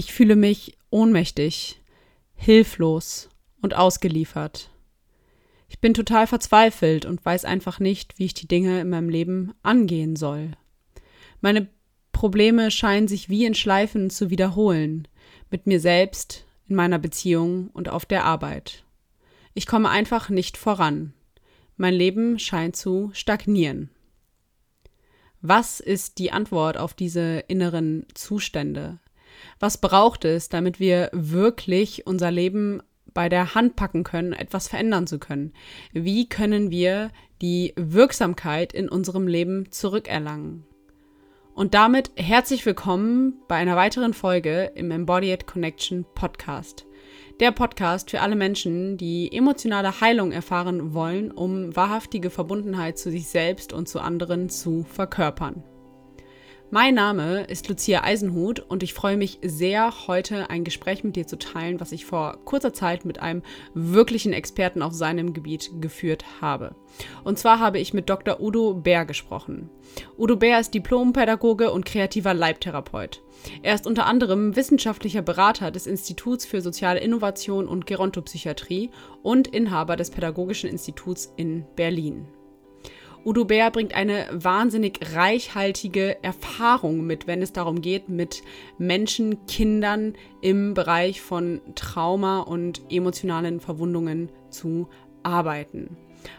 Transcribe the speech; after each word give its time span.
Ich 0.00 0.14
fühle 0.14 0.34
mich 0.34 0.78
ohnmächtig, 0.88 1.78
hilflos 2.34 3.28
und 3.60 3.76
ausgeliefert. 3.76 4.70
Ich 5.68 5.78
bin 5.78 5.92
total 5.92 6.26
verzweifelt 6.26 7.04
und 7.04 7.22
weiß 7.22 7.44
einfach 7.44 7.80
nicht, 7.80 8.18
wie 8.18 8.24
ich 8.24 8.32
die 8.32 8.48
Dinge 8.48 8.80
in 8.80 8.88
meinem 8.88 9.10
Leben 9.10 9.52
angehen 9.62 10.16
soll. 10.16 10.52
Meine 11.42 11.68
Probleme 12.12 12.70
scheinen 12.70 13.08
sich 13.08 13.28
wie 13.28 13.44
in 13.44 13.52
Schleifen 13.52 14.08
zu 14.08 14.30
wiederholen, 14.30 15.06
mit 15.50 15.66
mir 15.66 15.80
selbst, 15.80 16.46
in 16.66 16.76
meiner 16.76 16.98
Beziehung 16.98 17.68
und 17.74 17.90
auf 17.90 18.06
der 18.06 18.24
Arbeit. 18.24 18.84
Ich 19.52 19.66
komme 19.66 19.90
einfach 19.90 20.30
nicht 20.30 20.56
voran. 20.56 21.12
Mein 21.76 21.92
Leben 21.92 22.38
scheint 22.38 22.74
zu 22.74 23.10
stagnieren. 23.12 23.90
Was 25.42 25.78
ist 25.78 26.16
die 26.16 26.32
Antwort 26.32 26.78
auf 26.78 26.94
diese 26.94 27.40
inneren 27.48 28.06
Zustände? 28.14 28.98
Was 29.62 29.76
braucht 29.76 30.24
es, 30.24 30.48
damit 30.48 30.80
wir 30.80 31.10
wirklich 31.12 32.06
unser 32.06 32.30
Leben 32.30 32.82
bei 33.12 33.28
der 33.28 33.54
Hand 33.54 33.76
packen 33.76 34.04
können, 34.04 34.32
etwas 34.32 34.68
verändern 34.68 35.06
zu 35.06 35.18
können? 35.18 35.52
Wie 35.92 36.26
können 36.26 36.70
wir 36.70 37.10
die 37.42 37.74
Wirksamkeit 37.76 38.72
in 38.72 38.88
unserem 38.88 39.28
Leben 39.28 39.70
zurückerlangen? 39.70 40.64
Und 41.52 41.74
damit 41.74 42.10
herzlich 42.16 42.64
willkommen 42.64 43.34
bei 43.48 43.56
einer 43.56 43.76
weiteren 43.76 44.14
Folge 44.14 44.72
im 44.76 44.90
Embodied 44.90 45.46
Connection 45.46 46.06
Podcast. 46.14 46.86
Der 47.38 47.52
Podcast 47.52 48.10
für 48.10 48.22
alle 48.22 48.36
Menschen, 48.36 48.96
die 48.96 49.30
emotionale 49.30 50.00
Heilung 50.00 50.32
erfahren 50.32 50.94
wollen, 50.94 51.30
um 51.30 51.76
wahrhaftige 51.76 52.30
Verbundenheit 52.30 52.96
zu 52.96 53.10
sich 53.10 53.28
selbst 53.28 53.74
und 53.74 53.90
zu 53.90 54.00
anderen 54.00 54.48
zu 54.48 54.84
verkörpern. 54.84 55.62
Mein 56.72 56.94
Name 56.94 57.42
ist 57.46 57.68
Lucia 57.68 58.04
Eisenhut 58.04 58.60
und 58.60 58.84
ich 58.84 58.94
freue 58.94 59.16
mich 59.16 59.40
sehr, 59.42 60.06
heute 60.06 60.50
ein 60.50 60.62
Gespräch 60.62 61.02
mit 61.02 61.16
dir 61.16 61.26
zu 61.26 61.36
teilen, 61.36 61.80
was 61.80 61.90
ich 61.90 62.06
vor 62.06 62.38
kurzer 62.44 62.72
Zeit 62.72 63.04
mit 63.04 63.20
einem 63.20 63.42
wirklichen 63.74 64.32
Experten 64.32 64.80
auf 64.80 64.92
seinem 64.92 65.32
Gebiet 65.32 65.72
geführt 65.80 66.24
habe. 66.40 66.76
Und 67.24 67.40
zwar 67.40 67.58
habe 67.58 67.80
ich 67.80 67.92
mit 67.92 68.08
Dr. 68.08 68.40
Udo 68.40 68.72
Bär 68.72 69.04
gesprochen. 69.04 69.68
Udo 70.16 70.36
Bär 70.36 70.60
ist 70.60 70.72
Diplompädagoge 70.72 71.72
und 71.72 71.86
kreativer 71.86 72.34
Leibtherapeut. 72.34 73.20
Er 73.64 73.74
ist 73.74 73.88
unter 73.88 74.06
anderem 74.06 74.54
wissenschaftlicher 74.54 75.22
Berater 75.22 75.72
des 75.72 75.88
Instituts 75.88 76.44
für 76.44 76.60
soziale 76.60 77.00
Innovation 77.00 77.66
und 77.66 77.84
Gerontopsychiatrie 77.86 78.90
und 79.24 79.48
Inhaber 79.48 79.96
des 79.96 80.12
Pädagogischen 80.12 80.70
Instituts 80.70 81.32
in 81.36 81.64
Berlin. 81.74 82.28
Udo 83.22 83.44
Bär 83.44 83.70
bringt 83.70 83.94
eine 83.94 84.26
wahnsinnig 84.32 84.98
reichhaltige 85.14 86.22
Erfahrung 86.22 87.06
mit, 87.06 87.26
wenn 87.26 87.42
es 87.42 87.52
darum 87.52 87.82
geht, 87.82 88.08
mit 88.08 88.42
Menschen, 88.78 89.44
Kindern 89.46 90.14
im 90.40 90.72
Bereich 90.72 91.20
von 91.20 91.60
Trauma 91.74 92.40
und 92.40 92.80
emotionalen 92.90 93.60
Verwundungen 93.60 94.30
zu 94.48 94.88
arbeiten. 95.22 95.98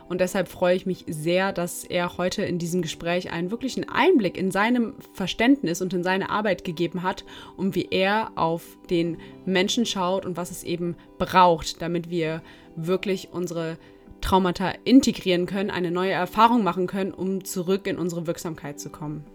Und 0.09 0.21
deshalb 0.21 0.47
freue 0.47 0.75
ich 0.75 0.87
mich 0.87 1.05
sehr, 1.07 1.53
dass 1.53 1.83
er 1.83 2.17
heute 2.17 2.43
in 2.43 2.57
diesem 2.57 2.81
Gespräch 2.81 3.31
einen 3.31 3.51
wirklichen 3.51 3.87
Einblick 3.87 4.37
in 4.37 4.49
seinem 4.49 4.95
Verständnis 5.13 5.81
und 5.81 5.93
in 5.93 6.03
seine 6.03 6.29
Arbeit 6.29 6.63
gegeben 6.63 7.03
hat 7.03 7.25
und 7.57 7.75
wie 7.75 7.87
er 7.91 8.31
auf 8.35 8.77
den 8.89 9.17
Menschen 9.45 9.85
schaut 9.85 10.25
und 10.25 10.35
was 10.35 10.51
es 10.51 10.63
eben 10.63 10.95
braucht, 11.19 11.81
damit 11.81 12.09
wir 12.09 12.41
wirklich 12.75 13.29
unsere 13.31 13.77
Traumata 14.21 14.73
integrieren 14.83 15.45
können, 15.45 15.69
eine 15.69 15.91
neue 15.91 16.11
Erfahrung 16.11 16.63
machen 16.63 16.87
können, 16.87 17.13
um 17.13 17.43
zurück 17.43 17.87
in 17.87 17.97
unsere 17.97 18.27
Wirksamkeit 18.27 18.79
zu 18.79 18.89
kommen. 18.89 19.25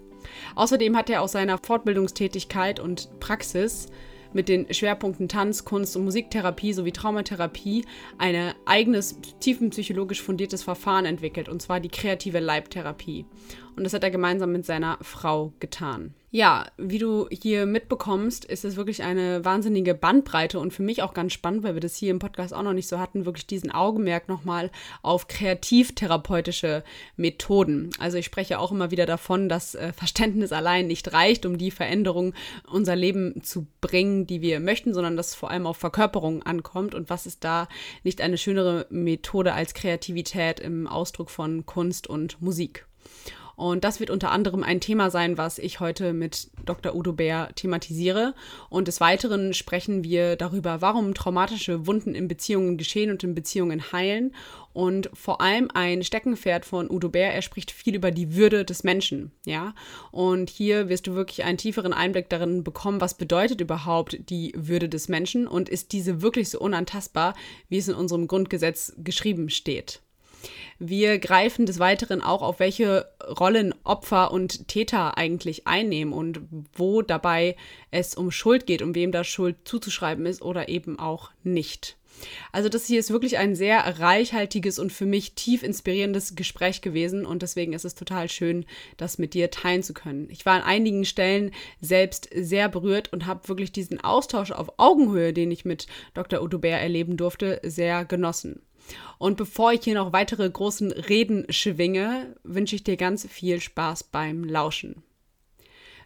Außerdem 0.54 0.96
hat 0.96 1.10
er 1.10 1.22
aus 1.22 1.32
seiner 1.32 1.58
Fortbildungstätigkeit 1.58 2.80
und 2.80 3.20
Praxis 3.20 3.88
mit 4.32 4.48
den 4.48 4.72
Schwerpunkten 4.72 5.28
Tanz, 5.28 5.64
Kunst 5.64 5.96
und 5.96 6.04
Musiktherapie 6.04 6.72
sowie 6.72 6.92
Traumatherapie 6.92 7.84
ein 8.18 8.54
eigenes 8.66 9.18
tiefenpsychologisch 9.40 10.22
fundiertes 10.22 10.62
Verfahren 10.62 11.06
entwickelt, 11.06 11.48
und 11.48 11.62
zwar 11.62 11.80
die 11.80 11.88
kreative 11.88 12.40
Leibtherapie. 12.40 13.24
Und 13.76 13.84
das 13.84 13.94
hat 13.94 14.04
er 14.04 14.10
gemeinsam 14.10 14.52
mit 14.52 14.66
seiner 14.66 14.98
Frau 15.00 15.52
getan. 15.60 16.14
Ja, 16.36 16.66
wie 16.76 16.98
du 16.98 17.28
hier 17.30 17.64
mitbekommst, 17.64 18.44
ist 18.44 18.66
es 18.66 18.76
wirklich 18.76 19.02
eine 19.02 19.42
wahnsinnige 19.46 19.94
Bandbreite 19.94 20.60
und 20.60 20.70
für 20.70 20.82
mich 20.82 21.02
auch 21.02 21.14
ganz 21.14 21.32
spannend, 21.32 21.62
weil 21.62 21.72
wir 21.72 21.80
das 21.80 21.96
hier 21.96 22.10
im 22.10 22.18
Podcast 22.18 22.52
auch 22.52 22.62
noch 22.62 22.74
nicht 22.74 22.88
so 22.88 22.98
hatten, 22.98 23.24
wirklich 23.24 23.46
diesen 23.46 23.70
Augenmerk 23.70 24.28
nochmal 24.28 24.70
auf 25.00 25.28
kreativtherapeutische 25.28 26.84
Methoden. 27.16 27.88
Also 27.98 28.18
ich 28.18 28.26
spreche 28.26 28.58
auch 28.58 28.70
immer 28.70 28.90
wieder 28.90 29.06
davon, 29.06 29.48
dass 29.48 29.74
äh, 29.74 29.94
Verständnis 29.94 30.52
allein 30.52 30.88
nicht 30.88 31.10
reicht, 31.14 31.46
um 31.46 31.56
die 31.56 31.70
Veränderung 31.70 32.34
unser 32.70 32.96
Leben 32.96 33.42
zu 33.42 33.66
bringen, 33.80 34.26
die 34.26 34.42
wir 34.42 34.60
möchten, 34.60 34.92
sondern 34.92 35.16
dass 35.16 35.28
es 35.28 35.34
vor 35.34 35.50
allem 35.50 35.66
auf 35.66 35.78
Verkörperung 35.78 36.42
ankommt 36.42 36.94
und 36.94 37.08
was 37.08 37.24
ist 37.24 37.44
da 37.44 37.66
nicht 38.04 38.20
eine 38.20 38.36
schönere 38.36 38.86
Methode 38.90 39.54
als 39.54 39.72
Kreativität 39.72 40.60
im 40.60 40.86
Ausdruck 40.86 41.30
von 41.30 41.64
Kunst 41.64 42.06
und 42.06 42.42
Musik. 42.42 42.84
Und 43.56 43.84
das 43.84 44.00
wird 44.00 44.10
unter 44.10 44.30
anderem 44.30 44.62
ein 44.62 44.80
Thema 44.80 45.10
sein, 45.10 45.38
was 45.38 45.58
ich 45.58 45.80
heute 45.80 46.12
mit 46.12 46.50
Dr. 46.66 46.94
Udo 46.94 47.14
Bär 47.14 47.48
thematisiere. 47.54 48.34
Und 48.68 48.86
des 48.86 49.00
Weiteren 49.00 49.54
sprechen 49.54 50.04
wir 50.04 50.36
darüber, 50.36 50.82
warum 50.82 51.14
traumatische 51.14 51.86
Wunden 51.86 52.14
in 52.14 52.28
Beziehungen 52.28 52.76
geschehen 52.76 53.10
und 53.10 53.24
in 53.24 53.34
Beziehungen 53.34 53.92
heilen. 53.92 54.34
Und 54.74 55.08
vor 55.14 55.40
allem 55.40 55.70
ein 55.72 56.04
Steckenpferd 56.04 56.66
von 56.66 56.90
Udo 56.90 57.08
Bär, 57.08 57.32
er 57.32 57.40
spricht 57.40 57.70
viel 57.70 57.94
über 57.94 58.10
die 58.10 58.36
Würde 58.36 58.66
des 58.66 58.84
Menschen, 58.84 59.32
ja. 59.46 59.74
Und 60.10 60.50
hier 60.50 60.90
wirst 60.90 61.06
du 61.06 61.14
wirklich 61.14 61.44
einen 61.44 61.56
tieferen 61.56 61.94
Einblick 61.94 62.28
darin 62.28 62.62
bekommen, 62.62 63.00
was 63.00 63.16
bedeutet 63.16 63.62
überhaupt 63.62 64.18
die 64.28 64.52
Würde 64.54 64.90
des 64.90 65.08
Menschen 65.08 65.46
und 65.46 65.70
ist 65.70 65.92
diese 65.92 66.20
wirklich 66.20 66.50
so 66.50 66.60
unantastbar, 66.60 67.34
wie 67.70 67.78
es 67.78 67.88
in 67.88 67.94
unserem 67.94 68.26
Grundgesetz 68.26 68.92
geschrieben 68.98 69.48
steht. 69.48 70.02
Wir 70.78 71.18
greifen 71.18 71.64
des 71.64 71.78
Weiteren 71.78 72.20
auch 72.20 72.42
auf 72.42 72.60
welche 72.60 73.06
Rollen 73.40 73.74
Opfer 73.84 74.30
und 74.30 74.68
Täter 74.68 75.16
eigentlich 75.16 75.66
einnehmen 75.66 76.12
und 76.12 76.40
wo 76.74 77.00
dabei 77.00 77.56
es 77.90 78.14
um 78.14 78.30
Schuld 78.30 78.66
geht, 78.66 78.82
um 78.82 78.94
wem 78.94 79.10
da 79.10 79.24
Schuld 79.24 79.56
zuzuschreiben 79.64 80.26
ist 80.26 80.42
oder 80.42 80.68
eben 80.68 80.98
auch 80.98 81.30
nicht. 81.42 81.96
Also 82.52 82.68
das 82.68 82.86
hier 82.86 82.98
ist 82.98 83.10
wirklich 83.10 83.38
ein 83.38 83.54
sehr 83.54 84.00
reichhaltiges 84.00 84.78
und 84.78 84.92
für 84.92 85.06
mich 85.06 85.34
tief 85.34 85.62
inspirierendes 85.62 86.34
Gespräch 86.34 86.80
gewesen 86.80 87.26
und 87.26 87.42
deswegen 87.42 87.72
ist 87.72 87.84
es 87.84 87.94
total 87.94 88.28
schön, 88.28 88.64
das 88.96 89.18
mit 89.18 89.34
dir 89.34 89.50
teilen 89.50 89.82
zu 89.82 89.94
können. 89.94 90.28
Ich 90.30 90.46
war 90.46 90.54
an 90.54 90.62
einigen 90.62 91.04
Stellen 91.04 91.52
selbst 91.80 92.28
sehr 92.34 92.68
berührt 92.68 93.12
und 93.12 93.26
habe 93.26 93.48
wirklich 93.48 93.72
diesen 93.72 94.02
Austausch 94.02 94.50
auf 94.50 94.78
Augenhöhe, 94.78 95.32
den 95.32 95.50
ich 95.50 95.64
mit 95.64 95.86
Dr. 96.14 96.42
Udo 96.42 96.58
Bär 96.58 96.80
erleben 96.80 97.16
durfte, 97.16 97.60
sehr 97.62 98.04
genossen. 98.04 98.62
Und 99.18 99.36
bevor 99.36 99.72
ich 99.72 99.82
hier 99.82 99.94
noch 99.94 100.12
weitere 100.12 100.48
großen 100.48 100.92
Reden 100.92 101.46
schwinge, 101.50 102.34
wünsche 102.42 102.76
ich 102.76 102.84
dir 102.84 102.96
ganz 102.96 103.26
viel 103.26 103.60
Spaß 103.60 104.04
beim 104.04 104.44
Lauschen. 104.44 105.02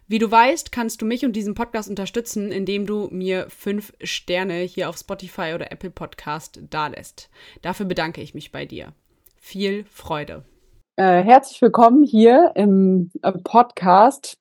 Wie 0.07 0.19
du 0.19 0.29
weißt, 0.29 0.71
kannst 0.73 1.01
du 1.01 1.05
mich 1.05 1.23
und 1.23 1.37
diesen 1.37 1.53
Podcast 1.53 1.89
unterstützen, 1.89 2.51
indem 2.51 2.85
du 2.85 3.07
mir 3.11 3.47
fünf 3.49 3.93
Sterne 4.03 4.55
hier 4.55 4.89
auf 4.89 4.97
Spotify 4.97 5.53
oder 5.55 5.71
Apple 5.71 5.89
Podcast 5.89 6.59
dalässt. 6.69 7.29
Dafür 7.61 7.85
bedanke 7.85 8.21
ich 8.21 8.33
mich 8.33 8.51
bei 8.51 8.65
dir. 8.65 8.93
Viel 9.37 9.85
Freude. 9.85 10.43
Äh, 10.97 11.23
herzlich 11.23 11.61
willkommen 11.61 12.03
hier 12.03 12.51
im 12.55 13.09
äh, 13.21 13.31
Podcast. 13.31 14.37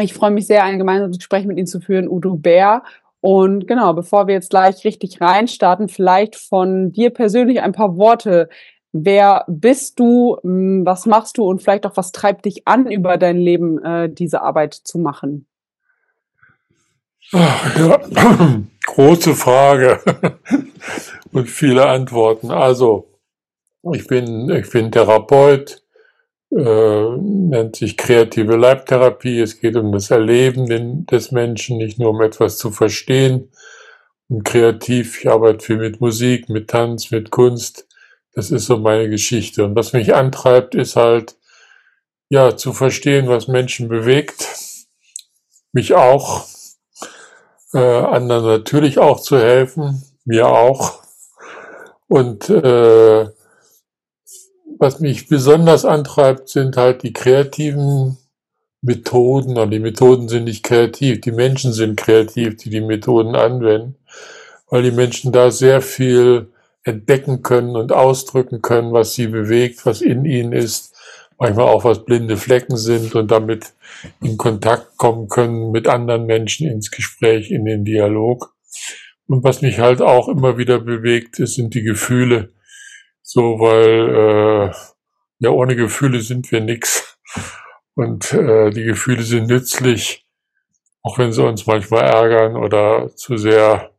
Ich 0.00 0.12
freue 0.12 0.30
mich 0.30 0.46
sehr, 0.46 0.64
ein 0.64 0.78
gemeinsames 0.78 1.18
Gespräch 1.18 1.46
mit 1.46 1.56
Ihnen 1.56 1.66
zu 1.66 1.80
führen, 1.80 2.08
Udo 2.08 2.36
Bär. 2.36 2.82
Und 3.22 3.68
genau, 3.68 3.94
bevor 3.94 4.26
wir 4.26 4.34
jetzt 4.34 4.50
gleich 4.50 4.84
richtig 4.84 5.20
reinstarten, 5.20 5.88
vielleicht 5.88 6.34
von 6.34 6.90
dir 6.90 7.10
persönlich 7.10 7.62
ein 7.62 7.70
paar 7.70 7.96
Worte. 7.96 8.48
Wer 8.90 9.44
bist 9.46 10.00
du? 10.00 10.38
Was 10.42 11.06
machst 11.06 11.38
du? 11.38 11.44
Und 11.44 11.62
vielleicht 11.62 11.86
auch, 11.86 11.96
was 11.96 12.10
treibt 12.10 12.46
dich 12.46 12.66
an, 12.66 12.90
über 12.90 13.18
dein 13.18 13.36
Leben 13.36 13.78
äh, 13.78 14.12
diese 14.12 14.42
Arbeit 14.42 14.74
zu 14.74 14.98
machen? 14.98 15.46
Ja, 17.30 18.00
große 18.86 19.36
Frage 19.36 20.00
und 21.32 21.48
viele 21.48 21.86
Antworten. 21.86 22.50
Also, 22.50 23.06
ich 23.92 24.08
bin, 24.08 24.50
ich 24.50 24.68
bin 24.68 24.90
Therapeut, 24.90 25.81
äh, 26.56 27.16
nennt 27.18 27.76
sich 27.76 27.96
kreative 27.96 28.56
Leibtherapie. 28.56 29.40
Es 29.40 29.58
geht 29.60 29.76
um 29.76 29.92
das 29.92 30.10
Erleben 30.10 31.06
des 31.06 31.32
Menschen, 31.32 31.78
nicht 31.78 31.98
nur 31.98 32.10
um 32.10 32.20
etwas 32.20 32.58
zu 32.58 32.70
verstehen. 32.70 33.50
Und 34.28 34.44
kreativ, 34.44 35.20
ich 35.20 35.30
arbeite 35.30 35.64
viel 35.64 35.78
mit 35.78 36.00
Musik, 36.00 36.48
mit 36.48 36.68
Tanz, 36.68 37.10
mit 37.10 37.30
Kunst. 37.30 37.86
Das 38.34 38.50
ist 38.50 38.66
so 38.66 38.78
meine 38.78 39.08
Geschichte. 39.08 39.64
Und 39.64 39.76
was 39.76 39.92
mich 39.92 40.14
antreibt, 40.14 40.74
ist 40.74 40.96
halt, 40.96 41.36
ja, 42.28 42.56
zu 42.56 42.72
verstehen, 42.72 43.28
was 43.28 43.48
Menschen 43.48 43.88
bewegt. 43.88 44.46
Mich 45.72 45.94
auch. 45.94 46.46
Äh, 47.74 47.78
anderen 47.78 48.44
natürlich 48.44 48.98
auch 48.98 49.20
zu 49.20 49.38
helfen. 49.38 50.02
Mir 50.24 50.48
auch. 50.48 51.02
Und 52.08 52.48
äh, 52.50 53.26
was 54.82 54.98
mich 54.98 55.28
besonders 55.28 55.84
antreibt, 55.84 56.48
sind 56.48 56.76
halt 56.76 57.04
die 57.04 57.12
kreativen 57.12 58.18
Methoden 58.80 59.56
und 59.56 59.70
die 59.70 59.78
Methoden 59.78 60.28
sind 60.28 60.44
nicht 60.44 60.64
kreativ, 60.64 61.20
die 61.20 61.30
Menschen 61.30 61.72
sind 61.72 61.96
kreativ, 61.96 62.56
die 62.56 62.68
die 62.68 62.80
Methoden 62.80 63.36
anwenden, 63.36 63.94
weil 64.68 64.82
die 64.82 64.90
Menschen 64.90 65.30
da 65.30 65.52
sehr 65.52 65.82
viel 65.82 66.48
entdecken 66.82 67.42
können 67.42 67.76
und 67.76 67.92
ausdrücken 67.92 68.60
können, 68.60 68.92
was 68.92 69.14
sie 69.14 69.28
bewegt, 69.28 69.86
was 69.86 70.00
in 70.00 70.24
ihnen 70.24 70.52
ist, 70.52 70.96
manchmal 71.38 71.68
auch 71.68 71.84
was 71.84 72.04
blinde 72.04 72.36
Flecken 72.36 72.76
sind 72.76 73.14
und 73.14 73.30
damit 73.30 73.74
in 74.20 74.36
Kontakt 74.36 74.96
kommen 74.96 75.28
können 75.28 75.70
mit 75.70 75.86
anderen 75.86 76.26
Menschen 76.26 76.68
ins 76.68 76.90
Gespräch, 76.90 77.52
in 77.52 77.64
den 77.66 77.84
Dialog. 77.84 78.52
Und 79.28 79.44
was 79.44 79.62
mich 79.62 79.78
halt 79.78 80.02
auch 80.02 80.28
immer 80.28 80.58
wieder 80.58 80.80
bewegt, 80.80 81.36
sind 81.36 81.72
die 81.74 81.84
Gefühle. 81.84 82.50
So, 83.34 83.58
weil 83.60 84.68
äh, 84.68 84.74
ja 85.38 85.48
ohne 85.48 85.74
Gefühle 85.74 86.20
sind 86.20 86.52
wir 86.52 86.60
nix. 86.60 87.18
Und 87.94 88.30
äh, 88.34 88.68
die 88.68 88.84
Gefühle 88.84 89.22
sind 89.22 89.46
nützlich, 89.46 90.26
auch 91.02 91.16
wenn 91.16 91.32
sie 91.32 91.42
uns 91.42 91.66
manchmal 91.66 92.02
ärgern 92.02 92.56
oder 92.56 93.16
zu 93.16 93.38
sehr 93.38 93.90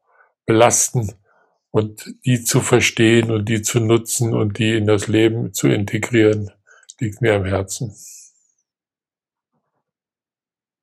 belasten. 0.45 1.13
Und 1.71 2.13
die 2.23 2.43
zu 2.43 2.59
verstehen 2.59 3.31
und 3.31 3.49
die 3.49 3.63
zu 3.63 3.79
nutzen 3.79 4.35
und 4.35 4.59
die 4.59 4.77
in 4.77 4.85
das 4.85 5.07
Leben 5.07 5.51
zu 5.51 5.67
integrieren, 5.67 6.51
liegt 6.99 7.19
mir 7.23 7.33
am 7.33 7.45
Herzen. 7.45 7.95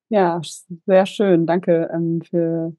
Ja, 0.08 0.41
sehr 0.87 1.06
schön. 1.06 1.47
Danke 1.47 1.88
ähm, 1.94 2.20
für 2.29 2.73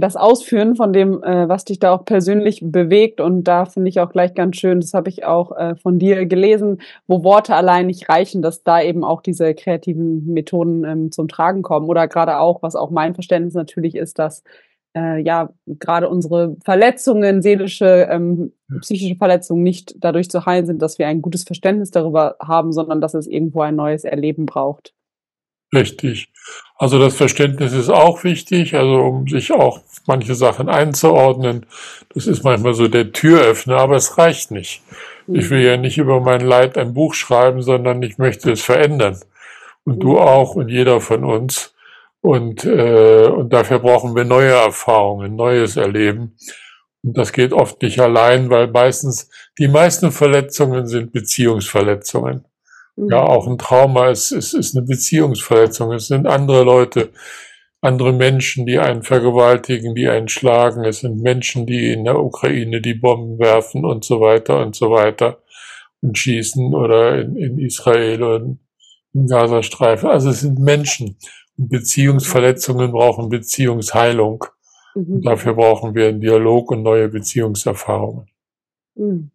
das 0.00 0.16
Ausführen 0.16 0.76
von 0.76 0.92
dem, 0.92 1.22
äh, 1.22 1.48
was 1.48 1.64
dich 1.64 1.78
da 1.78 1.92
auch 1.92 2.04
persönlich 2.04 2.60
bewegt. 2.62 3.20
Und 3.20 3.44
da 3.44 3.64
finde 3.64 3.88
ich 3.88 4.00
auch 4.00 4.10
gleich 4.10 4.34
ganz 4.34 4.56
schön, 4.56 4.80
das 4.80 4.94
habe 4.94 5.08
ich 5.08 5.24
auch 5.24 5.56
äh, 5.56 5.74
von 5.76 5.98
dir 5.98 6.26
gelesen, 6.26 6.80
wo 7.06 7.24
Worte 7.24 7.54
allein 7.54 7.86
nicht 7.86 8.08
reichen, 8.08 8.40
dass 8.40 8.62
da 8.62 8.80
eben 8.80 9.04
auch 9.04 9.22
diese 9.22 9.54
kreativen 9.54 10.26
Methoden 10.32 10.84
ähm, 10.84 11.12
zum 11.12 11.28
Tragen 11.28 11.62
kommen. 11.62 11.88
Oder 11.88 12.06
gerade 12.06 12.38
auch, 12.38 12.62
was 12.62 12.76
auch 12.76 12.90
mein 12.90 13.14
Verständnis 13.14 13.54
natürlich 13.54 13.96
ist, 13.96 14.18
dass 14.18 14.44
äh, 14.96 15.20
ja 15.20 15.50
gerade 15.66 16.08
unsere 16.08 16.56
Verletzungen, 16.64 17.42
seelische, 17.42 18.08
ähm, 18.10 18.52
psychische 18.80 19.16
Verletzungen 19.16 19.62
nicht 19.62 19.96
dadurch 19.98 20.30
zu 20.30 20.46
heilen 20.46 20.66
sind, 20.66 20.80
dass 20.80 20.98
wir 20.98 21.08
ein 21.08 21.22
gutes 21.22 21.44
Verständnis 21.44 21.90
darüber 21.90 22.36
haben, 22.40 22.72
sondern 22.72 23.00
dass 23.00 23.14
es 23.14 23.26
irgendwo 23.26 23.62
ein 23.62 23.76
neues 23.76 24.04
Erleben 24.04 24.46
braucht. 24.46 24.94
Richtig. 25.72 26.28
Also 26.76 26.98
das 26.98 27.16
Verständnis 27.16 27.72
ist 27.72 27.90
auch 27.90 28.24
wichtig, 28.24 28.74
also 28.74 29.00
um 29.00 29.26
sich 29.26 29.52
auch 29.52 29.80
manche 30.06 30.34
Sachen 30.34 30.68
einzuordnen. 30.68 31.66
Das 32.14 32.26
ist 32.26 32.44
manchmal 32.44 32.74
so 32.74 32.88
der 32.88 33.12
Türöffner, 33.12 33.78
aber 33.78 33.96
es 33.96 34.16
reicht 34.16 34.50
nicht. 34.50 34.82
Ich 35.26 35.50
will 35.50 35.60
ja 35.60 35.76
nicht 35.76 35.98
über 35.98 36.20
mein 36.20 36.40
Leid 36.40 36.78
ein 36.78 36.94
Buch 36.94 37.14
schreiben, 37.14 37.62
sondern 37.62 38.02
ich 38.02 38.16
möchte 38.16 38.50
es 38.52 38.62
verändern. 38.62 39.20
Und 39.84 40.00
du 40.00 40.18
auch 40.18 40.54
und 40.54 40.68
jeder 40.68 41.00
von 41.00 41.24
uns. 41.24 41.74
Und, 42.20 42.64
äh, 42.64 43.26
und 43.26 43.52
dafür 43.52 43.78
brauchen 43.78 44.14
wir 44.16 44.24
neue 44.24 44.52
Erfahrungen, 44.52 45.36
neues 45.36 45.76
Erleben. 45.76 46.36
Und 47.02 47.16
das 47.16 47.32
geht 47.32 47.52
oft 47.52 47.82
nicht 47.82 48.00
allein, 48.00 48.50
weil 48.50 48.68
meistens, 48.68 49.30
die 49.58 49.68
meisten 49.68 50.12
Verletzungen 50.12 50.86
sind 50.86 51.12
Beziehungsverletzungen. 51.12 52.44
Ja, 52.98 53.22
mhm. 53.22 53.28
auch 53.28 53.46
ein 53.46 53.58
Trauma 53.58 54.08
ist, 54.08 54.32
ist, 54.32 54.54
ist 54.54 54.76
eine 54.76 54.84
Beziehungsverletzung. 54.84 55.92
Es 55.92 56.08
sind 56.08 56.26
andere 56.26 56.64
Leute, 56.64 57.10
andere 57.80 58.12
Menschen, 58.12 58.66
die 58.66 58.78
einen 58.78 59.04
vergewaltigen, 59.04 59.94
die 59.94 60.08
einen 60.08 60.28
schlagen. 60.28 60.84
Es 60.84 61.00
sind 61.00 61.22
Menschen, 61.22 61.64
die 61.64 61.92
in 61.92 62.04
der 62.04 62.18
Ukraine 62.18 62.80
die 62.80 62.94
Bomben 62.94 63.38
werfen 63.38 63.84
und 63.84 64.04
so 64.04 64.20
weiter 64.20 64.60
und 64.60 64.74
so 64.74 64.90
weiter 64.90 65.38
und 66.00 66.18
schießen 66.18 66.74
oder 66.74 67.20
in, 67.20 67.36
in 67.36 67.58
Israel 67.60 68.22
und 68.22 68.58
im 69.14 69.26
Gazastreifen. 69.28 70.08
Also 70.08 70.30
es 70.30 70.40
sind 70.40 70.58
Menschen. 70.58 71.16
Und 71.56 71.68
Beziehungsverletzungen 71.68 72.90
brauchen 72.90 73.28
Beziehungsheilung. 73.28 74.44
Mhm. 74.96 75.14
Und 75.14 75.26
dafür 75.26 75.54
brauchen 75.54 75.94
wir 75.94 76.08
einen 76.08 76.20
Dialog 76.20 76.72
und 76.72 76.82
neue 76.82 77.08
Beziehungserfahrungen. 77.08 78.26
Mhm. 78.96 79.30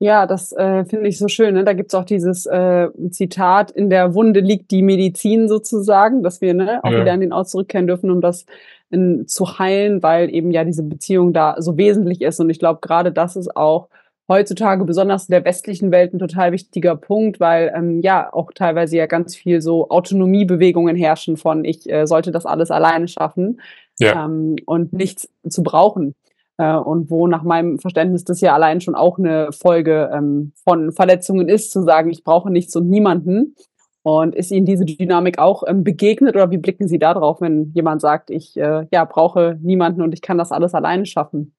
Ja, 0.00 0.26
das 0.26 0.52
äh, 0.52 0.84
finde 0.84 1.08
ich 1.08 1.18
so 1.18 1.26
schön. 1.26 1.54
Ne? 1.54 1.64
Da 1.64 1.72
gibt's 1.72 1.94
auch 1.94 2.04
dieses 2.04 2.46
äh, 2.46 2.88
Zitat, 3.10 3.72
in 3.72 3.90
der 3.90 4.14
Wunde 4.14 4.40
liegt 4.40 4.70
die 4.70 4.82
Medizin 4.82 5.48
sozusagen, 5.48 6.22
dass 6.22 6.40
wir 6.40 6.54
ne, 6.54 6.80
auch 6.84 6.90
ja. 6.90 7.00
wieder 7.00 7.12
an 7.12 7.20
den 7.20 7.32
Ort 7.32 7.48
zurückkehren 7.48 7.88
dürfen, 7.88 8.10
um 8.10 8.20
das 8.20 8.46
in, 8.90 9.26
zu 9.26 9.58
heilen, 9.58 10.02
weil 10.02 10.32
eben 10.32 10.52
ja 10.52 10.62
diese 10.62 10.84
Beziehung 10.84 11.32
da 11.32 11.56
so 11.58 11.76
wesentlich 11.76 12.22
ist. 12.22 12.38
Und 12.38 12.48
ich 12.48 12.60
glaube, 12.60 12.78
gerade 12.80 13.10
das 13.10 13.34
ist 13.34 13.56
auch 13.56 13.88
heutzutage 14.28 14.84
besonders 14.84 15.28
in 15.28 15.32
der 15.32 15.44
westlichen 15.44 15.90
Welt 15.90 16.12
ein 16.12 16.18
total 16.18 16.52
wichtiger 16.52 16.94
Punkt, 16.94 17.40
weil 17.40 17.72
ähm, 17.74 18.00
ja 18.00 18.32
auch 18.32 18.52
teilweise 18.54 18.96
ja 18.96 19.06
ganz 19.06 19.34
viel 19.34 19.60
so 19.60 19.88
Autonomiebewegungen 19.88 20.96
herrschen 20.96 21.36
von 21.36 21.64
ich 21.64 21.90
äh, 21.90 22.06
sollte 22.06 22.30
das 22.30 22.46
alles 22.46 22.70
alleine 22.70 23.08
schaffen 23.08 23.60
ja. 23.98 24.26
ähm, 24.26 24.56
und 24.66 24.92
nichts 24.92 25.28
zu 25.48 25.62
brauchen. 25.62 26.14
Äh, 26.58 26.74
und 26.74 27.10
wo 27.10 27.26
nach 27.28 27.44
meinem 27.44 27.78
Verständnis 27.78 28.24
das 28.24 28.40
ja 28.40 28.52
allein 28.52 28.80
schon 28.80 28.96
auch 28.96 29.18
eine 29.18 29.52
Folge 29.52 30.10
ähm, 30.12 30.52
von 30.64 30.92
Verletzungen 30.92 31.48
ist, 31.48 31.70
zu 31.70 31.82
sagen, 31.82 32.10
ich 32.10 32.24
brauche 32.24 32.50
nichts 32.50 32.74
und 32.76 32.88
niemanden. 32.88 33.54
Und 34.02 34.34
ist 34.34 34.50
Ihnen 34.50 34.66
diese 34.66 34.84
Dynamik 34.84 35.38
auch 35.38 35.62
ähm, 35.66 35.84
begegnet 35.84 36.34
oder 36.34 36.50
wie 36.50 36.58
blicken 36.58 36.88
Sie 36.88 36.98
darauf, 36.98 37.40
wenn 37.40 37.72
jemand 37.74 38.00
sagt, 38.00 38.30
ich 38.30 38.56
äh, 38.56 38.86
ja, 38.90 39.04
brauche 39.04 39.58
niemanden 39.60 40.02
und 40.02 40.12
ich 40.12 40.22
kann 40.22 40.38
das 40.38 40.50
alles 40.50 40.74
alleine 40.74 41.06
schaffen? 41.06 41.54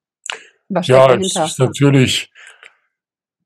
Was 0.68 0.88
ja, 0.88 1.14
es 1.16 1.36
ist 1.36 1.60
natürlich, 1.60 2.32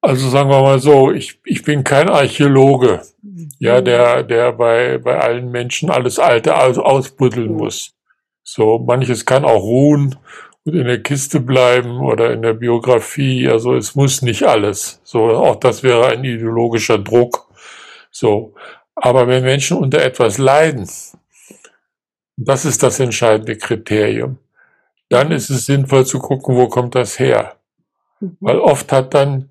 also 0.02 0.30
sagen 0.30 0.50
wir 0.50 0.62
mal 0.62 0.80
so, 0.80 1.12
ich, 1.12 1.40
ich 1.46 1.64
bin 1.64 1.84
kein 1.84 2.10
Archäologe, 2.10 3.02
mhm. 3.22 3.50
ja, 3.60 3.82
der, 3.82 4.24
der 4.24 4.54
bei, 4.54 4.98
bei 4.98 5.20
allen 5.20 5.52
Menschen 5.52 5.90
alles 5.90 6.18
Alte 6.18 6.56
aus, 6.56 6.78
ausbuddeln 6.78 7.52
mhm. 7.52 7.58
muss. 7.58 7.94
So, 8.44 8.80
manches 8.80 9.26
kann 9.26 9.46
auch 9.46 9.64
ruhen 9.64 10.16
in 10.66 10.86
der 10.86 11.04
Kiste 11.04 11.40
bleiben 11.40 12.00
oder 12.00 12.32
in 12.32 12.42
der 12.42 12.54
Biografie. 12.54 13.50
Also 13.50 13.76
es 13.76 13.96
muss 13.96 14.22
nicht 14.22 14.44
alles. 14.44 15.02
So, 15.04 15.26
auch 15.32 15.58
das 15.58 15.84
wäre 15.84 16.08
ein 16.08 16.24
ideologischer 16.24 16.98
Druck. 16.98 17.48
So. 18.12 18.54
Aber 18.96 19.28
wenn 19.28 19.44
Menschen 19.44 19.78
unter 19.78 20.02
etwas 20.02 20.38
leiden, 20.38 20.88
das 22.38 22.66
ist 22.66 22.84
das 22.84 23.00
entscheidende 23.00 23.58
Kriterium, 23.58 24.38
dann 25.10 25.32
ist 25.32 25.50
es 25.50 25.66
sinnvoll 25.66 26.06
zu 26.06 26.20
gucken, 26.20 26.56
wo 26.56 26.68
kommt 26.68 26.96
das 26.96 27.20
her? 27.20 27.58
Mhm. 28.20 28.38
Weil 28.40 28.60
oft 28.60 28.92
hat 28.92 29.14
dann, 29.14 29.50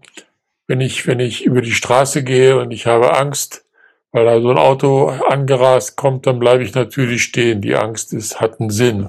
wenn 0.66 0.80
ich, 0.80 1.06
wenn 1.06 1.20
ich 1.20 1.44
über 1.44 1.60
die 1.60 1.72
Straße 1.72 2.24
gehe 2.24 2.58
und 2.58 2.70
ich 2.70 2.86
habe 2.86 3.16
Angst, 3.16 3.64
weil 4.12 4.24
da 4.26 4.40
so 4.40 4.50
ein 4.50 4.58
Auto 4.58 5.08
angerast 5.08 5.96
kommt, 5.96 6.26
dann 6.26 6.38
bleibe 6.38 6.62
ich 6.62 6.74
natürlich 6.74 7.22
stehen. 7.22 7.60
Die 7.62 7.74
Angst 7.74 8.12
ist, 8.12 8.40
hat 8.40 8.60
einen 8.60 8.70
Sinn. 8.70 9.08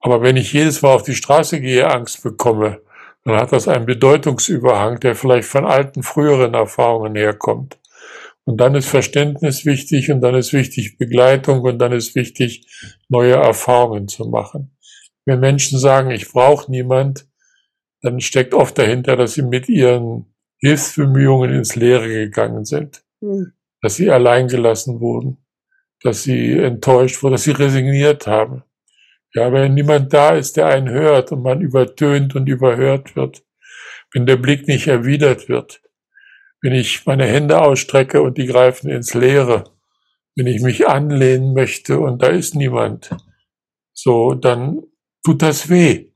Aber 0.00 0.22
wenn 0.22 0.36
ich 0.36 0.52
jedes 0.52 0.82
Mal 0.82 0.94
auf 0.94 1.02
die 1.02 1.14
Straße 1.14 1.60
gehe, 1.60 1.90
Angst 1.90 2.22
bekomme, 2.22 2.80
dann 3.24 3.36
hat 3.36 3.52
das 3.52 3.68
einen 3.68 3.86
Bedeutungsüberhang, 3.86 4.98
der 5.00 5.14
vielleicht 5.14 5.48
von 5.48 5.66
alten, 5.66 6.02
früheren 6.02 6.54
Erfahrungen 6.54 7.14
herkommt. 7.14 7.78
Und 8.44 8.56
dann 8.56 8.74
ist 8.74 8.88
Verständnis 8.88 9.66
wichtig 9.66 10.10
und 10.10 10.22
dann 10.22 10.34
ist 10.34 10.52
wichtig 10.52 10.96
Begleitung 10.96 11.60
und 11.60 11.78
dann 11.78 11.92
ist 11.92 12.14
wichtig, 12.14 12.66
neue 13.08 13.34
Erfahrungen 13.34 14.08
zu 14.08 14.24
machen. 14.24 14.76
Wenn 15.26 15.40
Menschen 15.40 15.78
sagen, 15.78 16.10
ich 16.10 16.32
brauche 16.32 16.70
niemand, 16.70 17.28
dann 18.00 18.20
steckt 18.20 18.54
oft 18.54 18.78
dahinter, 18.78 19.16
dass 19.16 19.34
sie 19.34 19.42
mit 19.42 19.68
ihren 19.68 20.34
Hilfsbemühungen 20.56 21.52
ins 21.52 21.76
Leere 21.76 22.08
gegangen 22.08 22.64
sind, 22.64 23.02
mhm. 23.20 23.52
dass 23.82 23.96
sie 23.96 24.10
allein 24.10 24.48
gelassen 24.48 25.00
wurden, 25.00 25.36
dass 26.02 26.22
sie 26.22 26.58
enttäuscht 26.58 27.22
wurden, 27.22 27.32
dass 27.32 27.44
sie 27.44 27.50
resigniert 27.50 28.26
haben. 28.26 28.62
Ja, 29.32 29.52
wenn 29.52 29.74
niemand 29.74 30.12
da 30.12 30.30
ist, 30.30 30.56
der 30.56 30.66
einen 30.66 30.88
hört 30.88 31.30
und 31.30 31.42
man 31.42 31.60
übertönt 31.60 32.34
und 32.34 32.48
überhört 32.48 33.14
wird, 33.14 33.44
wenn 34.12 34.26
der 34.26 34.36
Blick 34.36 34.66
nicht 34.66 34.88
erwidert 34.88 35.48
wird, 35.48 35.82
wenn 36.62 36.72
ich 36.72 37.06
meine 37.06 37.26
Hände 37.26 37.60
ausstrecke 37.60 38.22
und 38.22 38.38
die 38.38 38.46
greifen 38.46 38.90
ins 38.90 39.14
Leere, 39.14 39.64
wenn 40.34 40.48
ich 40.48 40.62
mich 40.62 40.88
anlehnen 40.88 41.54
möchte 41.54 42.00
und 42.00 42.22
da 42.22 42.26
ist 42.26 42.54
niemand, 42.56 43.10
so, 43.92 44.34
dann 44.34 44.82
tut 45.24 45.42
das 45.42 45.68
weh. 45.68 46.10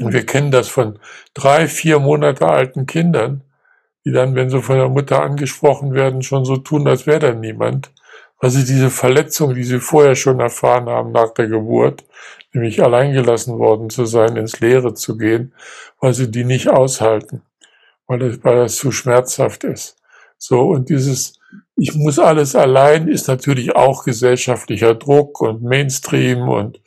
Und 0.00 0.12
wir 0.12 0.24
kennen 0.24 0.50
das 0.50 0.68
von 0.68 0.98
drei, 1.34 1.68
vier 1.68 1.98
Monate 1.98 2.48
alten 2.48 2.86
Kindern, 2.86 3.44
die 4.04 4.10
dann, 4.10 4.34
wenn 4.34 4.50
sie 4.50 4.60
von 4.60 4.76
der 4.76 4.88
Mutter 4.88 5.22
angesprochen 5.22 5.92
werden, 5.92 6.22
schon 6.22 6.44
so 6.44 6.56
tun, 6.56 6.88
als 6.88 7.06
wäre 7.06 7.20
da 7.20 7.34
niemand 7.34 7.92
sie 8.50 8.64
diese 8.64 8.90
Verletzung, 8.90 9.54
die 9.54 9.64
sie 9.64 9.80
vorher 9.80 10.14
schon 10.16 10.40
erfahren 10.40 10.88
haben 10.88 11.12
nach 11.12 11.32
der 11.32 11.46
Geburt, 11.46 12.04
nämlich 12.52 12.82
alleingelassen 12.82 13.58
worden 13.58 13.88
zu 13.88 14.04
sein, 14.04 14.36
ins 14.36 14.60
Leere 14.60 14.94
zu 14.94 15.16
gehen, 15.16 15.54
weil 16.00 16.12
sie 16.12 16.30
die 16.30 16.44
nicht 16.44 16.68
aushalten, 16.68 17.42
weil 18.06 18.18
das, 18.18 18.44
weil 18.44 18.56
das 18.56 18.76
zu 18.76 18.90
schmerzhaft 18.90 19.64
ist. 19.64 19.96
So, 20.38 20.60
und 20.70 20.88
dieses, 20.88 21.34
ich 21.76 21.94
muss 21.94 22.18
alles 22.18 22.56
allein, 22.56 23.08
ist 23.08 23.28
natürlich 23.28 23.76
auch 23.76 24.04
gesellschaftlicher 24.04 24.94
Druck 24.94 25.40
und 25.40 25.62
Mainstream 25.62 26.48
und 26.48 26.80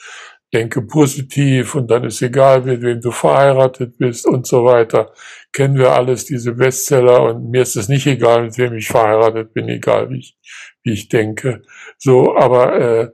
denke 0.54 0.82
positiv 0.82 1.76
und 1.76 1.90
dann 1.90 2.04
ist 2.04 2.22
egal, 2.22 2.62
mit 2.62 2.82
wem 2.82 3.02
du 3.02 3.12
verheiratet 3.12 3.98
bist 3.98 4.26
und 4.26 4.46
so 4.46 4.66
weiter. 4.66 5.12
Kennen 5.56 5.78
wir 5.78 5.94
alles, 5.94 6.26
diese 6.26 6.52
Bestseller 6.52 7.24
und 7.24 7.50
mir 7.50 7.62
ist 7.62 7.78
es 7.78 7.88
nicht 7.88 8.06
egal, 8.08 8.44
mit 8.44 8.58
wem 8.58 8.74
ich 8.74 8.90
verheiratet 8.90 9.54
bin, 9.54 9.70
egal 9.70 10.10
wie 10.10 10.20
ich, 10.20 10.38
wie 10.84 10.92
ich 10.92 11.08
denke. 11.08 11.62
So, 11.98 12.36
aber 12.36 12.76
äh, 12.78 13.12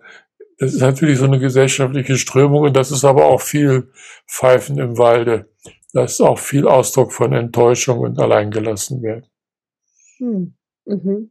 das 0.58 0.74
ist 0.74 0.82
natürlich 0.82 1.20
so 1.20 1.26
eine 1.26 1.38
gesellschaftliche 1.38 2.18
Strömung 2.18 2.64
und 2.64 2.76
das 2.76 2.90
ist 2.90 3.06
aber 3.06 3.26
auch 3.26 3.42
viel 3.42 3.92
Pfeifen 4.28 4.80
im 4.80 4.98
Walde. 4.98 5.52
Das 5.94 6.14
ist 6.14 6.22
auch 6.22 6.40
viel 6.40 6.68
Ausdruck 6.68 7.14
von 7.14 7.32
Enttäuschung 7.32 8.00
und 8.00 8.20
alleingelassen 8.20 9.04
werden. 9.04 9.28
Hm. 10.18 10.56
Mhm. 10.86 11.30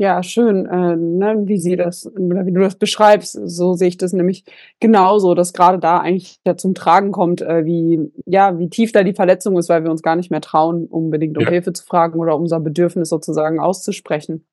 Ja, 0.00 0.22
schön, 0.22 0.66
äh, 0.66 0.94
ne, 0.96 1.42
wie 1.46 1.56
sie 1.56 1.74
das 1.74 2.04
wie 2.14 2.52
du 2.52 2.60
das 2.60 2.74
beschreibst. 2.76 3.32
So 3.44 3.72
sehe 3.72 3.88
ich 3.88 3.96
das 3.96 4.12
nämlich 4.12 4.44
genauso, 4.78 5.34
dass 5.34 5.54
gerade 5.54 5.78
da 5.78 5.98
eigentlich 6.00 6.38
ja 6.46 6.54
zum 6.54 6.74
Tragen 6.74 7.12
kommt, 7.12 7.40
äh, 7.40 7.64
wie 7.64 8.12
ja, 8.26 8.58
wie 8.58 8.68
tief 8.68 8.92
da 8.92 9.02
die 9.04 9.14
Verletzung 9.14 9.56
ist, 9.56 9.70
weil 9.70 9.84
wir 9.84 9.90
uns 9.90 10.02
gar 10.02 10.16
nicht 10.16 10.30
mehr 10.30 10.42
trauen, 10.42 10.84
unbedingt 10.86 11.38
um 11.38 11.44
Ja. 11.44 11.48
Hilfe 11.48 11.72
zu 11.72 11.82
fragen 11.82 12.20
oder 12.20 12.36
unser 12.36 12.60
Bedürfnis 12.60 13.08
sozusagen 13.08 13.58
auszusprechen. 13.58 14.44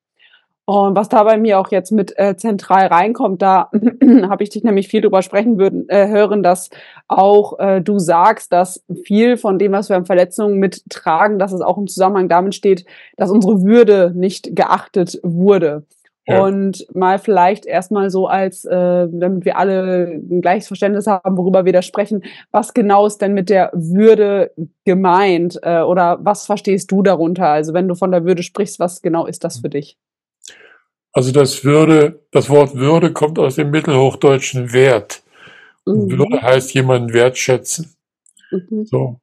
Und 0.66 0.96
was 0.96 1.10
da 1.10 1.22
bei 1.24 1.36
mir 1.36 1.58
auch 1.58 1.70
jetzt 1.70 1.92
mit 1.92 2.18
äh, 2.18 2.36
zentral 2.36 2.86
reinkommt, 2.86 3.42
da 3.42 3.70
habe 4.28 4.42
ich 4.42 4.48
dich 4.48 4.64
nämlich 4.64 4.88
viel 4.88 5.02
drüber 5.02 5.20
sprechen 5.20 5.58
würden, 5.58 5.86
äh, 5.90 6.08
hören, 6.08 6.42
dass 6.42 6.70
auch 7.06 7.58
äh, 7.58 7.82
du 7.82 7.98
sagst, 7.98 8.50
dass 8.50 8.82
viel 9.04 9.36
von 9.36 9.58
dem, 9.58 9.72
was 9.72 9.90
wir 9.90 9.96
an 9.96 10.06
Verletzungen 10.06 10.58
mittragen, 10.58 11.38
dass 11.38 11.52
es 11.52 11.60
auch 11.60 11.76
im 11.76 11.86
Zusammenhang 11.86 12.30
damit 12.30 12.54
steht, 12.54 12.86
dass 13.18 13.30
unsere 13.30 13.62
Würde 13.62 14.12
nicht 14.14 14.56
geachtet 14.56 15.20
wurde. 15.22 15.84
Ja. 16.26 16.42
Und 16.42 16.86
mal 16.94 17.18
vielleicht 17.18 17.66
erstmal 17.66 18.08
so 18.08 18.26
als, 18.26 18.64
äh, 18.64 19.06
damit 19.10 19.44
wir 19.44 19.58
alle 19.58 20.06
ein 20.06 20.40
gleiches 20.40 20.68
Verständnis 20.68 21.06
haben, 21.06 21.36
worüber 21.36 21.66
wir 21.66 21.74
da 21.74 21.82
sprechen, 21.82 22.24
was 22.50 22.72
genau 22.72 23.04
ist 23.04 23.20
denn 23.20 23.34
mit 23.34 23.50
der 23.50 23.70
Würde 23.74 24.52
gemeint? 24.86 25.58
Äh, 25.62 25.82
oder 25.82 26.18
was 26.22 26.46
verstehst 26.46 26.90
du 26.90 27.02
darunter? 27.02 27.48
Also 27.48 27.74
wenn 27.74 27.88
du 27.88 27.94
von 27.94 28.10
der 28.10 28.24
Würde 28.24 28.42
sprichst, 28.42 28.78
was 28.80 29.02
genau 29.02 29.26
ist 29.26 29.44
das 29.44 29.58
für 29.58 29.68
dich? 29.68 29.98
Also 31.14 31.30
das 31.30 31.64
Würde, 31.64 32.20
das 32.32 32.50
Wort 32.50 32.74
Würde 32.74 33.12
kommt 33.12 33.38
aus 33.38 33.54
dem 33.54 33.70
mittelhochdeutschen 33.70 34.72
Wert. 34.72 35.22
Mhm. 35.86 36.10
Würde 36.10 36.42
heißt 36.42 36.74
jemanden 36.74 37.14
wertschätzen. 37.14 37.94
Mhm. 38.50 38.84
So. 38.84 39.20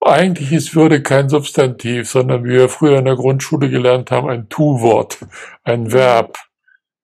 Eigentlich 0.00 0.52
ist 0.52 0.74
Würde 0.74 1.02
kein 1.02 1.28
Substantiv, 1.28 2.08
sondern 2.10 2.44
wie 2.44 2.50
wir 2.50 2.68
früher 2.70 2.98
in 2.98 3.04
der 3.04 3.16
Grundschule 3.16 3.70
gelernt 3.70 4.10
haben, 4.10 4.28
ein 4.28 4.48
Tu-Wort, 4.48 5.18
ein 5.62 5.84
mhm. 5.84 5.92
Verb. 5.92 6.38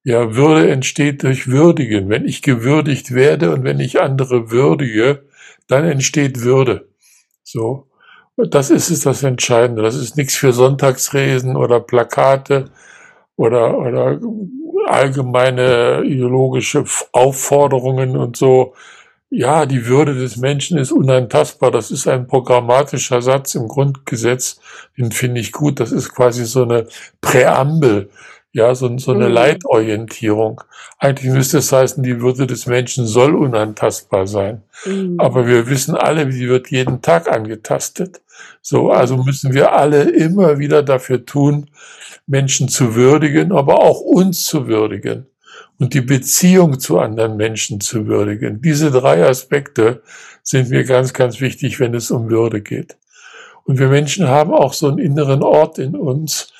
Ja, 0.03 0.35
Würde 0.35 0.71
entsteht 0.71 1.21
durch 1.21 1.47
Würdigen. 1.47 2.09
Wenn 2.09 2.25
ich 2.25 2.41
gewürdigt 2.41 3.13
werde 3.13 3.53
und 3.53 3.63
wenn 3.63 3.79
ich 3.79 4.01
andere 4.01 4.49
würdige, 4.49 5.25
dann 5.67 5.85
entsteht 5.85 6.41
Würde. 6.41 6.89
So. 7.43 7.87
Das 8.37 8.71
ist 8.71 8.89
es 8.89 9.01
das 9.01 9.21
Entscheidende. 9.21 9.83
Das 9.83 9.95
ist 9.95 10.17
nichts 10.17 10.35
für 10.35 10.51
Sonntagsresen 10.51 11.55
oder 11.55 11.79
Plakate, 11.79 12.71
oder, 13.35 13.77
oder 13.77 14.19
allgemeine 14.87 16.03
ideologische 16.03 16.85
Aufforderungen 17.11 18.17
und 18.17 18.37
so. 18.37 18.73
Ja, 19.29 19.65
die 19.65 19.85
Würde 19.85 20.13
des 20.13 20.35
Menschen 20.37 20.77
ist 20.77 20.91
unantastbar. 20.91 21.71
Das 21.71 21.89
ist 21.89 22.07
ein 22.07 22.27
programmatischer 22.27 23.21
Satz 23.21 23.55
im 23.55 23.69
Grundgesetz. 23.69 24.59
Den 24.97 25.11
finde 25.11 25.39
ich 25.39 25.53
gut. 25.53 25.79
Das 25.79 25.93
ist 25.93 26.13
quasi 26.13 26.45
so 26.45 26.63
eine 26.63 26.87
Präambel. 27.21 28.09
Ja, 28.53 28.75
so, 28.75 28.97
so 28.97 29.13
eine 29.13 29.29
mhm. 29.29 29.33
Leitorientierung. 29.33 30.61
Eigentlich 30.99 31.31
müsste 31.31 31.59
es 31.59 31.71
heißen, 31.71 32.03
die 32.03 32.19
Würde 32.19 32.45
des 32.45 32.65
Menschen 32.65 33.07
soll 33.07 33.33
unantastbar 33.33 34.27
sein. 34.27 34.63
Mhm. 34.85 35.15
Aber 35.17 35.47
wir 35.47 35.67
wissen 35.67 35.95
alle, 35.95 36.27
die 36.27 36.49
wird 36.49 36.69
jeden 36.69 37.01
Tag 37.01 37.31
angetastet. 37.31 38.19
So, 38.61 38.91
also 38.91 39.15
müssen 39.15 39.53
wir 39.53 39.71
alle 39.71 40.09
immer 40.09 40.59
wieder 40.59 40.83
dafür 40.83 41.25
tun, 41.25 41.69
Menschen 42.27 42.67
zu 42.67 42.95
würdigen, 42.95 43.51
aber 43.51 43.79
auch 43.79 43.99
uns 43.99 44.45
zu 44.45 44.67
würdigen 44.67 45.27
und 45.79 45.93
die 45.93 46.01
Beziehung 46.01 46.79
zu 46.79 46.99
anderen 46.99 47.37
Menschen 47.37 47.81
zu 47.81 48.07
würdigen. 48.07 48.61
Diese 48.61 48.91
drei 48.91 49.27
Aspekte 49.27 50.03
sind 50.43 50.69
mir 50.69 50.83
ganz, 50.83 51.13
ganz 51.13 51.41
wichtig, 51.41 51.79
wenn 51.79 51.93
es 51.93 52.11
um 52.11 52.29
Würde 52.29 52.61
geht. 52.61 52.97
Und 53.63 53.79
wir 53.79 53.89
Menschen 53.89 54.27
haben 54.27 54.53
auch 54.53 54.73
so 54.73 54.87
einen 54.87 54.97
inneren 54.97 55.43
Ort 55.43 55.79
in 55.79 55.95
uns, 55.95 56.53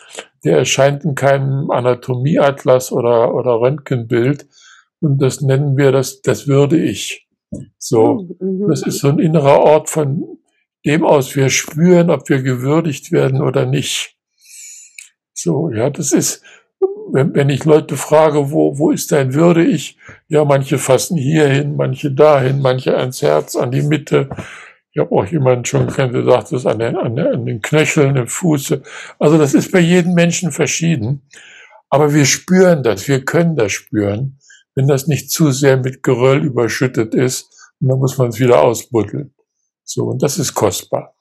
der 0.44 0.58
erscheint 0.58 1.04
in 1.04 1.16
keinem 1.16 1.70
Anatomieatlas 1.72 2.92
oder, 2.92 3.34
oder 3.34 3.60
Röntgenbild. 3.60 4.48
Und 5.02 5.22
das 5.22 5.42
nennen 5.42 5.78
wir 5.78 5.92
das, 5.92 6.22
das 6.22 6.48
würde 6.48 6.78
ich. 6.78 7.28
So. 7.78 8.28
Mhm. 8.40 8.70
Das 8.70 8.82
ist 8.84 9.00
so 9.00 9.10
ein 9.10 9.20
innerer 9.20 9.60
Ort, 9.60 9.90
von 9.90 10.38
dem 10.86 11.04
aus 11.04 11.36
wir 11.36 11.50
spüren, 11.50 12.10
ob 12.10 12.30
wir 12.30 12.42
gewürdigt 12.42 13.12
werden 13.12 13.42
oder 13.42 13.66
nicht. 13.66 14.18
So, 15.34 15.70
ja, 15.70 15.90
das 15.90 16.12
ist, 16.12 16.44
wenn, 17.12 17.34
wenn 17.36 17.50
ich 17.50 17.66
Leute 17.66 17.98
frage, 17.98 18.52
wo, 18.52 18.78
wo 18.78 18.92
ist 18.92 19.12
dein 19.12 19.34
Würde 19.34 19.64
ich? 19.64 19.98
Ja, 20.28 20.46
manche 20.46 20.78
fassen 20.78 21.18
hier 21.18 21.48
hin, 21.48 21.76
manche 21.76 22.12
dahin, 22.12 22.62
manche 22.62 22.98
ans 22.98 23.22
Herz, 23.22 23.56
an 23.56 23.72
die 23.72 23.82
Mitte. 23.82 24.30
Ich 24.94 25.00
habe 25.00 25.12
auch 25.12 25.26
jemanden 25.26 25.66
schon 25.66 25.88
gesagt, 25.88 26.52
das 26.52 26.66
an 26.66 26.80
den, 26.80 26.96
an, 26.98 27.16
den, 27.16 27.28
an 27.28 27.46
den 27.46 27.62
Knöcheln, 27.62 28.18
im 28.18 28.28
Fuße. 28.28 28.82
Also 29.20 29.38
das 29.38 29.54
ist 29.54 29.72
bei 29.72 29.80
jedem 29.80 30.14
Menschen 30.14 30.52
verschieden. 30.52 31.22
Aber 31.90 32.14
wir 32.14 32.26
spüren 32.26 32.84
das, 32.84 33.08
wir 33.08 33.24
können 33.26 33.56
das 33.56 33.72
spüren, 33.74 34.40
wenn 34.76 34.88
das 34.88 35.08
nicht 35.08 35.30
zu 35.32 35.52
sehr 35.52 35.78
mit 35.78 36.04
Geröll 36.04 36.44
überschüttet 36.44 37.14
ist. 37.14 37.74
Und 37.80 37.90
dann 37.90 38.00
muss 38.00 38.18
man 38.18 38.30
es 38.30 38.40
wieder 38.40 38.62
ausbuddeln. 38.62 39.34
So, 39.84 40.06
und 40.06 40.22
das 40.24 40.38
ist 40.38 40.54
kostbar. 40.54 41.16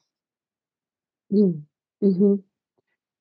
Mhm. 1.28 1.66
Mhm. 2.00 2.44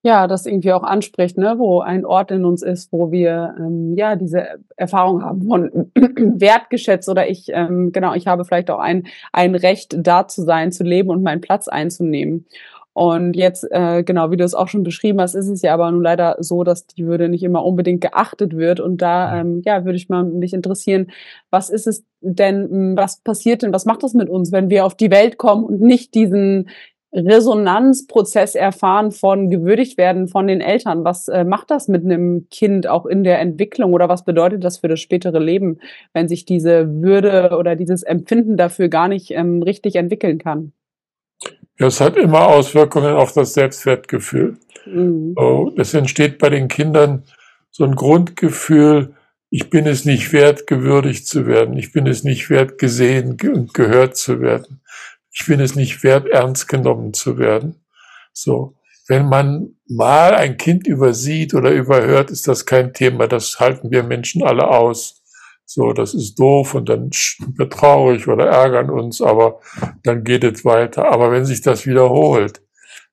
Ja, 0.02 0.28
das 0.28 0.46
irgendwie 0.46 0.72
auch 0.72 0.84
anspricht, 0.84 1.38
ne, 1.38 1.56
wo 1.58 1.82
ein 1.82 2.06
Ort 2.06 2.32
in 2.32 2.46
uns 2.46 2.62
ist, 2.62 2.94
wo 2.94 3.12
wir 3.12 3.54
ähm, 3.60 3.96
ja 3.98 4.16
diese 4.16 4.48
Erfahrung 4.78 5.22
haben 5.22 5.42
von 5.46 5.92
wertgeschätzt 5.94 7.10
oder 7.10 7.30
ich 7.30 7.48
ähm, 7.50 7.92
genau, 7.92 8.14
ich 8.14 8.26
habe 8.26 8.46
vielleicht 8.46 8.72
auch 8.72 8.80
ein 8.80 9.08
ein 9.34 9.56
Recht 9.56 9.98
da 10.00 10.26
zu 10.26 10.44
sein, 10.44 10.72
zu 10.72 10.86
leben 10.86 11.10
und 11.10 11.22
meinen 11.22 11.42
Platz 11.42 11.68
einzunehmen. 11.68 12.46
Und 12.94 13.36
jetzt 13.36 13.66
äh, 13.72 14.04
genau, 14.04 14.32
wie 14.32 14.38
du 14.38 14.46
es 14.46 14.56
auch 14.56 14.70
schon 14.70 14.84
beschrieben 14.84 15.20
hast, 15.20 15.36
ist 15.36 15.50
es 15.50 15.62
ja 15.62 15.74
aber 15.74 15.92
nun 15.92 16.02
leider 16.02 16.38
so, 16.40 16.64
dass 16.64 16.88
die 16.88 17.06
Würde 17.06 17.28
nicht 17.28 17.44
immer 17.44 17.66
unbedingt 17.66 18.00
geachtet 18.02 18.56
wird. 18.56 18.80
Und 18.80 19.02
da 19.02 19.42
ähm, 19.42 19.62
ja 19.66 19.84
würde 19.84 19.98
ich 19.98 20.08
mal 20.08 20.24
mich 20.24 20.54
interessieren, 20.54 21.12
was 21.50 21.70
ist 21.70 21.88
es 21.88 22.06
denn, 22.22 22.96
was 22.96 23.20
passiert 23.22 23.64
denn, 23.64 23.74
was 23.74 23.86
macht 23.86 24.04
das 24.04 24.14
mit 24.14 24.30
uns, 24.30 24.54
wenn 24.54 24.70
wir 24.70 24.86
auf 24.86 24.96
die 24.96 25.12
Welt 25.12 25.38
kommen 25.38 25.66
und 25.66 25.82
nicht 25.82 26.16
diesen 26.16 26.70
Resonanzprozess 27.12 28.54
erfahren 28.54 29.12
von 29.12 29.50
gewürdigt 29.50 29.98
werden 29.98 30.28
von 30.28 30.48
den 30.48 30.62
Eltern. 30.62 31.04
Was 31.04 31.28
äh, 31.28 31.44
macht 31.44 31.72
das 31.72 31.88
mit 31.88 32.04
einem 32.04 32.48
Kind 32.52 32.88
auch 32.88 33.06
in 33.06 33.24
der 33.24 33.40
Entwicklung 33.40 33.94
oder 33.94 34.10
was 34.10 34.26
bedeutet 34.26 34.64
das 34.64 34.78
für 34.78 34.88
das 34.88 35.00
spätere 35.00 35.40
Leben, 35.40 35.80
wenn 36.14 36.28
sich 36.28 36.46
diese 36.46 37.02
Würde 37.02 37.58
oder 37.58 37.76
dieses 37.76 38.04
Empfinden 38.04 38.58
dafür 38.58 38.90
gar 38.90 39.08
nicht 39.08 39.32
ähm, 39.32 39.64
richtig 39.64 39.96
entwickeln 39.96 40.38
kann? 40.38 40.74
Ja, 41.80 41.88
es 41.88 42.00
hat 42.00 42.16
immer 42.16 42.48
Auswirkungen 42.48 43.16
auf 43.16 43.34
das 43.34 43.54
Selbstwertgefühl. 43.54 44.58
Mhm. 44.86 45.34
So, 45.36 45.74
es 45.78 45.94
entsteht 45.94 46.38
bei 46.38 46.50
den 46.50 46.68
Kindern 46.68 47.24
so 47.72 47.86
ein 47.86 47.96
Grundgefühl, 47.96 49.16
ich 49.50 49.72
bin 49.72 49.88
es 49.88 50.06
nicht 50.06 50.32
wert, 50.32 50.68
gewürdigt 50.68 51.26
zu 51.26 51.48
werden. 51.48 51.76
Ich 51.76 51.92
bin 51.92 52.06
es 52.06 52.24
nicht 52.24 52.52
wert, 52.52 52.78
gesehen 52.78 53.36
und 53.52 53.74
gehört 53.74 54.16
zu 54.16 54.42
werden 54.42 54.80
ich 55.40 55.46
bin 55.46 55.60
es 55.62 55.76
nicht 55.76 56.04
wert, 56.04 56.28
ernst 56.28 56.68
genommen 56.68 57.14
zu 57.14 57.38
werden. 57.38 57.76
So. 58.34 58.76
Wenn 59.08 59.28
man 59.28 59.76
mal 59.88 60.36
ein 60.36 60.58
Kind 60.58 60.86
übersieht 60.86 61.54
oder 61.54 61.72
überhört, 61.72 62.30
ist 62.30 62.48
das 62.48 62.66
kein 62.66 62.94
Thema. 62.94 63.28
Das 63.28 63.60
halten 63.60 63.90
wir 63.90 64.04
Menschen 64.04 64.44
alle 64.44 64.68
aus. 64.68 65.24
So, 65.66 65.94
das 65.94 66.14
ist 66.14 66.36
doof 66.36 66.76
und 66.76 66.90
dann 66.90 67.10
sind 67.12 67.58
wir 67.58 67.70
traurig 67.70 68.28
oder 68.28 68.48
ärgern 68.48 68.90
uns, 68.90 69.22
aber 69.22 69.62
dann 70.04 70.24
geht 70.24 70.44
es 70.44 70.66
weiter. 70.66 71.12
Aber 71.12 71.32
wenn 71.32 71.46
sich 71.46 71.62
das 71.62 71.86
wiederholt, 71.86 72.62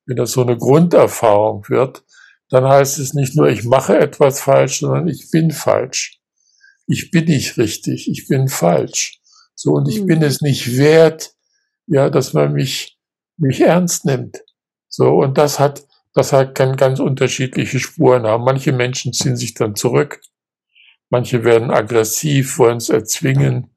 wenn 0.04 0.16
das 0.16 0.32
so 0.32 0.42
eine 0.42 0.56
Grunderfahrung 0.56 1.64
wird, 1.68 2.04
dann 2.50 2.64
heißt 2.64 2.98
es 2.98 3.14
nicht 3.14 3.36
nur, 3.36 3.48
ich 3.48 3.64
mache 3.64 3.98
etwas 3.98 4.40
falsch, 4.40 4.80
sondern 4.80 5.08
ich 5.08 5.30
bin 5.30 5.50
falsch. 5.50 6.18
Ich 6.86 7.10
bin 7.10 7.26
nicht 7.26 7.56
richtig, 7.56 8.08
ich 8.10 8.26
bin 8.28 8.48
falsch. 8.48 9.20
So, 9.54 9.72
und 9.72 9.88
ich 9.88 10.04
bin 10.04 10.18
mhm. 10.18 10.24
es 10.24 10.40
nicht 10.40 10.76
wert, 10.76 11.35
ja, 11.86 12.10
dass 12.10 12.32
man 12.32 12.52
mich, 12.52 12.98
mich 13.36 13.60
ernst 13.60 14.04
nimmt. 14.04 14.42
So, 14.88 15.18
und 15.18 15.38
das 15.38 15.58
hat, 15.58 15.86
das 16.14 16.32
hat, 16.32 16.54
kann 16.54 16.76
ganz 16.76 17.00
unterschiedliche 17.00 17.78
Spuren 17.78 18.26
haben. 18.26 18.44
Manche 18.44 18.72
Menschen 18.72 19.12
ziehen 19.12 19.36
sich 19.36 19.54
dann 19.54 19.74
zurück. 19.76 20.20
Manche 21.10 21.44
werden 21.44 21.70
aggressiv, 21.70 22.58
wollen 22.58 22.78
es 22.78 22.88
erzwingen. 22.88 23.70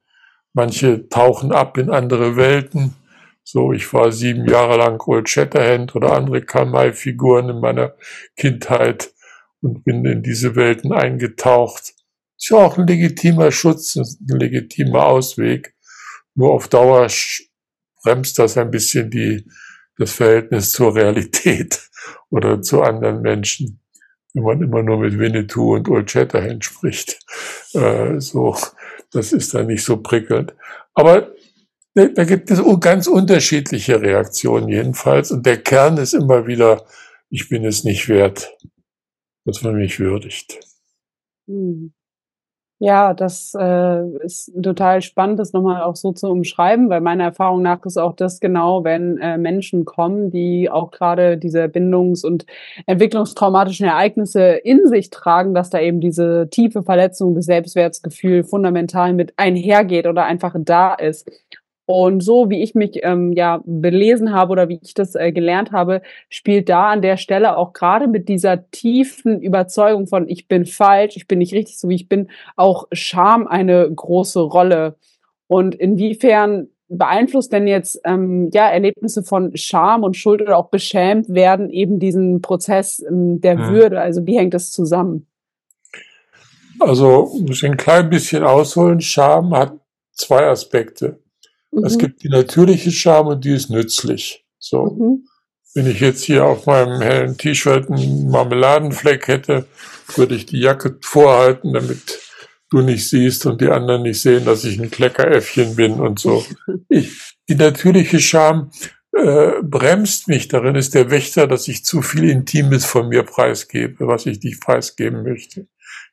Manche 0.53 1.09
tauchen 1.09 1.51
ab 1.51 1.77
in 1.77 1.89
andere 1.89 2.35
Welten. 2.35 2.95
So, 3.43 3.73
ich 3.73 3.91
war 3.93 4.11
sieben 4.11 4.47
Jahre 4.47 4.77
lang 4.77 5.01
Old 5.07 5.27
Shatterhand 5.27 5.95
oder 5.95 6.13
andere 6.13 6.41
Kamai-Figuren 6.41 7.49
in 7.49 7.59
meiner 7.59 7.95
Kindheit 8.35 9.11
und 9.61 9.83
bin 9.83 10.05
in 10.05 10.23
diese 10.23 10.55
Welten 10.55 10.93
eingetaucht. 10.93 11.93
Ist 12.37 12.49
ja 12.49 12.57
auch 12.57 12.77
ein 12.77 12.87
legitimer 12.87 13.51
Schutz, 13.51 13.95
ein 13.95 14.05
legitimer 14.39 15.05
Ausweg. 15.05 15.75
Nur 16.35 16.51
auf 16.51 16.67
Dauer 16.67 17.09
bremst 18.03 18.39
das 18.39 18.57
ein 18.57 18.71
bisschen 18.71 19.09
die, 19.09 19.45
das 19.97 20.13
Verhältnis 20.13 20.71
zur 20.71 20.95
Realität 20.95 21.89
oder 22.29 22.61
zu 22.61 22.81
anderen 22.81 23.21
Menschen, 23.21 23.81
wenn 24.33 24.43
man 24.43 24.61
immer 24.61 24.83
nur 24.83 24.99
mit 24.99 25.17
Winnetou 25.17 25.75
und 25.75 25.89
Old 25.89 26.11
Shatterhand 26.11 26.65
spricht. 26.65 27.19
Äh, 27.73 28.19
so, 28.19 28.55
das 29.11 29.33
ist 29.33 29.53
dann 29.53 29.67
nicht 29.67 29.83
so 29.83 29.97
prickelnd. 29.97 30.53
Aber 30.93 31.33
da 31.93 32.23
gibt 32.23 32.51
es 32.51 32.61
ganz 32.79 33.07
unterschiedliche 33.07 34.01
Reaktionen 34.01 34.69
jedenfalls. 34.69 35.31
Und 35.31 35.45
der 35.45 35.57
Kern 35.57 35.97
ist 35.97 36.13
immer 36.13 36.47
wieder, 36.47 36.85
ich 37.29 37.49
bin 37.49 37.65
es 37.65 37.83
nicht 37.83 38.07
wert, 38.07 38.55
dass 39.45 39.61
man 39.63 39.75
mich 39.75 39.99
würdigt. 39.99 40.59
Hm. 41.47 41.93
Ja, 42.81 43.13
das 43.13 43.53
äh, 43.59 44.07
ist 44.23 44.53
total 44.63 45.01
spannend, 45.01 45.37
das 45.37 45.51
nochmal 45.51 45.81
auch 45.83 45.97
so 45.97 46.13
zu 46.13 46.27
umschreiben, 46.29 46.89
weil 46.89 47.01
meiner 47.01 47.25
Erfahrung 47.25 47.61
nach 47.61 47.83
ist 47.85 47.97
auch 47.97 48.13
das 48.15 48.39
genau, 48.39 48.85
wenn 48.85 49.17
äh, 49.17 49.37
Menschen 49.37 49.83
kommen, 49.83 50.31
die 50.31 50.69
auch 50.69 50.89
gerade 50.89 51.37
diese 51.37 51.67
bindungs- 51.67 52.23
und 52.25 52.45
entwicklungstraumatischen 52.85 53.85
Ereignisse 53.85 54.43
in 54.63 54.87
sich 54.87 55.09
tragen, 55.09 55.53
dass 55.53 55.69
da 55.69 55.81
eben 55.81 55.99
diese 55.99 56.47
tiefe 56.49 56.81
Verletzung 56.81 57.35
des 57.35 57.47
Selbstwertgefühls 57.47 58.49
fundamental 58.49 59.11
mit 59.13 59.33
einhergeht 59.35 60.07
oder 60.07 60.23
einfach 60.23 60.55
da 60.57 60.93
ist. 60.93 61.29
Und 61.91 62.21
so 62.21 62.51
wie 62.51 62.61
ich 62.61 62.75
mich 62.75 62.99
ähm, 63.01 63.33
ja 63.33 63.63
belesen 63.65 64.31
habe 64.31 64.51
oder 64.51 64.69
wie 64.69 64.79
ich 64.79 64.93
das 64.93 65.15
äh, 65.15 65.31
gelernt 65.31 65.71
habe, 65.71 66.03
spielt 66.29 66.69
da 66.69 66.91
an 66.91 67.01
der 67.01 67.17
Stelle 67.17 67.57
auch 67.57 67.73
gerade 67.73 68.07
mit 68.07 68.29
dieser 68.29 68.69
tiefen 68.69 69.41
Überzeugung 69.41 70.05
von 70.05 70.29
ich 70.29 70.47
bin 70.47 70.67
falsch, 70.67 71.17
ich 71.17 71.27
bin 71.27 71.39
nicht 71.39 71.51
richtig 71.51 71.79
so 71.79 71.89
wie 71.89 71.95
ich 71.95 72.07
bin, 72.07 72.29
auch 72.55 72.85
Scham 72.91 73.47
eine 73.47 73.91
große 73.91 74.39
Rolle. 74.39 74.97
Und 75.47 75.73
inwiefern 75.73 76.67
beeinflusst 76.89 77.51
denn 77.53 77.65
jetzt 77.65 77.99
ähm, 78.05 78.51
ja 78.53 78.69
Erlebnisse 78.69 79.23
von 79.23 79.57
Scham 79.57 80.03
und 80.03 80.15
Schuld 80.15 80.43
oder 80.43 80.59
auch 80.59 80.69
beschämt 80.69 81.33
werden 81.33 81.71
eben 81.71 81.97
diesen 81.97 82.43
Prozess 82.43 82.99
ähm, 82.99 83.41
der 83.41 83.57
hm. 83.57 83.73
Würde? 83.73 83.99
Also 83.99 84.27
wie 84.27 84.37
hängt 84.37 84.53
das 84.53 84.69
zusammen? 84.69 85.25
Also 86.79 87.35
muss 87.47 87.63
ich 87.63 87.65
ein 87.65 87.77
klein 87.77 88.11
bisschen 88.11 88.43
ausholen. 88.43 89.01
Scham 89.01 89.55
hat 89.55 89.73
zwei 90.11 90.45
Aspekte. 90.45 91.17
Mhm. 91.71 91.85
Es 91.85 91.97
gibt 91.97 92.23
die 92.23 92.29
natürliche 92.29 92.91
Scham 92.91 93.27
und 93.27 93.45
die 93.45 93.53
ist 93.53 93.69
nützlich. 93.69 94.45
So. 94.57 94.85
Mhm. 94.85 95.25
Wenn 95.75 95.87
ich 95.87 95.99
jetzt 95.99 96.23
hier 96.23 96.45
auf 96.45 96.65
meinem 96.65 97.01
hellen 97.01 97.37
T-Shirt 97.37 97.89
einen 97.89 98.29
Marmeladenfleck 98.29 99.27
hätte, 99.27 99.67
würde 100.15 100.35
ich 100.35 100.47
die 100.47 100.59
Jacke 100.59 100.97
vorhalten, 101.01 101.73
damit 101.73 102.19
du 102.71 102.81
nicht 102.81 103.07
siehst 103.07 103.45
und 103.45 103.61
die 103.61 103.69
anderen 103.69 104.03
nicht 104.03 104.21
sehen, 104.21 104.45
dass 104.45 104.63
ich 104.63 104.79
ein 104.79 104.91
Kleckeräffchen 104.91 105.75
bin 105.75 105.93
und 105.93 106.19
so. 106.19 106.45
Ich, 106.89 107.35
die 107.47 107.55
natürliche 107.55 108.19
Scham 108.19 108.71
äh, 109.15 109.61
bremst 109.61 110.27
mich. 110.27 110.47
Darin 110.47 110.75
ist 110.75 110.95
der 110.95 111.11
Wächter, 111.11 111.47
dass 111.47 111.67
ich 111.67 111.85
zu 111.85 112.01
viel 112.01 112.29
Intimes 112.29 112.85
von 112.85 113.09
mir 113.09 113.23
preisgebe, 113.23 114.07
was 114.07 114.25
ich 114.25 114.41
nicht 114.41 114.61
preisgeben 114.61 115.23
möchte. 115.23 115.67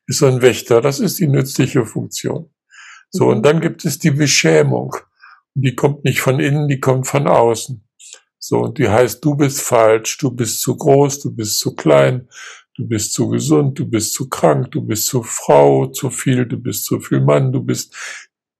Ist 0.07 0.19
so 0.19 0.27
ein 0.27 0.41
Wächter. 0.41 0.81
Das 0.81 0.99
ist 0.99 1.19
die 1.19 1.27
nützliche 1.27 1.85
Funktion. 1.85 2.49
So, 3.09 3.27
und 3.27 3.43
dann 3.43 3.61
gibt 3.61 3.85
es 3.85 3.99
die 3.99 4.11
Beschämung 4.11 4.95
die 5.61 5.75
kommt 5.75 6.03
nicht 6.03 6.21
von 6.21 6.39
innen, 6.39 6.67
die 6.67 6.79
kommt 6.79 7.07
von 7.07 7.27
außen. 7.27 7.83
So, 8.39 8.59
und 8.59 8.77
die 8.77 8.89
heißt, 8.89 9.23
du 9.25 9.35
bist 9.35 9.61
falsch, 9.61 10.17
du 10.19 10.31
bist 10.31 10.61
zu 10.61 10.77
groß, 10.77 11.19
du 11.21 11.35
bist 11.35 11.59
zu 11.59 11.75
klein, 11.75 12.29
du 12.75 12.87
bist 12.87 13.13
zu 13.13 13.29
gesund, 13.29 13.77
du 13.79 13.85
bist 13.85 14.13
zu 14.13 14.29
krank, 14.29 14.71
du 14.71 14.81
bist 14.81 15.07
zu 15.07 15.23
Frau, 15.23 15.87
zu 15.87 16.09
viel, 16.09 16.45
du 16.45 16.57
bist 16.57 16.85
zu 16.85 16.99
viel 16.99 17.21
Mann, 17.21 17.51
du 17.51 17.61
bist 17.61 17.93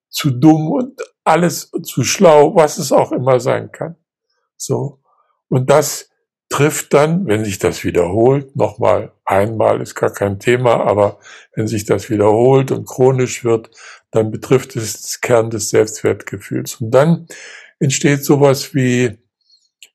zu 0.09 0.31
dumm 0.31 0.71
und 0.71 0.99
alles 1.23 1.71
zu 1.83 2.03
schlau, 2.03 2.55
was 2.55 2.79
es 2.79 2.91
auch 2.91 3.11
immer 3.11 3.39
sein 3.39 3.71
kann. 3.71 3.95
So. 4.55 4.99
Und 5.49 5.69
das 5.69 6.09
trifft 6.49 6.93
dann, 6.93 7.27
wenn 7.27 7.45
sich 7.45 7.59
das 7.59 7.83
wiederholt, 7.83 8.55
nochmal 8.55 9.13
einmal 9.25 9.81
ist 9.81 9.95
gar 9.95 10.11
kein 10.11 10.39
Thema, 10.39 10.85
aber 10.85 11.19
wenn 11.53 11.67
sich 11.67 11.85
das 11.85 12.09
wiederholt 12.09 12.71
und 12.71 12.87
chronisch 12.87 13.43
wird, 13.43 13.69
dann 14.17 14.31
betrifft 14.31 14.75
es 14.75 15.01
das 15.01 15.21
Kern 15.21 15.49
des 15.49 15.69
Selbstwertgefühls. 15.69 16.75
Und 16.81 16.91
dann 16.91 17.27
entsteht 17.79 18.25
sowas 18.25 18.73
wie, 18.73 19.17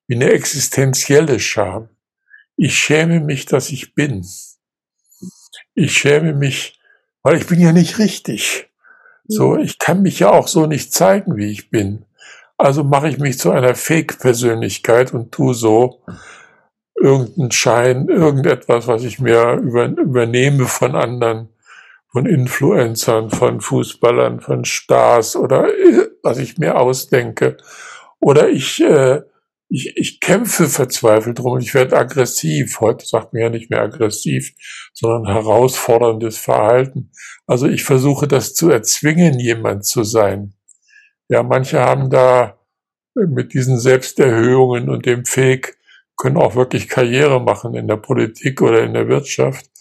wie 0.07 0.15
eine 0.15 0.31
existenzielle 0.31 1.41
Scham. 1.41 1.89
Ich 2.57 2.79
schäme 2.79 3.21
mich, 3.21 3.47
dass 3.47 3.71
ich 3.71 3.95
bin. 3.95 4.27
Ich 5.75 5.97
schäme 5.97 6.35
mich, 6.35 6.79
weil 7.23 7.37
ich 7.37 7.47
bin 7.47 7.61
ja 7.61 7.73
nicht 7.73 7.99
richtig. 7.99 8.69
So, 9.27 9.57
ich 9.57 9.79
kann 9.79 10.03
mich 10.03 10.19
ja 10.19 10.31
auch 10.31 10.49
so 10.49 10.67
nicht 10.67 10.93
zeigen, 10.93 11.37
wie 11.37 11.51
ich 11.51 11.71
bin. 11.71 12.05
Also 12.59 12.85
mache 12.85 13.09
ich 13.09 13.19
mich 13.19 13.39
zu 13.39 13.51
einer 13.51 13.75
Fake-Persönlichkeit 13.75 15.15
und 15.15 15.33
tu 15.33 15.53
so 15.53 16.05
irgendeinen 17.01 17.51
Schein, 17.51 18.09
irgendetwas, 18.09 18.87
was 18.87 19.03
ich 19.03 19.19
mir 19.19 19.55
über, 19.55 19.87
übernehme 19.87 20.67
von 20.67 20.95
anderen 20.95 21.49
von 22.13 22.27
Influencern, 22.27 23.31
von 23.31 23.61
Fußballern, 23.61 24.41
von 24.41 24.65
Stars 24.65 25.35
oder 25.35 25.69
was 26.23 26.39
ich 26.39 26.59
mir 26.59 26.79
ausdenke. 26.79 27.57
Oder 28.21 28.51
ich, 28.51 28.83
äh, 28.83 29.23
ich, 29.69 29.97
ich 29.97 30.21
kämpfe 30.21 30.69
verzweifelt 30.69 31.39
drum 31.39 31.59
ich 31.59 31.73
werde 31.73 31.97
aggressiv. 31.97 32.81
Heute 32.81 33.07
sagt 33.07 33.33
man 33.33 33.43
ja 33.43 33.49
nicht 33.49 33.71
mehr 33.71 33.81
aggressiv, 33.81 34.53
sondern 34.93 35.33
herausforderndes 35.33 36.37
Verhalten. 36.37 37.11
Also 37.47 37.67
ich 37.67 37.83
versuche 37.83 38.29
das 38.29 38.55
zu 38.55 38.71
erzwingen, 38.71 39.39
jemand 39.39 39.87
zu 39.87 40.05
sein. 40.05 40.53
Ja, 41.29 41.43
manche 41.43 41.81
haben 41.81 42.11
da 42.11 42.59
mit 43.15 43.55
diesen 43.55 43.79
Selbsterhöhungen 43.79 44.91
und 44.91 45.07
dem 45.07 45.25
Fake 45.25 45.79
können 46.17 46.37
auch 46.37 46.55
wirklich 46.55 46.89
Karriere 46.89 47.41
machen 47.41 47.75
in 47.75 47.89
der 47.89 47.97
Politik 47.97 48.61
oder 48.61 48.83
in 48.85 48.93
der 48.93 49.09
Wirtschaft. 49.09 49.72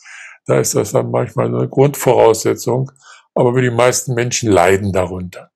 Da 0.46 0.60
ist 0.60 0.76
das 0.76 0.92
dann 0.92 1.12
manchmal 1.12 1.48
eine 1.48 1.68
Grundvoraussetzung. 1.68 2.92
Aber 3.34 3.60
die 3.62 3.70
meisten 3.70 4.14
Menschen 4.14 4.52
leiden 4.52 4.92
darunter. 4.92 5.52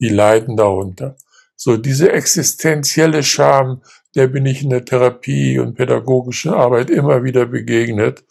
Die 0.00 0.08
leiden 0.08 0.56
darunter. 0.56 1.16
So 1.56 1.76
diese 1.76 2.12
existenzielle 2.12 3.22
Scham, 3.22 3.82
der 4.14 4.28
bin 4.28 4.46
ich 4.46 4.62
in 4.62 4.70
der 4.70 4.84
Therapie 4.84 5.58
und 5.58 5.74
pädagogischen 5.74 6.52
Arbeit 6.52 6.88
immer 6.88 7.24
wieder 7.24 7.46
begegnet. 7.46 8.24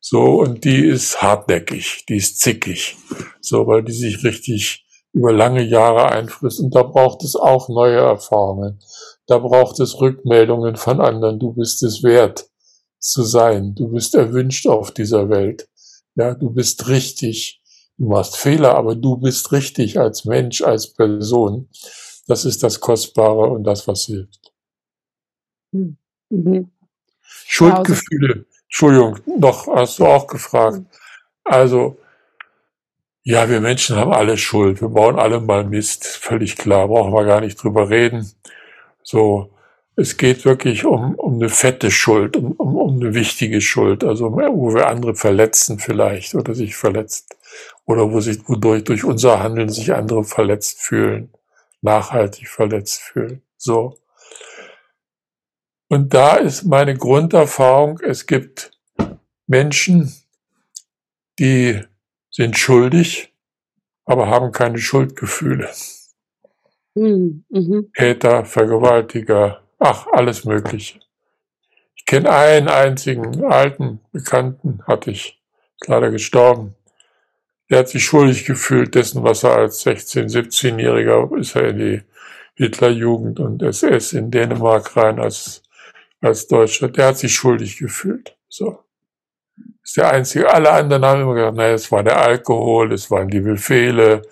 So, 0.00 0.40
und 0.40 0.64
die 0.64 0.84
ist 0.84 1.22
hartnäckig, 1.22 2.04
die 2.08 2.16
ist 2.16 2.40
zickig. 2.40 2.96
So, 3.40 3.66
weil 3.66 3.82
die 3.84 3.92
sich 3.92 4.22
richtig 4.24 4.84
über 5.12 5.32
lange 5.32 5.62
Jahre 5.62 6.10
einfrisst. 6.10 6.60
Und 6.60 6.74
da 6.74 6.82
braucht 6.82 7.22
es 7.24 7.36
auch 7.36 7.68
neue 7.68 7.98
Erfahrungen. 7.98 8.80
Da 9.26 9.38
braucht 9.38 9.80
es 9.80 10.00
Rückmeldungen 10.00 10.76
von 10.76 11.00
anderen. 11.00 11.38
Du 11.38 11.54
bist 11.54 11.82
es 11.84 12.02
wert 12.02 12.50
zu 13.04 13.22
sein. 13.22 13.74
Du 13.74 13.88
bist 13.88 14.14
erwünscht 14.14 14.66
auf 14.66 14.90
dieser 14.90 15.28
Welt. 15.28 15.68
Ja, 16.14 16.34
du 16.34 16.50
bist 16.50 16.88
richtig. 16.88 17.60
Du 17.98 18.08
machst 18.08 18.36
Fehler, 18.36 18.74
aber 18.74 18.94
du 18.96 19.16
bist 19.16 19.52
richtig 19.52 19.98
als 19.98 20.24
Mensch, 20.24 20.62
als 20.62 20.92
Person. 20.92 21.68
Das 22.26 22.44
ist 22.44 22.62
das 22.62 22.80
Kostbare 22.80 23.50
und 23.50 23.64
das, 23.64 23.86
was 23.86 24.06
hilft. 24.06 24.52
Hm. 25.72 25.96
Mhm. 26.30 26.70
Schuldgefühle. 27.20 28.46
Entschuldigung, 28.64 29.18
noch 29.38 29.66
hast 29.68 29.98
du 29.98 30.06
auch 30.06 30.26
gefragt. 30.26 30.80
Also, 31.44 31.98
ja, 33.22 33.48
wir 33.48 33.60
Menschen 33.60 33.96
haben 33.96 34.12
alle 34.12 34.36
Schuld. 34.36 34.80
Wir 34.80 34.88
bauen 34.88 35.18
alle 35.18 35.40
mal 35.40 35.64
Mist. 35.64 36.06
Völlig 36.06 36.56
klar. 36.56 36.88
Brauchen 36.88 37.12
wir 37.12 37.24
gar 37.24 37.40
nicht 37.40 37.62
drüber 37.62 37.88
reden. 37.90 38.30
So, 39.02 39.53
es 39.96 40.16
geht 40.16 40.44
wirklich 40.44 40.84
um, 40.84 41.14
um 41.14 41.34
eine 41.34 41.48
fette 41.48 41.90
Schuld, 41.90 42.36
um, 42.36 42.52
um, 42.52 42.76
um 42.76 43.00
eine 43.00 43.14
wichtige 43.14 43.60
Schuld, 43.60 44.02
also 44.02 44.32
wo 44.32 44.74
wir 44.74 44.88
andere 44.88 45.14
verletzen 45.14 45.78
vielleicht 45.78 46.34
oder 46.34 46.54
sich 46.54 46.74
verletzt 46.76 47.36
oder 47.84 48.10
wo 48.10 48.20
sich, 48.20 48.48
wodurch 48.48 48.84
durch 48.84 49.04
unser 49.04 49.42
Handeln 49.42 49.68
sich 49.68 49.94
andere 49.94 50.24
verletzt 50.24 50.80
fühlen, 50.80 51.30
nachhaltig 51.80 52.48
verletzt 52.48 53.00
fühlen. 53.00 53.42
So. 53.56 53.98
Und 55.88 56.12
da 56.12 56.36
ist 56.36 56.64
meine 56.64 56.96
Grunderfahrung, 56.96 58.00
es 58.00 58.26
gibt 58.26 58.72
Menschen, 59.46 60.12
die 61.38 61.80
sind 62.30 62.56
schuldig, 62.56 63.32
aber 64.06 64.28
haben 64.28 64.50
keine 64.50 64.78
Schuldgefühle. 64.78 65.70
Mhm. 66.94 67.44
mhm. 67.48 67.92
Täter, 67.96 68.44
Vergewaltiger, 68.44 69.63
Ach, 69.86 70.06
alles 70.12 70.46
Mögliche. 70.46 70.98
Ich 71.94 72.06
kenne 72.06 72.30
einen 72.30 72.68
einzigen 72.68 73.44
alten 73.44 74.00
Bekannten, 74.12 74.82
hatte 74.86 75.10
ich, 75.10 75.38
ist 75.78 75.88
leider 75.88 76.10
gestorben. 76.10 76.74
Der 77.68 77.80
hat 77.80 77.90
sich 77.90 78.02
schuldig 78.02 78.46
gefühlt 78.46 78.94
dessen, 78.94 79.22
was 79.24 79.42
er 79.42 79.56
als 79.56 79.84
16-, 79.84 80.32
17-Jähriger 80.32 81.38
ist 81.38 81.54
er 81.54 81.68
in 81.68 81.78
die 81.78 82.02
Hitlerjugend 82.54 83.40
und 83.40 83.62
SS 83.62 84.14
in 84.14 84.30
Dänemark 84.30 84.96
rein 84.96 85.18
als, 85.18 85.62
als 86.22 86.46
Deutscher. 86.46 86.88
Der 86.88 87.08
hat 87.08 87.18
sich 87.18 87.34
schuldig 87.34 87.76
gefühlt. 87.76 88.38
So. 88.48 88.84
Ist 89.82 89.98
der 89.98 90.10
einzige. 90.10 90.50
Alle 90.50 90.70
anderen 90.70 91.04
haben 91.04 91.20
immer 91.20 91.34
gesagt, 91.34 91.56
naja, 91.58 91.74
es 91.74 91.92
war 91.92 92.02
der 92.02 92.22
Alkohol, 92.22 92.90
es 92.94 93.10
waren 93.10 93.28
die 93.28 93.40
Befehle, 93.40 94.22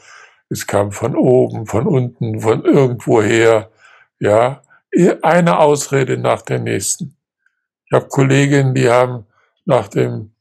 es 0.48 0.66
kam 0.66 0.92
von 0.92 1.14
oben, 1.14 1.66
von 1.66 1.86
unten, 1.86 2.40
von 2.40 2.64
irgendwoher, 2.64 3.70
ja, 4.18 4.62
eine 5.22 5.58
Ausrede 5.58 6.18
nach 6.18 6.42
der 6.42 6.58
nächsten. 6.58 7.16
Ich 7.86 7.92
habe 7.92 8.08
Kolleginnen, 8.08 8.74
die 8.74 8.88
haben 8.88 9.26
nach 9.64 9.88
dem 9.88 10.32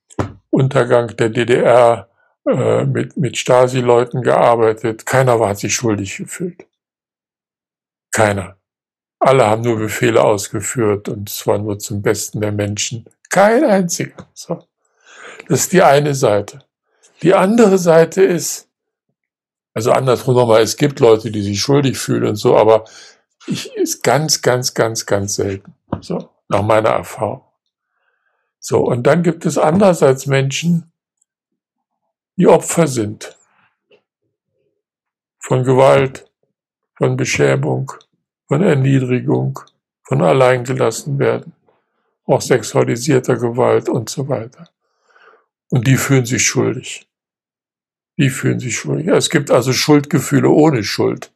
Untergang 0.49 1.15
der 1.15 1.29
DDR 1.29 2.09
äh, 2.47 2.85
mit, 2.85 3.17
mit 3.17 3.37
Stasi-Leuten 3.37 4.21
gearbeitet. 4.21 5.05
Keiner 5.05 5.39
war 5.39 5.55
sich 5.55 5.73
schuldig 5.73 6.17
gefühlt. 6.17 6.65
Keiner. 8.11 8.57
Alle 9.19 9.45
haben 9.45 9.61
nur 9.61 9.77
Befehle 9.77 10.23
ausgeführt 10.23 11.07
und 11.07 11.29
es 11.29 11.45
war 11.45 11.59
nur 11.59 11.77
zum 11.79 12.01
Besten 12.01 12.41
der 12.41 12.51
Menschen. 12.51 13.05
Kein 13.29 13.63
einziger. 13.63 14.27
So. 14.33 14.67
Das 15.47 15.61
ist 15.61 15.73
die 15.73 15.83
eine 15.83 16.15
Seite. 16.15 16.63
Die 17.21 17.33
andere 17.33 17.77
Seite 17.77 18.23
ist, 18.23 18.67
also 19.73 19.91
andersrum 19.91 20.35
nochmal, 20.35 20.63
es 20.63 20.75
gibt 20.75 20.99
Leute, 20.99 21.31
die 21.31 21.43
sich 21.43 21.61
schuldig 21.61 21.97
fühlen 21.97 22.25
und 22.25 22.35
so, 22.35 22.57
aber 22.57 22.85
ich, 23.47 23.73
ist 23.75 24.03
ganz, 24.03 24.41
ganz, 24.41 24.73
ganz, 24.73 25.05
ganz 25.05 25.35
selten. 25.35 25.73
So, 25.99 26.29
nach 26.47 26.61
meiner 26.61 26.89
Erfahrung. 26.89 27.43
So, 28.59 28.79
und 28.79 29.03
dann 29.03 29.23
gibt 29.23 29.45
es 29.45 29.57
andererseits 29.57 30.27
Menschen, 30.27 30.91
die 32.37 32.47
Opfer 32.47 32.87
sind. 32.87 33.37
Von 35.39 35.63
Gewalt, 35.63 36.29
von 36.95 37.17
Beschämung, 37.17 37.91
von 38.47 38.61
Erniedrigung, 38.61 39.59
von 40.03 40.21
alleingelassen 40.21 41.17
werden, 41.17 41.53
auch 42.25 42.41
sexualisierter 42.41 43.37
Gewalt 43.37 43.89
und 43.89 44.09
so 44.09 44.27
weiter. 44.27 44.69
Und 45.69 45.87
die 45.87 45.97
fühlen 45.97 46.25
sich 46.25 46.45
schuldig. 46.45 47.07
Die 48.17 48.29
fühlen 48.29 48.59
sich 48.59 48.75
schuldig. 48.77 49.07
Es 49.07 49.29
gibt 49.29 49.49
also 49.49 49.73
Schuldgefühle 49.73 50.49
ohne 50.49 50.83
Schuld. 50.83 51.31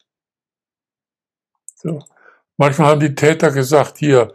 So. 1.85 2.03
Manchmal 2.57 2.87
haben 2.87 2.99
die 2.99 3.13
Täter 3.13 3.51
gesagt, 3.51 3.99
hier, 3.99 4.33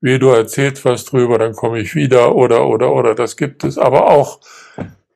wie 0.00 0.18
du 0.20 0.28
erzählst 0.28 0.84
was 0.84 1.04
drüber, 1.04 1.38
dann 1.38 1.54
komme 1.54 1.80
ich 1.80 1.96
wieder 1.96 2.36
oder, 2.36 2.68
oder, 2.68 2.92
oder, 2.92 3.16
das 3.16 3.36
gibt 3.36 3.64
es. 3.64 3.78
Aber 3.78 4.10
auch 4.10 4.38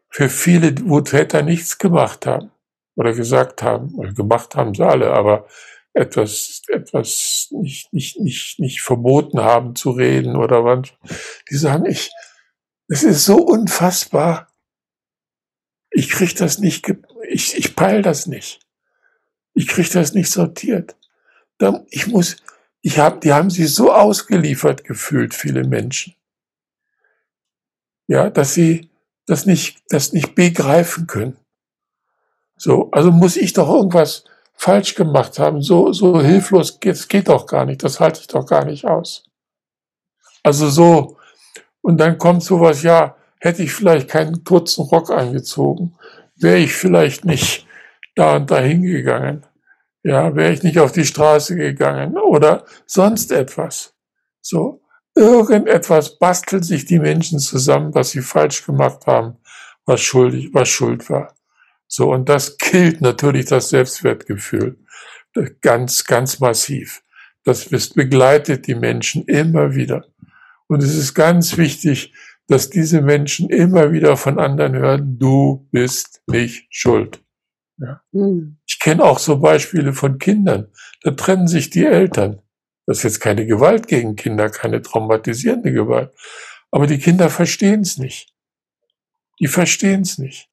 für 0.09 0.29
viele, 0.29 0.75
wo 0.85 1.01
Täter 1.01 1.43
nichts 1.43 1.79
gemacht 1.79 2.27
haben 2.27 2.51
oder 2.97 3.13
gesagt 3.13 3.63
haben, 3.63 3.95
oder 3.95 4.13
gemacht 4.13 4.57
haben 4.57 4.75
sie 4.75 4.85
alle, 4.85 5.13
aber 5.13 5.47
etwas, 5.93 6.63
etwas 6.67 7.49
nicht, 7.53 7.93
nicht, 7.93 8.19
nicht, 8.19 8.59
nicht 8.59 8.81
verboten 8.81 9.41
haben 9.41 9.77
zu 9.77 9.91
reden 9.93 10.35
oder 10.35 10.65
was, 10.65 10.89
die 11.49 11.57
sagen, 11.57 11.87
ich, 11.87 12.11
es 12.89 13.05
ist 13.05 13.25
so 13.25 13.37
unfassbar. 13.37 14.49
Ich 15.91 16.11
krieg 16.11 16.35
das 16.35 16.59
nicht, 16.59 16.93
ich, 17.29 17.57
ich 17.57 17.77
peil 17.77 18.03
das 18.03 18.27
nicht. 18.27 18.61
Ich 19.55 19.69
krieg 19.69 19.91
das 19.93 20.13
nicht 20.13 20.31
sortiert. 20.31 20.98
Ich 21.91 22.07
muss, 22.07 22.37
ich 22.83 22.99
hab, 22.99 23.21
die 23.21 23.33
haben 23.33 23.51
sich 23.51 23.75
so 23.75 23.93
ausgeliefert 23.93 24.85
gefühlt, 24.85 25.35
viele 25.35 25.65
Menschen. 25.65 26.15
Ja, 28.07 28.31
dass 28.31 28.55
sie 28.55 28.91
das 29.27 29.45
nicht, 29.45 29.83
das 29.89 30.13
nicht 30.13 30.35
begreifen 30.35 31.07
können. 31.07 31.37
So, 32.57 32.91
also 32.91 33.11
muss 33.11 33.37
ich 33.37 33.53
doch 33.53 33.69
irgendwas 33.69 34.25
falsch 34.55 34.95
gemacht 34.95 35.39
haben. 35.39 35.63
So, 35.63 35.93
so 35.93 36.21
hilflos 36.21 36.79
es 36.85 37.09
geht 37.09 37.29
doch 37.29 37.47
gar 37.47 37.65
nicht. 37.65 37.83
Das 37.85 38.01
halte 38.01 38.21
ich 38.21 38.27
doch 38.27 38.47
gar 38.47 38.65
nicht 38.65 38.85
aus. 38.85 39.25
Also 40.43 40.69
so, 40.69 41.17
und 41.83 41.99
dann 41.99 42.19
kommt 42.19 42.43
sowas, 42.43 42.83
ja, 42.83 43.17
hätte 43.39 43.63
ich 43.63 43.73
vielleicht 43.73 44.09
keinen 44.09 44.45
kurzen 44.45 44.83
Rock 44.83 45.11
angezogen, 45.11 45.95
wäre 46.37 46.59
ich 46.59 46.73
vielleicht 46.75 47.25
nicht 47.25 47.67
da 48.15 48.37
und 48.37 48.51
dahin 48.51 48.83
gegangen. 48.83 49.45
Ja, 50.03 50.35
wäre 50.37 50.53
ich 50.53 50.63
nicht 50.63 50.79
auf 50.79 50.93
die 50.93 51.05
Straße 51.05 51.57
gegangen 51.57 52.17
oder 52.17 52.65
sonst 52.87 53.33
etwas. 53.33 53.95
So, 54.41 54.83
irgendetwas 55.15 56.19
bastelt 56.19 56.65
sich 56.65 56.85
die 56.85 57.01
Menschen 57.01 57.41
zusammen, 57.41 57.95
was 57.95 58.11
sie 58.11 58.23
falsch 58.23 58.65
gemacht 58.65 59.07
haben, 59.07 59.39
was 59.85 60.01
schuldig, 60.01 60.51
was 60.53 60.69
schuld 60.69 61.11
war. 61.11 61.35
So, 61.89 62.13
und 62.13 62.29
das 62.29 62.59
killt 62.59 63.01
natürlich 63.01 63.47
das 63.47 63.71
Selbstwertgefühl. 63.71 64.79
Ganz, 65.61 66.05
ganz 66.05 66.39
massiv. 66.39 67.03
Das 67.45 67.69
begleitet 67.69 68.67
die 68.67 68.75
Menschen 68.75 69.25
immer 69.25 69.75
wieder. 69.75 70.05
Und 70.67 70.83
es 70.83 70.95
ist 70.95 71.15
ganz 71.15 71.57
wichtig, 71.57 72.13
dass 72.47 72.71
diese 72.71 73.03
Menschen 73.03 73.49
immer 73.51 73.93
wieder 73.93 74.17
von 74.17 74.39
anderen 74.39 74.75
hören, 74.75 75.19
du 75.19 75.67
bist 75.71 76.23
nicht 76.27 76.67
schuld. 76.71 77.23
Ja. 77.79 78.03
Mhm. 78.13 78.59
Ich 78.67 78.79
kenne 78.81 79.05
auch 79.05 79.19
so 79.19 79.39
Beispiele 79.39 79.93
von 79.93 80.19
Kindern. 80.19 80.69
Da 81.03 81.13
trennen 81.13 81.49
sich 81.49 81.71
die 81.71 81.85
Eltern. 81.85 82.43
Das 82.87 82.99
ist 82.99 83.03
jetzt 83.05 83.21
keine 83.21 83.47
Gewalt 83.47 83.87
gegen 83.87 84.17
Kinder, 84.17 84.51
keine 84.51 84.83
traumatisierende 84.83 85.73
Gewalt. 85.73 86.13
Aber 86.71 86.87
die 86.87 86.99
Kinder 86.99 87.31
verstehen 87.31 87.81
es 87.81 87.99
nicht. 87.99 88.35
Die 89.41 89.47
verstehen 89.47 90.03
es 90.03 90.19
nicht. 90.19 90.49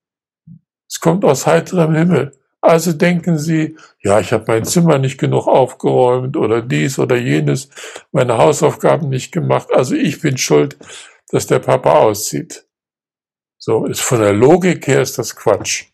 Es 0.87 0.99
kommt 0.99 1.25
aus 1.25 1.47
heiterem 1.47 1.95
Himmel. 1.95 2.37
Also 2.61 2.93
denken 2.93 3.37
sie, 3.37 3.77
ja, 4.01 4.19
ich 4.19 4.33
habe 4.33 4.45
mein 4.47 4.65
Zimmer 4.65 4.97
nicht 4.97 5.19
genug 5.19 5.47
aufgeräumt 5.47 6.35
oder 6.35 6.61
dies 6.61 6.97
oder 6.97 7.15
jenes, 7.15 7.69
meine 8.11 8.37
Hausaufgaben 8.37 9.09
nicht 9.09 9.31
gemacht. 9.31 9.69
Also 9.71 9.95
ich 9.95 10.19
bin 10.19 10.37
schuld, 10.37 10.77
dass 11.29 11.47
der 11.47 11.59
Papa 11.59 11.93
auszieht. 11.99 12.67
So, 13.57 13.85
ist 13.85 14.01
von 14.01 14.19
der 14.19 14.33
Logik 14.33 14.87
her 14.87 15.01
ist 15.01 15.17
das 15.17 15.35
Quatsch. 15.35 15.85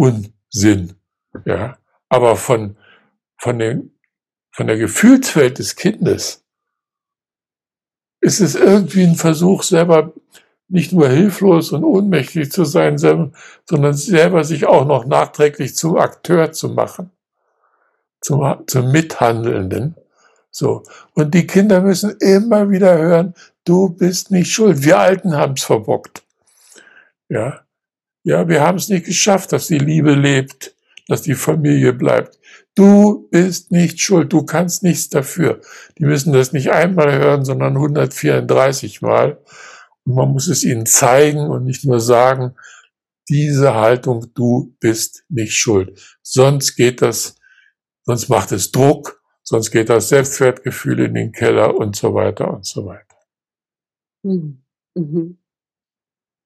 Unsinn. 0.00 0.94
Ja. 1.44 1.76
Aber 2.08 2.36
von, 2.36 2.76
von 3.36 3.58
den, 3.58 3.92
von 4.50 4.66
der 4.66 4.78
Gefühlswelt 4.78 5.58
des 5.58 5.76
Kindes 5.76 6.42
ist 8.22 8.40
es 8.40 8.54
irgendwie 8.54 9.04
ein 9.04 9.14
Versuch, 9.14 9.62
selber 9.62 10.12
nicht 10.68 10.92
nur 10.92 11.08
hilflos 11.08 11.72
und 11.72 11.84
ohnmächtig 11.84 12.50
zu 12.50 12.64
sein, 12.64 12.96
sondern 12.96 13.94
selber 13.94 14.44
sich 14.44 14.66
auch 14.66 14.86
noch 14.86 15.04
nachträglich 15.04 15.76
zum 15.76 15.96
Akteur 15.96 16.52
zu 16.52 16.70
machen, 16.70 17.10
zum, 18.20 18.62
zum 18.66 18.92
Mithandelnden. 18.92 19.96
So. 20.50 20.82
Und 21.14 21.34
die 21.34 21.46
Kinder 21.46 21.82
müssen 21.82 22.16
immer 22.20 22.70
wieder 22.70 22.96
hören, 22.96 23.34
du 23.64 23.90
bist 23.90 24.30
nicht 24.30 24.50
schuld. 24.50 24.82
Wir 24.82 24.98
Alten 24.98 25.36
haben 25.36 25.54
es 25.54 25.64
verbockt. 25.64 26.22
Ja. 27.28 27.60
Ja, 28.22 28.48
wir 28.48 28.60
haben 28.60 28.78
es 28.78 28.88
nicht 28.88 29.06
geschafft, 29.06 29.52
dass 29.52 29.68
die 29.68 29.78
Liebe 29.78 30.14
lebt, 30.14 30.74
dass 31.08 31.22
die 31.22 31.34
Familie 31.34 31.92
bleibt. 31.92 32.38
Du 32.74 33.28
bist 33.30 33.72
nicht 33.72 34.00
schuld, 34.00 34.32
du 34.32 34.44
kannst 34.44 34.82
nichts 34.82 35.08
dafür. 35.08 35.60
Die 35.98 36.04
müssen 36.04 36.32
das 36.32 36.52
nicht 36.52 36.70
einmal 36.70 37.12
hören, 37.18 37.44
sondern 37.44 37.76
134 37.76 39.02
Mal. 39.02 39.42
Und 40.04 40.14
man 40.14 40.30
muss 40.30 40.48
es 40.48 40.64
ihnen 40.64 40.86
zeigen 40.86 41.50
und 41.50 41.64
nicht 41.64 41.84
nur 41.84 42.00
sagen, 42.00 42.54
diese 43.28 43.74
Haltung, 43.74 44.26
du 44.34 44.76
bist 44.80 45.24
nicht 45.28 45.54
schuld. 45.54 46.00
Sonst 46.22 46.76
geht 46.76 47.02
das, 47.02 47.36
sonst 48.04 48.28
macht 48.28 48.52
es 48.52 48.70
Druck, 48.70 49.22
sonst 49.42 49.70
geht 49.70 49.88
das 49.88 50.08
Selbstwertgefühl 50.08 51.00
in 51.00 51.14
den 51.14 51.32
Keller 51.32 51.76
und 51.76 51.96
so 51.96 52.14
weiter 52.14 52.52
und 52.52 52.66
so 52.66 52.86
weiter. 52.86 53.16
Mhm. 54.22 54.62
Mhm. 54.94 55.39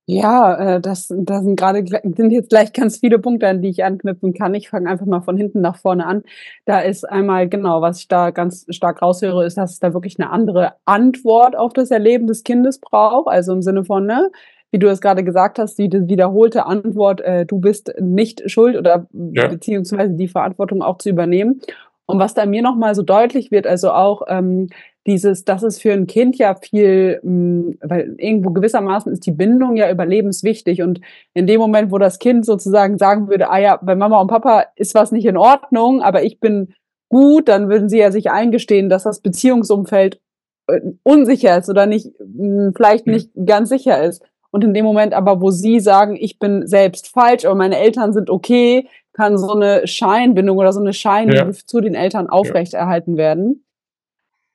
Ja, 0.09 0.77
äh, 0.77 0.81
das 0.83 1.09
das 1.17 1.45
sind 1.45 1.57
gerade 1.57 1.83
sind 1.87 2.31
jetzt 2.31 2.51
gleich 2.51 2.75
ganz 2.75 2.99
viele 2.99 3.19
Punkte, 3.19 3.49
an 3.49 3.63
die 3.63 3.71
ich 3.71 3.85
anknüpfen 3.85 4.35
kann. 4.35 4.53
Ich 4.55 4.69
fange 4.69 4.91
einfach 4.91 5.07
mal 5.07 5.23
von 5.23 5.37
hinten 5.39 5.63
nach 5.63 5.77
vorne 5.77 6.05
an. 6.07 6.23
Da 6.67 6.81
ist 6.81 7.09
einmal 7.09 7.49
genau, 7.49 7.81
was 7.81 8.01
ich 8.01 8.09
da 8.09 8.31
ganz 8.31 8.67
stark 8.69 9.01
raushöre, 9.01 9.47
ist, 9.47 9.57
dass 9.57 9.73
es 9.73 9.79
da 9.79 9.95
wirklich 9.95 10.19
eine 10.21 10.29
andere 10.31 10.75
Antwort 10.85 11.57
auf 11.57 11.73
das 11.73 11.91
Erleben 11.91 12.27
des 12.27 12.43
Kindes 12.45 12.81
braucht. 12.81 13.29
Also 13.29 13.55
im 13.55 13.63
Sinne 13.63 13.83
von, 13.85 14.05
ne, 14.05 14.31
wie 14.73 14.79
du 14.79 14.89
es 14.89 15.01
gerade 15.01 15.25
gesagt 15.25 15.59
hast, 15.59 15.79
die 15.79 15.89
wiederholte 15.91 16.67
Antwort, 16.67 17.23
äh, 17.23 17.47
du 17.47 17.59
bist 17.59 17.95
nicht 17.99 18.43
schuld 18.51 18.77
oder 18.77 19.07
Ja. 19.13 19.49
beziehungsweise 19.49 20.13
die 20.15 20.29
Verantwortung 20.29 20.83
auch 20.83 20.99
zu 20.99 21.09
übernehmen. 21.09 21.61
Und 22.07 22.19
was 22.19 22.35
da 22.35 22.47
mir 22.47 22.63
noch 22.63 22.77
mal 22.77 22.95
so 22.95 23.03
deutlich 23.03 23.51
wird, 23.51 23.67
also 23.67 23.91
auch, 23.93 24.23
ähm, 24.29 24.69
dieses, 25.07 25.45
das 25.45 25.63
ist 25.63 25.83
für 25.83 25.93
ein 25.93 26.07
Kind 26.07 26.37
ja 26.39 26.55
viel, 26.55 27.21
hm, 27.23 27.79
weil 27.83 28.15
irgendwo 28.19 28.51
gewissermaßen 28.51 29.13
ist 29.13 29.27
die 29.27 29.33
Bindung 29.33 29.77
ja 29.77 29.91
überlebenswichtig. 29.91 30.83
Und 30.83 31.01
in 31.35 31.47
dem 31.47 31.61
Moment, 31.61 31.93
wo 31.93 31.99
das 31.99 32.19
Kind 32.19 32.47
sozusagen 32.47 32.97
sagen 32.99 33.29
würde, 33.29 33.51
ah 33.51 33.59
ja, 33.59 33.79
bei 33.83 33.95
Mama 33.95 34.21
und 34.21 34.29
Papa 34.29 34.67
ist 34.77 34.95
was 34.95 35.13
nicht 35.13 35.27
in 35.27 35.37
Ordnung, 35.37 36.03
aber 36.03 36.23
ich 36.23 36.41
bin 36.41 36.75
gut, 37.11 37.49
dann 37.49 37.69
würden 37.69 37.89
sie 37.89 37.99
ja 37.99 38.11
sich 38.11 38.31
eingestehen, 38.31 38.89
dass 38.89 39.05
das 39.05 39.21
Beziehungsumfeld 39.21 40.21
äh, 40.69 40.81
unsicher 41.03 41.59
ist 41.59 41.69
oder 41.69 41.87
nicht, 41.87 42.09
hm, 42.19 42.73
vielleicht 42.75 43.07
nicht 43.07 43.31
ganz 43.47 43.69
sicher 43.69 44.03
ist. 44.03 44.25
Und 44.51 44.65
in 44.65 44.73
dem 44.73 44.85
Moment 44.85 45.15
aber, 45.15 45.41
wo 45.41 45.51
sie 45.51 45.81
sagen, 45.81 46.17
ich 46.17 46.39
bin 46.39 46.67
selbst 46.67 47.09
falsch, 47.09 47.45
aber 47.45 47.57
meine 47.57 47.77
Eltern 47.77 48.13
sind 48.13 48.31
okay, 48.31 48.89
kann 49.15 49.39
so 49.39 49.53
eine 49.53 49.87
Scheinbindung 49.87 50.59
oder 50.59 50.73
so 50.73 50.81
eine 50.81 50.93
Scheinliebe 50.93 51.53
ja. 51.53 51.53
zu 51.53 51.81
den 51.81 51.95
Eltern 51.95 52.29
aufrechterhalten 52.29 53.17
werden. 53.17 53.65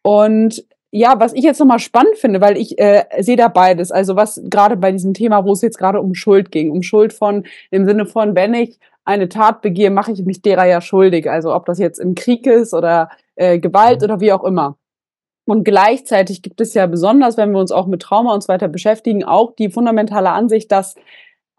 Und 0.04 0.66
ja, 0.92 1.20
was 1.20 1.34
ich 1.34 1.44
jetzt 1.44 1.60
nochmal 1.60 1.80
spannend 1.80 2.18
finde, 2.18 2.42
weil 2.42 2.58
ich 2.58 2.80
äh, 2.80 3.04
sehe 3.20 3.38
da 3.38 3.48
beides. 3.48 3.92
Also 3.92 4.16
was 4.16 4.42
gerade 4.46 4.76
bei 4.76 4.92
diesem 4.92 5.14
Thema, 5.14 5.46
wo 5.46 5.54
es 5.54 5.62
jetzt 5.62 5.78
gerade 5.78 6.02
um 6.02 6.16
Schuld 6.16 6.52
ging, 6.52 6.72
um 6.72 6.82
Schuld 6.82 7.14
von 7.14 7.46
im 7.70 7.86
Sinne 7.86 8.06
von, 8.06 8.36
wenn 8.36 8.54
ich 8.54 8.80
eine 9.06 9.30
Tat 9.30 9.62
begehe, 9.62 9.92
mache 9.92 10.12
ich 10.12 10.24
mich 10.26 10.42
derer 10.42 10.66
ja 10.66 10.82
schuldig. 10.82 11.30
Also 11.30 11.54
ob 11.54 11.66
das 11.66 11.80
jetzt 11.80 12.00
im 12.00 12.16
Krieg 12.16 12.46
ist 12.48 12.74
oder 12.74 13.10
äh, 13.36 13.60
Gewalt 13.60 14.02
mhm. 14.02 14.06
oder 14.06 14.20
wie 14.20 14.34
auch 14.34 14.44
immer. 14.44 14.78
Und 15.46 15.64
gleichzeitig 15.64 16.42
gibt 16.42 16.62
es 16.62 16.74
ja 16.74 16.86
besonders, 16.86 17.38
wenn 17.38 17.52
wir 17.52 17.60
uns 17.60 17.72
auch 17.72 17.88
mit 17.88 18.02
Trauma 18.02 18.34
und 18.34 18.44
so 18.44 18.50
weiter 18.50 18.68
beschäftigen, 18.68 19.24
auch 19.24 19.56
die 19.56 19.70
fundamentale 19.70 20.30
Ansicht, 20.30 20.72
dass 20.72 20.96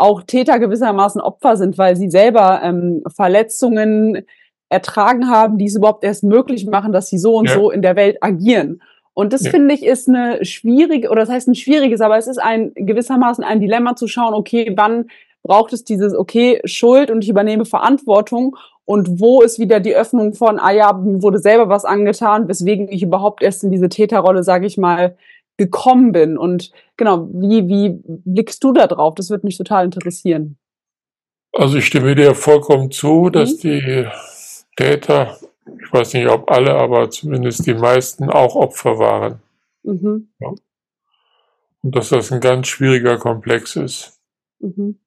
auch 0.01 0.23
Täter 0.23 0.59
gewissermaßen 0.59 1.21
Opfer 1.21 1.57
sind, 1.57 1.79
weil 1.79 1.97
sie 1.97 2.11
selber 2.11 2.61
ähm, 2.63 3.03
Verletzungen 3.15 4.27
ertragen 4.69 5.29
haben, 5.29 5.59
die 5.59 5.67
es 5.67 5.77
überhaupt 5.77 6.05
erst 6.05 6.25
möglich 6.25 6.67
machen, 6.67 6.93
dass 6.93 7.09
sie 7.09 7.19
so 7.19 7.37
und 7.37 7.49
ja. 7.49 7.55
so 7.55 7.71
in 7.71 7.83
der 7.83 7.97
Welt 7.97 8.19
agieren. 8.23 8.81
Und 9.13 9.33
das 9.33 9.45
ja. 9.45 9.51
finde 9.51 9.75
ich 9.75 9.85
ist 9.85 10.09
eine 10.09 10.45
schwierige, 10.45 11.11
oder 11.11 11.23
das 11.23 11.31
heißt 11.31 11.49
ein 11.49 11.55
schwieriges, 11.55 12.01
aber 12.01 12.17
es 12.17 12.29
ist 12.29 12.39
ein 12.39 12.73
gewissermaßen 12.75 13.45
ein 13.45 13.61
Dilemma 13.61 13.97
zu 13.97 14.07
schauen, 14.07 14.35
okay, 14.35 14.73
wann 14.77 15.07
braucht 15.43 15.73
es 15.73 15.85
dieses, 15.85 16.15
okay, 16.15 16.61
Schuld 16.65 17.11
und 17.11 17.23
ich 17.23 17.31
übernehme 17.31 17.65
Verantwortung 17.65 18.57
und 18.85 19.21
wo 19.21 19.43
ist 19.43 19.59
wieder 19.59 19.81
die 19.81 19.95
Öffnung 19.95 20.35
von, 20.35 20.59
ah 20.59 20.73
ja, 20.73 20.93
mir 20.93 21.23
wurde 21.23 21.39
selber 21.39 21.69
was 21.69 21.85
angetan, 21.85 22.49
weswegen 22.49 22.89
ich 22.91 23.03
überhaupt 23.03 23.43
erst 23.43 23.65
in 23.65 23.71
diese 23.71 23.89
Täterrolle, 23.89 24.43
sage 24.43 24.67
ich 24.67 24.79
mal, 24.79 25.17
gekommen 25.61 26.13
bin. 26.13 26.39
Und 26.39 26.73
genau, 26.97 27.29
wie, 27.35 27.69
wie 27.69 28.01
blickst 28.07 28.65
du 28.65 28.73
da 28.73 28.87
drauf? 28.87 29.15
Das 29.15 29.29
würde 29.29 29.47
mich 29.47 29.59
total 29.59 29.85
interessieren. 29.85 30.57
Also 31.53 31.77
ich 31.77 31.87
stimme 31.87 32.15
dir 32.15 32.35
vollkommen 32.35 32.91
zu, 32.91 33.29
dass 33.29 33.53
mhm. 33.53 33.59
die 33.59 34.09
Täter, 34.77 35.37
ich 35.67 35.93
weiß 35.93 36.15
nicht, 36.15 36.29
ob 36.29 36.51
alle, 36.51 36.75
aber 36.75 37.11
zumindest 37.11 37.67
die 37.67 37.75
meisten 37.75 38.31
auch 38.31 38.55
Opfer 38.55 38.99
waren. 38.99 39.43
Mhm. 39.83 40.31
Ja. 40.39 40.49
Und 41.83 41.95
dass 41.95 42.09
das 42.09 42.33
ein 42.33 42.41
ganz 42.41 42.69
schwieriger 42.69 43.19
Komplex 43.19 43.77
ist. 43.77 44.19
Mhm. 44.61 44.99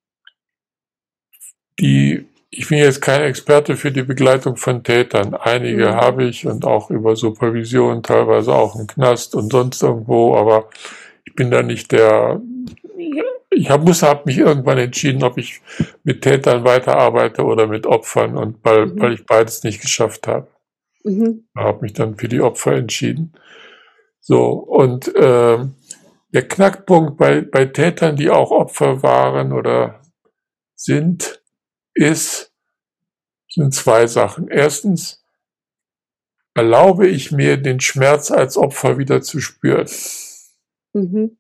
Die, 1.80 2.28
ich 2.58 2.70
bin 2.70 2.78
jetzt 2.78 3.02
kein 3.02 3.22
Experte 3.22 3.76
für 3.76 3.92
die 3.92 4.04
Begleitung 4.04 4.58
von 4.58 4.84
Tätern. 4.84 5.34
Einige 5.34 5.88
mhm. 5.88 5.96
habe 5.96 6.24
ich 6.26 6.46
und 6.46 6.66
auch 6.66 6.90
über 6.90 7.16
Supervision, 7.16 8.04
teilweise 8.04 8.54
auch 8.54 8.76
im 8.76 8.88
Knast 8.88 9.36
und 9.36 9.52
sonst 9.52 9.82
irgendwo, 9.82 10.36
aber 10.36 10.70
ich 11.26 11.36
bin 11.36 11.50
da 11.50 11.64
nicht 11.64 11.92
der 11.92 12.42
ich 13.56 13.70
hab, 13.70 13.84
muss, 13.84 14.02
habe 14.02 14.24
mich 14.26 14.40
irgendwann 14.40 14.80
entschieden, 14.80 15.24
ob 15.24 15.38
ich 15.38 15.62
mit 16.04 16.24
Tätern 16.24 16.64
weiterarbeite 16.64 17.44
oder 17.44 17.68
mit 17.68 17.86
Opfern 17.86 18.36
und 18.36 18.58
weil, 18.64 18.88
mhm. 18.88 19.00
weil 19.00 19.14
ich 19.14 19.26
beides 19.26 19.64
nicht 19.64 19.82
geschafft 19.82 20.28
habe. 20.28 20.48
Mhm. 21.04 21.48
Habe 21.56 21.82
mich 21.82 21.94
dann 21.94 22.16
für 22.16 22.28
die 22.28 22.42
Opfer 22.42 22.74
entschieden. 22.74 23.34
So, 24.20 24.54
und 24.54 25.14
äh, 25.16 25.60
der 26.34 26.48
Knackpunkt 26.48 27.18
bei, 27.18 27.42
bei 27.42 27.66
Tätern, 27.66 28.16
die 28.16 28.30
auch 28.30 28.52
Opfer 28.52 29.04
waren 29.04 29.54
oder 29.54 30.02
sind, 30.76 31.43
ist, 31.94 32.52
sind 33.50 33.74
zwei 33.74 34.08
Sachen. 34.08 34.48
Erstens, 34.48 35.24
erlaube 36.54 37.08
ich 37.08 37.32
mir, 37.32 37.58
den 37.58 37.80
Schmerz 37.80 38.32
als 38.32 38.58
Opfer 38.58 38.98
wieder 38.98 39.22
zu 39.22 39.40
spüren. 39.40 39.90
Mhm. 40.94 41.38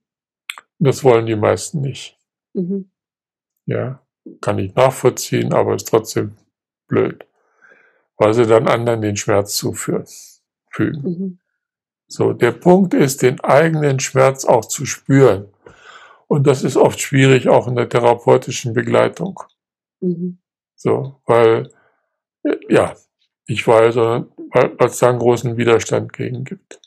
Das 0.80 1.04
wollen 1.04 1.26
die 1.26 1.36
meisten 1.36 1.82
nicht. 1.82 2.18
Mhm. 2.54 2.90
Ja, 3.66 4.02
kann 4.42 4.60
ich 4.60 4.76
nachvollziehen, 4.76 5.54
aber 5.54 5.76
ist 5.76 5.88
trotzdem 5.88 6.36
blöd, 6.88 7.26
weil 8.18 8.34
sie 8.34 8.46
dann 8.46 8.68
anderen 8.68 9.02
den 9.02 9.16
Schmerz 9.16 9.56
zuführen, 9.56 10.06
fügen. 10.70 11.02
Mhm. 11.02 11.40
So, 12.08 12.34
der 12.34 12.52
Punkt 12.52 12.94
ist, 12.94 13.22
den 13.22 13.40
eigenen 13.40 14.00
Schmerz 14.00 14.46
auch 14.46 14.66
zu 14.66 14.86
spüren. 14.86 15.48
Und 16.28 16.48
das 16.48 16.64
ist 16.64 16.78
oft 16.78 17.00
schwierig, 17.00 17.48
auch 17.48 17.68
in 17.68 17.76
der 17.76 17.90
therapeutischen 17.90 18.74
Begleitung. 18.74 19.40
Mhm. 20.00 20.40
So, 20.84 21.16
weil, 21.26 21.70
ja, 22.68 22.94
weil, 23.48 23.92
sondern 23.94 24.30
weil 24.52 24.88
es 24.88 25.00
da 25.00 25.10
einen 25.10 25.20
großen 25.20 25.56
Widerstand 25.56 26.12
gegen 26.12 26.44
gibt. 26.44 26.82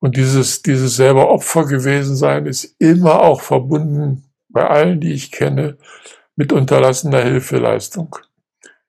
Und 0.00 0.18
dieses, 0.18 0.60
dieses 0.60 0.96
selber 0.96 1.30
Opfer 1.30 1.64
gewesen 1.64 2.14
sein 2.14 2.44
ist 2.44 2.76
immer 2.78 3.22
auch 3.22 3.40
verbunden 3.40 4.24
bei 4.50 4.68
allen, 4.68 5.00
die 5.00 5.14
ich 5.14 5.32
kenne, 5.32 5.78
mit 6.36 6.52
unterlassener 6.52 7.22
Hilfeleistung. 7.22 8.16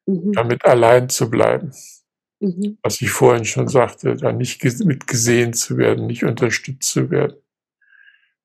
Mhm. 0.05 0.33
Damit 0.33 0.65
allein 0.65 1.07
zu 1.07 1.29
bleiben. 1.29 1.71
Mhm. 2.41 2.77
Was 2.83 2.99
ich 2.99 3.11
vorhin 3.11 3.45
schon 3.45 3.69
sagte, 3.69 4.17
da 4.17 4.33
nicht 4.33 4.61
mit 4.83 5.07
gesehen 5.07 5.53
zu 5.53 5.77
werden, 5.77 6.05
nicht 6.05 6.25
unterstützt 6.25 6.91
zu 6.91 7.09
werden. 7.09 7.37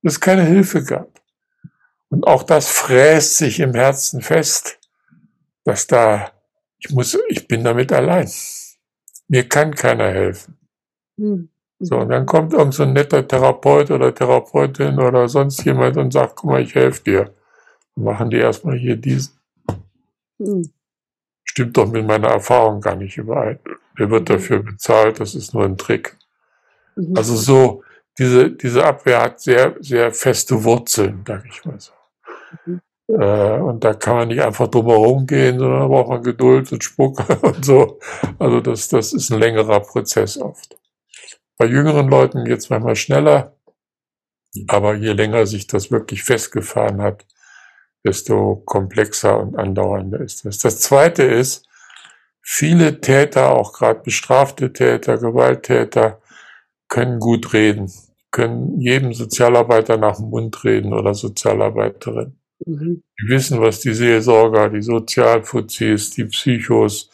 Dass 0.02 0.12
es 0.12 0.20
keine 0.20 0.44
Hilfe 0.44 0.84
gab. 0.84 1.20
Und 2.08 2.24
auch 2.28 2.44
das 2.44 2.68
fräst 2.68 3.36
sich 3.36 3.58
im 3.58 3.74
Herzen 3.74 4.20
fest, 4.20 4.79
dass 5.64 5.86
da, 5.86 6.30
ich 6.78 6.90
muss, 6.90 7.16
ich 7.28 7.46
bin 7.46 7.64
damit 7.64 7.92
allein. 7.92 8.30
Mir 9.28 9.48
kann 9.48 9.74
keiner 9.74 10.08
helfen. 10.08 10.58
Mhm. 11.16 11.48
So, 11.78 11.96
und 11.98 12.10
dann 12.10 12.26
kommt 12.26 12.52
irgend 12.52 12.74
so 12.74 12.82
ein 12.82 12.92
netter 12.92 13.26
Therapeut 13.26 13.90
oder 13.90 14.14
Therapeutin 14.14 14.98
oder 14.98 15.28
sonst 15.28 15.64
jemand 15.64 15.96
und 15.96 16.12
sagt, 16.12 16.36
guck 16.36 16.50
mal, 16.50 16.60
ich 16.60 16.74
helfe 16.74 17.02
dir. 17.04 17.34
Dann 17.94 18.04
machen 18.04 18.30
die 18.30 18.36
erstmal 18.36 18.76
hier 18.76 18.96
diesen. 18.96 19.38
Mhm. 20.38 20.70
Stimmt 21.44 21.76
doch 21.76 21.90
mit 21.90 22.06
meiner 22.06 22.28
Erfahrung 22.28 22.80
gar 22.80 22.96
nicht 22.96 23.16
überein. 23.16 23.58
Wer 23.96 24.10
wird 24.10 24.28
hm. 24.28 24.36
dafür 24.36 24.62
bezahlt? 24.62 25.20
Das 25.20 25.34
ist 25.34 25.52
nur 25.52 25.64
ein 25.64 25.76
Trick. 25.76 26.16
Mhm. 26.96 27.16
Also 27.16 27.34
so, 27.34 27.82
diese, 28.18 28.50
diese 28.50 28.84
Abwehr 28.84 29.22
hat 29.22 29.40
sehr, 29.40 29.74
sehr 29.80 30.12
feste 30.12 30.62
Wurzeln, 30.62 31.24
sag 31.26 31.44
ich 31.46 31.64
mal 31.64 31.80
so. 31.80 31.92
Mhm. 32.66 32.80
Äh, 33.18 33.58
und 33.58 33.82
da 33.82 33.94
kann 33.94 34.16
man 34.16 34.28
nicht 34.28 34.42
einfach 34.42 34.68
drumherum 34.68 35.26
gehen, 35.26 35.58
sondern 35.58 35.80
da 35.80 35.86
braucht 35.88 36.08
man 36.08 36.22
Geduld 36.22 36.70
und 36.72 36.84
Spuck 36.84 37.22
und 37.42 37.64
so. 37.64 37.98
Also 38.38 38.60
das, 38.60 38.88
das 38.88 39.12
ist 39.12 39.30
ein 39.30 39.40
längerer 39.40 39.80
Prozess 39.80 40.38
oft. 40.38 40.76
Bei 41.58 41.66
jüngeren 41.66 42.08
Leuten 42.08 42.44
geht 42.44 42.58
es 42.58 42.70
manchmal 42.70 42.96
schneller, 42.96 43.56
aber 44.68 44.94
je 44.94 45.12
länger 45.12 45.46
sich 45.46 45.66
das 45.66 45.90
wirklich 45.90 46.22
festgefahren 46.22 47.02
hat, 47.02 47.26
desto 48.04 48.56
komplexer 48.64 49.38
und 49.38 49.56
andauernder 49.58 50.20
ist 50.20 50.44
das. 50.44 50.58
Das 50.58 50.80
Zweite 50.80 51.22
ist, 51.24 51.66
viele 52.40 53.00
Täter, 53.00 53.50
auch 53.50 53.72
gerade 53.72 54.00
bestrafte 54.00 54.72
Täter, 54.72 55.18
Gewalttäter, 55.18 56.20
können 56.88 57.18
gut 57.18 57.52
reden, 57.52 57.92
können 58.30 58.80
jedem 58.80 59.12
Sozialarbeiter 59.12 59.96
nach 59.96 60.16
dem 60.16 60.30
Mund 60.30 60.64
reden 60.64 60.94
oder 60.94 61.14
Sozialarbeiterin. 61.14 62.39
Mhm. 62.66 63.02
Die 63.20 63.28
wissen, 63.28 63.60
was 63.60 63.80
die 63.80 63.94
Seelsorger, 63.94 64.68
die 64.68 64.82
Sozialfuzis, 64.82 66.10
die 66.10 66.24
Psychos, 66.24 67.10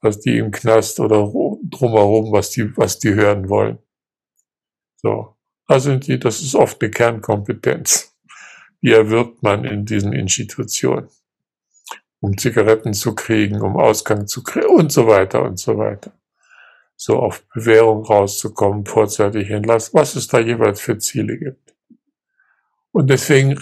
was 0.00 0.20
die 0.20 0.38
im 0.38 0.50
Knast 0.50 1.00
oder 1.00 1.30
drumherum, 1.62 2.32
was 2.32 2.50
die, 2.50 2.76
was 2.76 2.98
die 2.98 3.14
hören 3.14 3.48
wollen. 3.48 3.78
So. 4.96 5.36
Also 5.66 5.96
die, 5.96 6.18
das 6.18 6.40
ist 6.40 6.54
oft 6.54 6.82
eine 6.82 6.90
Kernkompetenz. 6.90 8.16
Die 8.82 8.90
erwirbt 8.90 9.42
man 9.42 9.64
in 9.64 9.84
diesen 9.84 10.12
Institutionen. 10.12 11.08
Um 12.20 12.36
Zigaretten 12.36 12.92
zu 12.92 13.14
kriegen, 13.14 13.60
um 13.62 13.76
Ausgang 13.76 14.26
zu 14.26 14.42
kriegen 14.42 14.66
und 14.66 14.92
so 14.92 15.06
weiter 15.06 15.42
und 15.42 15.58
so 15.58 15.78
weiter. 15.78 16.12
So 16.96 17.18
auf 17.18 17.46
Bewährung 17.54 18.04
rauszukommen, 18.04 18.84
vorzeitig 18.84 19.48
entlassen, 19.50 19.92
was 19.94 20.16
es 20.16 20.26
da 20.26 20.38
jeweils 20.38 20.80
für 20.80 20.98
Ziele 20.98 21.38
gibt. 21.38 21.74
Und 22.92 23.08
deswegen 23.08 23.56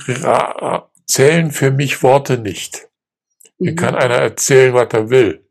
zählen 1.09 1.51
für 1.51 1.71
mich 1.71 2.03
Worte 2.03 2.38
nicht. 2.38 2.88
Mir 3.59 3.73
mhm. 3.73 3.77
kann 3.77 3.94
einer 3.94 4.16
erzählen, 4.16 4.75
was 4.75 4.92
er 4.92 5.11
will. 5.11 5.44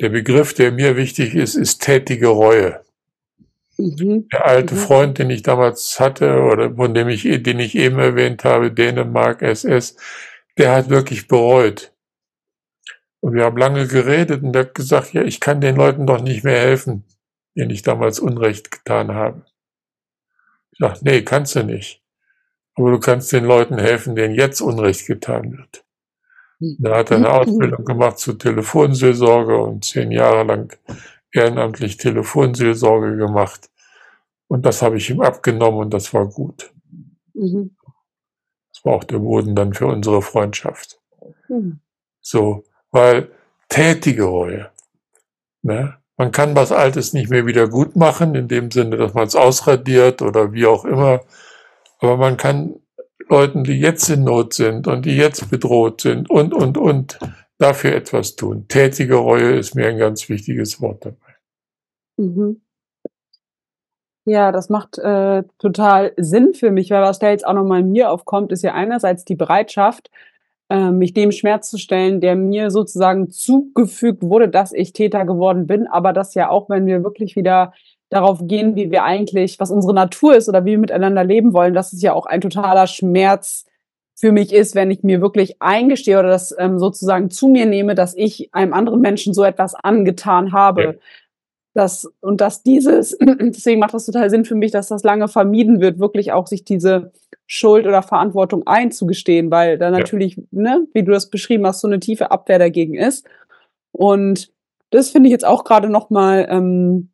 Der 0.00 0.10
Begriff, 0.10 0.54
der 0.54 0.70
mir 0.70 0.96
wichtig 0.96 1.34
ist, 1.34 1.56
ist 1.56 1.82
tätige 1.82 2.28
Reue. 2.28 2.82
Mhm. 3.76 4.28
Der 4.28 4.46
alte 4.46 4.74
mhm. 4.74 4.78
Freund, 4.78 5.18
den 5.18 5.30
ich 5.30 5.42
damals 5.42 5.98
hatte 5.98 6.40
oder 6.42 6.74
von 6.74 6.94
dem 6.94 7.08
ich, 7.08 7.22
den 7.22 7.58
ich 7.58 7.74
eben 7.74 7.98
erwähnt 7.98 8.44
habe, 8.44 8.70
Dänemark 8.70 9.42
SS, 9.42 9.96
der 10.58 10.72
hat 10.72 10.90
wirklich 10.90 11.26
bereut. 11.26 11.92
Und 13.20 13.34
wir 13.34 13.44
haben 13.44 13.56
lange 13.56 13.86
geredet 13.86 14.42
und 14.42 14.52
der 14.52 14.62
hat 14.62 14.74
gesagt, 14.74 15.12
ja, 15.12 15.22
ich 15.22 15.40
kann 15.40 15.60
den 15.60 15.76
Leuten 15.76 16.06
doch 16.06 16.22
nicht 16.22 16.44
mehr 16.44 16.58
helfen, 16.58 17.04
denen 17.54 17.70
ich 17.70 17.82
damals 17.82 18.18
Unrecht 18.18 18.70
getan 18.70 19.12
habe. 19.12 19.44
Ich 20.72 20.78
sage, 20.78 21.00
nee, 21.02 21.22
kannst 21.22 21.54
du 21.54 21.62
nicht. 21.62 21.99
Aber 22.74 22.90
du 22.90 23.00
kannst 23.00 23.32
den 23.32 23.44
Leuten 23.44 23.78
helfen, 23.78 24.14
denen 24.14 24.34
jetzt 24.34 24.60
Unrecht 24.60 25.06
getan 25.06 25.52
wird. 25.56 25.84
Hm. 26.58 26.76
Da 26.78 26.98
hat 26.98 27.10
er 27.10 27.18
eine 27.18 27.30
Ausbildung 27.30 27.84
gemacht 27.84 28.18
zur 28.18 28.38
Telefonseelsorge 28.38 29.58
und 29.58 29.84
zehn 29.84 30.10
Jahre 30.10 30.44
lang 30.44 30.76
ehrenamtlich 31.32 31.96
Telefonseelsorge 31.96 33.16
gemacht. 33.16 33.70
Und 34.48 34.66
das 34.66 34.82
habe 34.82 34.96
ich 34.96 35.08
ihm 35.10 35.20
abgenommen 35.20 35.80
und 35.80 35.94
das 35.94 36.12
war 36.12 36.26
gut. 36.26 36.72
Mhm. 37.34 37.76
Das 38.72 38.84
war 38.84 38.94
auch 38.94 39.04
der 39.04 39.18
Boden 39.18 39.54
dann 39.54 39.74
für 39.74 39.86
unsere 39.86 40.22
Freundschaft. 40.22 40.98
Mhm. 41.48 41.80
So, 42.20 42.64
weil 42.90 43.30
tätige 43.68 44.24
Reue. 44.24 44.70
Ne? 45.62 45.96
Man 46.16 46.32
kann 46.32 46.56
was 46.56 46.72
Altes 46.72 47.12
nicht 47.12 47.30
mehr 47.30 47.46
wieder 47.46 47.68
gut 47.68 47.96
machen, 47.96 48.34
in 48.34 48.48
dem 48.48 48.70
Sinne, 48.70 48.96
dass 48.96 49.14
man 49.14 49.26
es 49.26 49.36
ausradiert 49.36 50.20
oder 50.20 50.52
wie 50.52 50.66
auch 50.66 50.84
immer. 50.84 51.20
Aber 52.00 52.16
man 52.16 52.36
kann 52.36 52.74
Leuten, 53.28 53.64
die 53.64 53.78
jetzt 53.78 54.08
in 54.08 54.24
Not 54.24 54.54
sind 54.54 54.86
und 54.86 55.04
die 55.04 55.16
jetzt 55.16 55.50
bedroht 55.50 56.00
sind 56.00 56.28
und, 56.28 56.52
und, 56.52 56.76
und, 56.76 57.18
dafür 57.58 57.94
etwas 57.94 58.36
tun. 58.36 58.66
Tätige 58.68 59.16
Reue 59.16 59.52
ist 59.56 59.74
mir 59.74 59.86
ein 59.86 59.98
ganz 59.98 60.28
wichtiges 60.28 60.80
Wort 60.80 61.04
dabei. 61.04 61.36
Mhm. 62.16 62.62
Ja, 64.24 64.52
das 64.52 64.68
macht 64.68 64.98
äh, 64.98 65.44
total 65.58 66.12
Sinn 66.16 66.54
für 66.54 66.70
mich, 66.70 66.90
weil 66.90 67.02
was 67.02 67.18
da 67.18 67.30
jetzt 67.30 67.46
auch 67.46 67.52
nochmal 67.52 67.82
mir 67.82 68.10
aufkommt, 68.10 68.52
ist 68.52 68.62
ja 68.62 68.74
einerseits 68.74 69.24
die 69.24 69.34
Bereitschaft, 69.34 70.10
äh, 70.68 70.90
mich 70.90 71.14
dem 71.14 71.32
Schmerz 71.32 71.70
zu 71.70 71.78
stellen, 71.78 72.20
der 72.20 72.36
mir 72.36 72.70
sozusagen 72.70 73.30
zugefügt 73.30 74.22
wurde, 74.22 74.48
dass 74.48 74.72
ich 74.72 74.92
Täter 74.92 75.24
geworden 75.24 75.66
bin, 75.66 75.86
aber 75.86 76.12
das 76.12 76.34
ja 76.34 76.48
auch, 76.48 76.68
wenn 76.68 76.86
wir 76.86 77.02
wirklich 77.02 77.34
wieder 77.34 77.72
darauf 78.10 78.40
gehen, 78.42 78.76
wie 78.76 78.90
wir 78.90 79.04
eigentlich, 79.04 79.58
was 79.58 79.70
unsere 79.70 79.94
Natur 79.94 80.36
ist 80.36 80.48
oder 80.48 80.64
wie 80.64 80.72
wir 80.72 80.78
miteinander 80.78 81.24
leben 81.24 81.52
wollen, 81.52 81.74
dass 81.74 81.92
es 81.92 82.02
ja 82.02 82.12
auch 82.12 82.26
ein 82.26 82.40
totaler 82.40 82.86
Schmerz 82.86 83.64
für 84.16 84.32
mich 84.32 84.52
ist, 84.52 84.74
wenn 84.74 84.90
ich 84.90 85.02
mir 85.02 85.22
wirklich 85.22 85.62
eingestehe 85.62 86.18
oder 86.18 86.28
das 86.28 86.54
ähm, 86.58 86.78
sozusagen 86.78 87.30
zu 87.30 87.48
mir 87.48 87.64
nehme, 87.64 87.94
dass 87.94 88.14
ich 88.14 88.52
einem 88.52 88.74
anderen 88.74 89.00
Menschen 89.00 89.32
so 89.32 89.44
etwas 89.44 89.74
angetan 89.74 90.52
habe. 90.52 90.82
Ja. 90.82 90.94
Das, 91.72 92.12
und 92.20 92.40
dass 92.40 92.62
dieses, 92.62 93.16
deswegen 93.20 93.80
macht 93.80 93.94
das 93.94 94.06
total 94.06 94.28
Sinn 94.28 94.44
für 94.44 94.56
mich, 94.56 94.72
dass 94.72 94.88
das 94.88 95.04
lange 95.04 95.28
vermieden 95.28 95.80
wird, 95.80 96.00
wirklich 96.00 96.32
auch 96.32 96.48
sich 96.48 96.64
diese 96.64 97.12
Schuld 97.46 97.86
oder 97.86 98.02
Verantwortung 98.02 98.66
einzugestehen, 98.66 99.50
weil 99.50 99.78
da 99.78 99.90
natürlich, 99.90 100.36
ja. 100.36 100.42
ne, 100.50 100.86
wie 100.92 101.02
du 101.02 101.12
das 101.12 101.30
beschrieben 101.30 101.66
hast, 101.66 101.80
so 101.80 101.88
eine 101.88 102.00
tiefe 102.00 102.30
Abwehr 102.30 102.58
dagegen 102.58 102.94
ist. 102.94 103.26
Und 103.92 104.52
das 104.90 105.10
finde 105.10 105.28
ich 105.28 105.32
jetzt 105.32 105.46
auch 105.46 105.64
gerade 105.64 105.88
nochmal 105.88 106.46
ähm, 106.50 107.10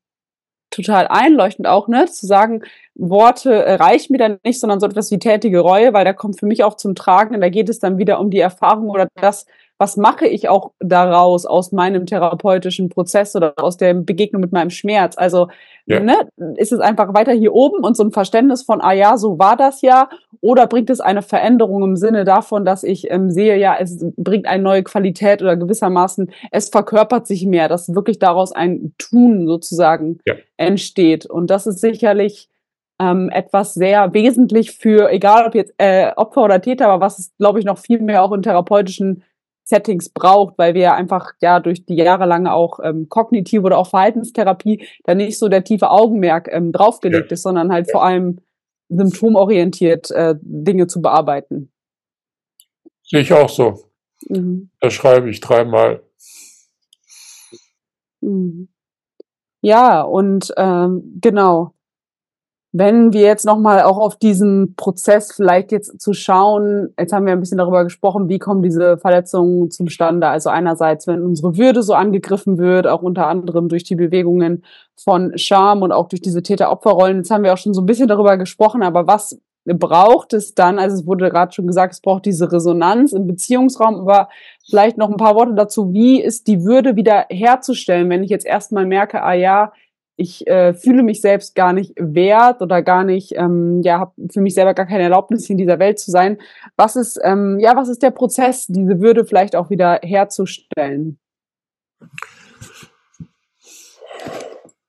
total 0.71 1.07
einleuchtend 1.09 1.67
auch, 1.67 1.89
ne, 1.89 2.07
zu 2.07 2.27
sagen, 2.27 2.63
Worte 2.95 3.79
reichen 3.79 4.13
mir 4.13 4.19
dann 4.19 4.39
nicht, 4.45 4.61
sondern 4.61 4.81
so 4.81 4.87
etwas 4.87 5.11
wie 5.11 5.19
tätige 5.19 5.61
Reue, 5.61 5.93
weil 5.93 6.05
da 6.05 6.13
kommt 6.13 6.39
für 6.39 6.47
mich 6.47 6.65
auch 6.65 6.75
zum 6.75 6.95
Tragen, 6.95 7.41
da 7.41 7.49
geht 7.49 7.69
es 7.69 7.79
dann 7.79 7.99
wieder 7.99 8.21
um 8.21 8.31
die 8.31 8.41
Erfahrung 8.41 8.89
oder 8.89 9.09
das, 9.15 9.47
was 9.79 9.97
mache 9.97 10.27
ich 10.27 10.49
auch 10.49 10.73
daraus 10.81 11.45
aus 11.45 11.71
meinem 11.73 12.07
therapeutischen 12.07 12.89
Prozess 12.89 13.37
oder 13.37 13.55
aus 13.59 13.77
der 13.77 13.93
Begegnung 13.95 14.41
mit 14.41 14.53
meinem 14.53 14.71
Schmerz? 14.71 15.17
Also 15.19 15.49
ja. 15.85 16.01
ne, 16.01 16.29
ist 16.57 16.73
es 16.73 16.81
einfach 16.81 17.13
weiter 17.13 17.33
hier 17.33 17.53
oben 17.53 17.85
und 17.85 17.97
so 17.97 18.03
ein 18.03 18.11
Verständnis 18.11 18.63
von, 18.63 18.81
ah 18.81 18.93
ja, 18.93 19.19
so 19.19 19.39
war 19.39 19.57
das 19.57 19.83
ja, 19.83 20.09
oder 20.41 20.67
bringt 20.67 20.89
es 20.89 21.01
eine 21.01 21.23
Veränderung 21.23 21.83
im 21.83 21.97
Sinne 21.97 22.25
davon, 22.25 22.65
dass 22.65 22.85
ich 22.85 23.11
ähm, 23.11 23.31
sehe, 23.31 23.57
ja, 23.57 23.77
es 23.79 24.05
bringt 24.17 24.47
eine 24.47 24.63
neue 24.63 24.83
Qualität 24.83 25.43
oder 25.43 25.57
gewissermaßen, 25.57 26.33
es 26.51 26.71
verkörpert 26.71 27.27
sich 27.27 27.45
mehr, 27.45 27.69
dass 27.69 27.95
wirklich 27.95 28.19
daraus 28.19 28.53
ein 28.53 28.95
Tun 28.99 29.47
sozusagen 29.47 30.21
ja. 30.27 30.35
entsteht. 30.57 31.27
Und 31.27 31.51
das 31.51 31.67
ist 31.67 31.81
sicherlich 31.81 32.49
ähm, 32.99 33.29
etwas 33.31 33.75
sehr 33.75 34.15
wesentlich 34.15 34.73
für, 34.73 35.11
egal 35.11 35.47
ob 35.47 35.55
jetzt 35.55 35.75
äh, 35.79 36.13
Opfer 36.17 36.45
oder 36.45 36.61
Täter, 36.63 36.89
aber 36.89 37.05
was 37.05 37.19
es, 37.19 37.37
glaube 37.37 37.59
ich, 37.59 37.67
noch 37.67 37.79
viel 37.79 38.01
mehr 38.01 38.23
auch 38.23 38.33
in 38.33 38.43
therapeutischen 38.43 39.23
Settings 39.69 40.09
braucht, 40.09 40.59
weil 40.59 40.75
wir 40.75 40.95
einfach 40.95 41.33
ja 41.43 41.59
durch 41.59 41.85
die 41.85 41.97
jahrelange 41.97 42.55
auch 42.55 42.79
ähm, 42.83 43.09
kognitive 43.09 43.65
oder 43.65 43.79
auch 43.79 43.91
Verhaltenstherapie 43.91 44.87
da 45.05 45.17
nicht 45.17 45.39
so 45.39 45.49
der 45.49 45.65
tiefe 45.65 45.91
Augenmerk 45.91 46.49
ähm, 46.53 46.71
draufgelegt 46.71 47.31
ja. 47.31 47.35
ist, 47.35 47.43
sondern 47.43 47.73
halt 47.73 47.89
ja. 47.89 47.93
vor 47.93 48.05
allem 48.05 48.39
symptomorientiert 48.89 50.13
äh, 50.13 50.37
Dinge 50.41 50.87
zu 50.87 51.03
bearbeiten. 51.03 51.73
Sehe 53.03 53.21
ich 53.21 53.33
auch 53.33 53.49
so. 53.49 53.91
Mhm. 54.29 54.71
Da 54.81 54.89
schreibe 54.89 55.31
ich 55.31 55.41
dreimal. 55.41 56.03
Mhm. 58.21 58.69
Ja, 59.63 60.03
und 60.03 60.55
ähm, 60.57 61.19
genau. 61.21 61.76
Wenn 62.79 63.15
wir 63.15 63.23
jetzt 63.23 63.47
nochmal 63.47 63.81
auch 63.83 63.97
auf 63.97 64.17
diesen 64.17 64.75
Prozess 64.77 65.33
vielleicht 65.33 65.73
jetzt 65.73 65.99
zu 65.99 66.13
schauen, 66.13 66.93
jetzt 66.99 67.11
haben 67.15 67.25
wir 67.25 67.33
ein 67.33 67.41
bisschen 67.41 67.57
darüber 67.57 67.85
gesprochen, 67.85 68.29
wie 68.29 68.39
kommen 68.39 68.63
diese 68.63 68.99
Verletzungen 68.99 69.71
zustande? 69.71 70.29
Also 70.29 70.51
einerseits, 70.51 71.07
wenn 71.07 71.23
unsere 71.23 71.57
Würde 71.57 71.83
so 71.83 71.95
angegriffen 71.95 72.59
wird, 72.59 72.87
auch 72.87 73.01
unter 73.01 73.29
anderem 73.29 73.71
durch 73.71 73.85
die 73.85 73.95
Bewegungen 73.95 74.63
von 74.95 75.39
Scham 75.39 75.81
und 75.81 75.91
auch 75.91 76.09
durch 76.09 76.21
diese 76.21 76.43
Täter-Opfer-Rollen. 76.43 77.19
Jetzt 77.19 77.31
haben 77.31 77.45
wir 77.45 77.55
auch 77.55 77.59
schon 77.59 77.73
so 77.73 77.81
ein 77.81 77.87
bisschen 77.87 78.09
darüber 78.09 78.37
gesprochen, 78.37 78.83
aber 78.83 79.07
was 79.07 79.41
braucht 79.65 80.35
es 80.35 80.55
dann? 80.55 80.79
Also 80.79 80.97
es 80.97 81.07
wurde 81.07 81.31
gerade 81.31 81.53
schon 81.53 81.67
gesagt, 81.67 81.95
es 81.95 82.03
braucht 82.03 82.27
diese 82.27 82.53
Resonanz 82.53 83.15
im 83.15 83.27
Beziehungsraum, 83.27 83.95
aber 84.01 84.29
vielleicht 84.69 84.99
noch 84.99 85.09
ein 85.09 85.17
paar 85.17 85.35
Worte 85.35 85.55
dazu, 85.55 85.95
wie 85.95 86.21
ist 86.21 86.47
die 86.47 86.63
Würde 86.63 86.95
wieder 86.95 87.25
herzustellen, 87.31 88.11
wenn 88.11 88.23
ich 88.23 88.29
jetzt 88.29 88.45
erstmal 88.45 88.85
merke, 88.85 89.23
ah 89.23 89.33
ja, 89.33 89.73
ich 90.17 90.47
äh, 90.47 90.73
fühle 90.73 91.03
mich 91.03 91.21
selbst 91.21 91.55
gar 91.55 91.73
nicht 91.73 91.93
wert 91.97 92.63
oder 92.63 92.83
gar 92.83 93.05
nicht, 93.05 93.33
ähm, 93.37 93.83
ja, 93.83 93.99
habe 93.99 94.13
für 94.33 94.41
mich 94.41 94.55
selber 94.55 94.75
gar 94.75 94.87
keine 94.87 95.05
Erlaubnis, 95.05 95.49
in 95.51 95.59
dieser 95.59 95.79
Welt 95.79 95.99
zu 95.99 96.11
sein. 96.11 96.39
Was 96.77 96.97
ist, 96.97 97.21
ähm, 97.23 97.59
ja, 97.61 97.77
was 97.77 97.89
ist 97.89 98.03
der 98.03 98.11
Prozess, 98.11 98.67
diese 98.67 99.01
Würde 99.01 99.27
vielleicht 99.27 99.55
auch 99.55 99.69
wieder 99.69 100.01
herzustellen? 100.03 101.19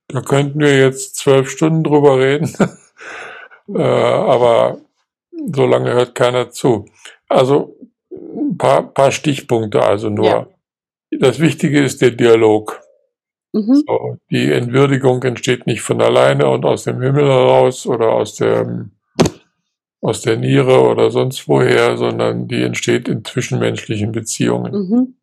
Da 0.07 0.21
könnten 0.21 0.59
wir 0.59 0.79
jetzt 0.79 1.17
zwölf 1.17 1.49
Stunden 1.49 1.83
drüber 1.83 2.19
reden, 2.19 2.53
äh, 3.75 3.81
aber 3.81 4.77
so 5.53 5.65
lange 5.65 5.91
hört 5.91 6.15
keiner 6.15 6.51
zu. 6.51 6.85
Also 7.27 7.75
ein 8.09 8.57
paar, 8.57 8.93
paar 8.93 9.11
Stichpunkte 9.11 9.83
also 9.83 10.09
nur. 10.09 10.25
Ja. 10.25 10.47
Das 11.19 11.39
Wichtige 11.39 11.83
ist 11.83 12.01
der 12.01 12.11
Dialog. 12.11 12.81
Mhm. 13.53 13.83
So, 13.87 14.17
die 14.29 14.51
Entwürdigung 14.51 15.23
entsteht 15.23 15.67
nicht 15.67 15.81
von 15.81 16.01
alleine 16.01 16.47
und 16.49 16.65
aus 16.65 16.83
dem 16.83 17.01
Himmel 17.01 17.25
heraus 17.25 17.85
oder 17.87 18.11
aus 18.11 18.35
der, 18.35 18.89
aus 20.01 20.21
der 20.21 20.37
Niere 20.37 20.81
oder 20.81 21.09
sonst 21.11 21.47
woher, 21.47 21.97
sondern 21.97 22.47
die 22.47 22.61
entsteht 22.61 23.07
in 23.07 23.23
zwischenmenschlichen 23.23 24.11
Beziehungen. 24.11 24.73
Mhm. 24.73 25.15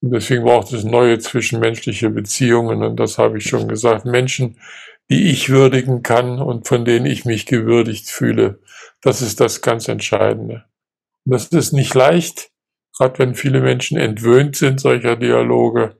Und 0.00 0.10
deswegen 0.10 0.44
braucht 0.44 0.72
es 0.72 0.84
neue 0.84 1.18
zwischenmenschliche 1.18 2.10
Beziehungen 2.10 2.82
und 2.82 3.00
das 3.00 3.16
habe 3.16 3.38
ich 3.38 3.44
schon 3.44 3.68
gesagt. 3.68 4.04
Menschen, 4.04 4.58
die 5.10 5.30
ich 5.30 5.48
würdigen 5.48 6.02
kann 6.02 6.40
und 6.40 6.68
von 6.68 6.84
denen 6.84 7.06
ich 7.06 7.24
mich 7.24 7.46
gewürdigt 7.46 8.08
fühle. 8.08 8.60
Das 9.00 9.22
ist 9.22 9.40
das 9.40 9.62
ganz 9.62 9.88
Entscheidende. 9.88 10.64
Das 11.24 11.46
ist 11.46 11.72
nicht 11.72 11.94
leicht, 11.94 12.50
gerade 12.96 13.18
wenn 13.18 13.34
viele 13.34 13.60
Menschen 13.60 13.96
entwöhnt 13.96 14.56
sind 14.56 14.80
solcher 14.80 15.16
Dialoge. 15.16 15.96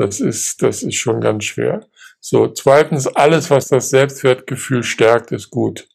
Das 0.00 0.18
ist, 0.18 0.62
das 0.62 0.82
ist 0.82 0.94
schon 0.94 1.20
ganz 1.20 1.44
schwer. 1.44 1.86
So, 2.20 2.48
zweitens, 2.48 3.06
alles, 3.06 3.50
was 3.50 3.68
das 3.68 3.90
Selbstwertgefühl 3.90 4.82
stärkt, 4.82 5.30
ist 5.30 5.50
gut. 5.50 5.88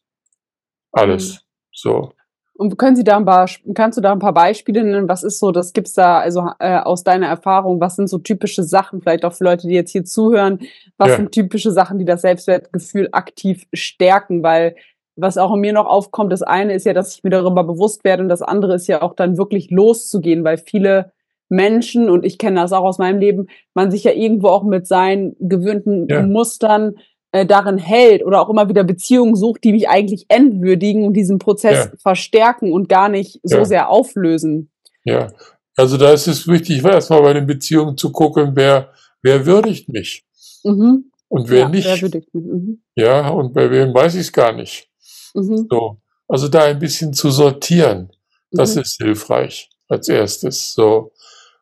Alles. 0.92 1.32
Mhm. 1.32 1.38
So. 1.72 2.12
Und 2.54 2.78
können 2.78 2.94
Sie 2.94 3.02
da 3.02 3.16
ein 3.16 3.24
paar, 3.24 3.50
kannst 3.74 3.98
du 3.98 4.02
da 4.02 4.12
ein 4.12 4.20
paar 4.20 4.32
Beispiele 4.32 4.84
nennen? 4.84 5.08
Was 5.08 5.24
ist 5.24 5.40
so, 5.40 5.50
das 5.50 5.72
gibt's 5.72 5.94
da, 5.94 6.20
also 6.20 6.48
äh, 6.60 6.78
aus 6.78 7.02
deiner 7.02 7.26
Erfahrung, 7.26 7.80
was 7.80 7.96
sind 7.96 8.06
so 8.08 8.18
typische 8.18 8.62
Sachen, 8.62 9.02
vielleicht 9.02 9.24
auch 9.24 9.32
für 9.32 9.42
Leute, 9.42 9.66
die 9.66 9.74
jetzt 9.74 9.90
hier 9.90 10.04
zuhören, 10.04 10.60
was 10.98 11.08
ja. 11.08 11.16
sind 11.16 11.32
typische 11.32 11.72
Sachen, 11.72 11.98
die 11.98 12.04
das 12.04 12.22
Selbstwertgefühl 12.22 13.08
aktiv 13.10 13.66
stärken? 13.72 14.44
Weil 14.44 14.76
was 15.16 15.36
auch 15.36 15.52
in 15.52 15.60
mir 15.60 15.72
noch 15.72 15.86
aufkommt, 15.86 16.30
das 16.30 16.42
eine 16.42 16.74
ist 16.74 16.86
ja, 16.86 16.92
dass 16.92 17.16
ich 17.16 17.24
mir 17.24 17.30
darüber 17.30 17.64
bewusst 17.64 18.04
werde 18.04 18.22
und 18.22 18.28
das 18.28 18.42
andere 18.42 18.76
ist 18.76 18.86
ja 18.86 19.02
auch 19.02 19.16
dann 19.16 19.36
wirklich 19.36 19.72
loszugehen, 19.72 20.44
weil 20.44 20.58
viele 20.58 21.12
Menschen, 21.48 22.10
und 22.10 22.24
ich 22.24 22.38
kenne 22.38 22.60
das 22.60 22.72
auch 22.72 22.84
aus 22.84 22.98
meinem 22.98 23.20
Leben, 23.20 23.46
man 23.74 23.90
sich 23.90 24.04
ja 24.04 24.12
irgendwo 24.12 24.48
auch 24.48 24.64
mit 24.64 24.86
seinen 24.86 25.36
gewöhnten 25.38 26.06
ja. 26.08 26.22
Mustern 26.22 26.96
äh, 27.32 27.46
darin 27.46 27.78
hält 27.78 28.24
oder 28.24 28.40
auch 28.40 28.48
immer 28.48 28.68
wieder 28.68 28.84
Beziehungen 28.84 29.36
sucht, 29.36 29.64
die 29.64 29.72
mich 29.72 29.88
eigentlich 29.88 30.26
entwürdigen 30.28 31.04
und 31.04 31.14
diesen 31.14 31.38
Prozess 31.38 31.90
ja. 31.92 31.98
verstärken 31.98 32.72
und 32.72 32.88
gar 32.88 33.08
nicht 33.08 33.40
so 33.42 33.58
ja. 33.58 33.64
sehr 33.64 33.90
auflösen. 33.90 34.70
Ja, 35.04 35.28
also 35.76 35.96
da 35.98 36.12
ist 36.12 36.26
es 36.26 36.48
wichtig, 36.48 36.82
erstmal 36.84 37.22
bei 37.22 37.34
den 37.34 37.46
Beziehungen 37.46 37.96
zu 37.96 38.10
gucken, 38.10 38.52
wer, 38.54 38.90
wer 39.22 39.44
würdigt 39.44 39.88
mich 39.88 40.24
mhm. 40.64 41.10
und 41.28 41.50
wer 41.50 41.68
nicht. 41.68 41.86
Wer 41.86 42.02
würdigt 42.02 42.34
mich. 42.34 42.44
Mhm. 42.44 42.82
Ja, 42.94 43.28
und 43.28 43.52
bei 43.52 43.70
wem 43.70 43.92
weiß 43.92 44.14
ich 44.14 44.22
es 44.22 44.32
gar 44.32 44.52
nicht. 44.52 44.88
Mhm. 45.34 45.66
So. 45.70 45.98
Also 46.28 46.48
da 46.48 46.64
ein 46.64 46.78
bisschen 46.78 47.12
zu 47.12 47.30
sortieren, 47.30 48.10
das 48.50 48.74
mhm. 48.74 48.82
ist 48.82 48.96
hilfreich 48.96 49.70
als 49.88 50.08
erstes. 50.08 50.72
So. 50.72 51.12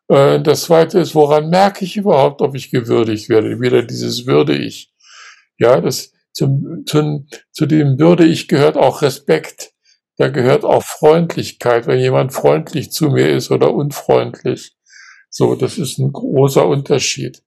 Äh, 0.09 0.41
das 0.41 0.63
zweite 0.63 0.99
ist, 0.99 1.15
woran 1.15 1.51
merke 1.51 1.85
ich 1.85 1.97
überhaupt, 1.97 2.43
ob 2.43 2.55
ich 2.55 2.71
gewürdigt 2.71 3.29
werde? 3.29 3.61
Wieder 3.61 3.83
dieses 3.83 4.27
würde 4.27 4.57
ich. 4.57 4.93
Ja, 5.59 5.81
das 5.81 6.13
zum, 6.33 6.85
zum, 6.87 7.29
zu 7.53 7.67
dem 7.67 7.99
würde 7.99 8.25
ich 8.25 8.49
gehört 8.49 8.77
auch 8.77 9.03
Respekt. 9.03 9.73
Da 10.17 10.29
gehört 10.29 10.65
auch 10.65 10.83
Freundlichkeit, 10.83 11.87
wenn 11.87 11.99
jemand 11.99 12.33
freundlich 12.33 12.93
zu 12.93 13.11
mir 13.11 13.31
ist 13.31 13.51
oder 13.51 13.75
unfreundlich. 13.75 14.77
So, 15.31 15.55
das 15.57 15.79
ist 15.79 15.99
ein 15.99 16.13
großer 16.13 16.67
Unterschied. 16.67 17.43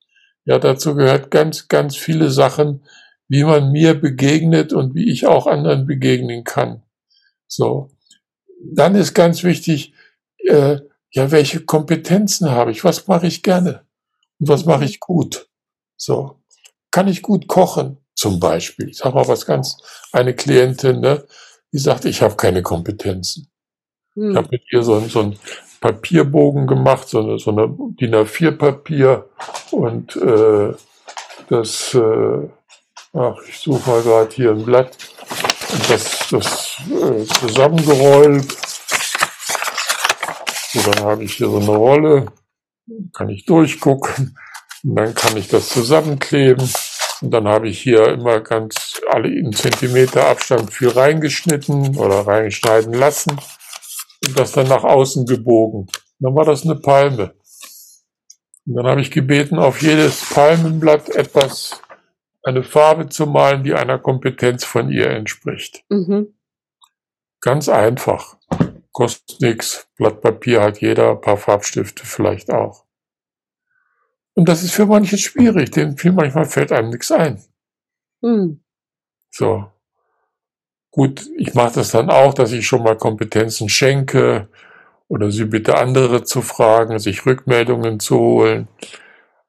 Ja, 0.46 0.60
dazu 0.60 0.96
gehört 0.96 1.32
ganz, 1.32 1.68
ganz 1.68 1.96
viele 1.96 2.30
Sachen, 2.30 2.86
wie 3.30 3.44
man 3.44 3.72
mir 3.72 3.94
begegnet 3.94 4.74
und 4.74 4.96
wie 4.96 5.10
ich 5.10 5.28
auch 5.28 5.48
anderen 5.48 5.86
begegnen 5.86 6.44
kann. 6.44 6.84
So. 7.48 7.90
Dann 8.62 8.96
ist 8.96 9.14
ganz 9.14 9.44
wichtig, 9.44 9.94
äh, 10.46 10.80
ja, 11.12 11.32
welche 11.32 11.62
Kompetenzen 11.62 12.52
habe 12.52 12.72
ich? 12.72 12.84
Was 12.84 13.08
mache 13.08 13.28
ich 13.28 13.44
gerne? 13.44 13.86
Und 14.40 14.50
was 14.50 14.66
mache 14.66 14.86
ich 14.86 15.00
gut? 15.00 15.50
So. 15.96 16.40
Kann 16.92 17.08
ich 17.08 17.22
gut 17.22 17.48
kochen? 17.48 17.98
Zum 18.16 18.40
Beispiel. 18.40 18.90
Ich 18.90 18.98
sag 18.98 19.14
mal 19.14 19.28
was 19.28 19.46
ganz, 19.46 19.78
eine 20.12 20.34
Klientin, 20.34 21.02
ne, 21.02 21.24
die 21.72 21.78
sagt, 21.78 22.06
ich 22.06 22.22
habe 22.22 22.36
keine 22.36 22.64
Kompetenzen. 22.64 23.50
Hm. 24.16 24.32
Ich 24.32 24.38
habe 24.38 24.48
mit 24.52 24.64
ihr 24.72 24.82
so 24.82 24.96
ein, 24.96 25.10
so 25.10 25.20
ein 25.22 25.40
Papierbogen 25.80 26.66
gemacht, 26.66 27.08
so 27.08 27.20
eine, 27.20 27.38
so 27.38 27.52
eine 27.52 27.68
DIN 27.70 28.16
A4-Papier 28.16 29.30
und 29.72 30.16
äh, 30.16 30.74
das, 31.50 31.94
äh, 31.94 32.50
ach, 33.14 33.36
ich 33.48 33.60
suche 33.60 33.90
mal 33.90 34.02
gerade 34.02 34.34
hier 34.34 34.52
ein 34.52 34.66
Blatt, 34.66 34.98
und 35.72 35.90
das, 35.90 36.28
das 36.32 36.78
äh, 36.90 37.26
zusammengerollt. 37.26 38.67
So, 40.78 40.92
dann 40.92 41.04
habe 41.04 41.24
ich 41.24 41.34
hier 41.34 41.50
so 41.50 41.58
eine 41.58 41.76
Rolle, 41.76 42.28
kann 43.14 43.30
ich 43.30 43.46
durchgucken 43.46 44.38
und 44.84 44.96
dann 44.96 45.16
kann 45.16 45.36
ich 45.36 45.48
das 45.48 45.70
zusammenkleben. 45.70 46.70
Und 47.22 47.32
dann 47.32 47.48
habe 47.48 47.68
ich 47.68 47.82
hier 47.82 48.10
immer 48.10 48.42
ganz 48.42 49.02
alle 49.10 49.30
in 49.30 49.52
Zentimeter 49.52 50.28
Abstand 50.28 50.72
viel 50.72 50.90
reingeschnitten 50.90 51.98
oder 51.98 52.28
reinschneiden 52.28 52.94
lassen 52.94 53.40
und 54.26 54.38
das 54.38 54.52
dann 54.52 54.68
nach 54.68 54.84
außen 54.84 55.26
gebogen. 55.26 55.88
Dann 56.20 56.36
war 56.36 56.46
das 56.46 56.64
eine 56.64 56.76
Palme. 56.76 57.34
Und 58.68 58.76
dann 58.76 58.86
habe 58.86 59.02
ich 59.02 59.10
gebeten, 59.10 59.58
auf 59.58 59.82
jedes 59.82 60.30
Palmenblatt 60.30 61.10
etwas, 61.10 61.82
eine 62.44 62.64
Farbe 62.64 63.10
zu 63.10 63.26
malen, 63.26 63.64
die 63.64 63.74
einer 63.74 63.98
Kompetenz 63.98 64.64
von 64.64 64.92
ihr 64.92 65.10
entspricht. 65.10 65.84
Mhm. 65.90 66.36
Ganz 67.42 67.68
einfach. 67.68 68.38
Kostet 68.98 69.42
nichts. 69.42 69.88
Blatt 69.96 70.22
Papier 70.22 70.60
hat 70.60 70.82
jeder, 70.82 71.12
ein 71.12 71.22
paar 71.22 71.38
Farbstifte 71.38 72.04
vielleicht 72.04 72.50
auch. 72.50 72.84
Und 74.34 74.50
das 74.50 74.64
ist 74.64 74.74
für 74.74 74.88
manche 74.88 75.20
schwierig, 75.20 75.70
denn 75.70 76.00
viel 76.00 76.12
manchmal 76.12 76.46
fällt 76.46 76.72
einem 76.72 76.90
nichts 76.90 77.12
ein. 77.12 77.40
Mhm. 78.22 78.60
So. 79.30 79.70
Gut, 80.90 81.30
ich 81.38 81.54
mache 81.54 81.76
das 81.76 81.92
dann 81.92 82.10
auch, 82.10 82.34
dass 82.34 82.52
ich 82.52 82.66
schon 82.66 82.82
mal 82.82 82.98
Kompetenzen 82.98 83.70
schenke 83.70 84.48
oder 85.08 85.30
sie 85.30 85.46
bitte 85.46 85.78
andere 85.78 86.24
zu 86.24 86.42
fragen, 86.42 86.98
sich 86.98 87.24
Rückmeldungen 87.24 88.00
zu 88.00 88.18
holen. 88.18 88.68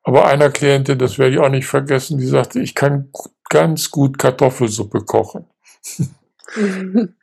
Aber 0.03 0.27
einer 0.27 0.51
Klientin, 0.51 0.99
das 0.99 1.19
werde 1.19 1.37
ich 1.37 1.41
auch 1.41 1.49
nicht 1.49 1.67
vergessen, 1.67 2.19
die 2.19 2.27
sagte, 2.27 2.61
ich 2.61 2.75
kann 2.75 3.11
ganz 3.49 3.91
gut 3.91 4.19
Kartoffelsuppe 4.19 5.07
kochen. 5.07 5.47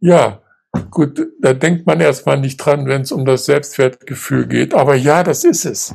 ja, 0.00 0.42
gut, 0.90 1.26
da 1.40 1.52
denkt 1.52 1.86
man 1.86 2.00
erstmal 2.00 2.38
nicht 2.38 2.58
dran, 2.58 2.86
wenn 2.86 3.02
es 3.02 3.12
um 3.12 3.24
das 3.24 3.44
Selbstwertgefühl 3.44 4.46
geht. 4.46 4.74
Aber 4.74 4.94
ja, 4.94 5.22
das 5.22 5.44
ist 5.44 5.64
es. 5.64 5.92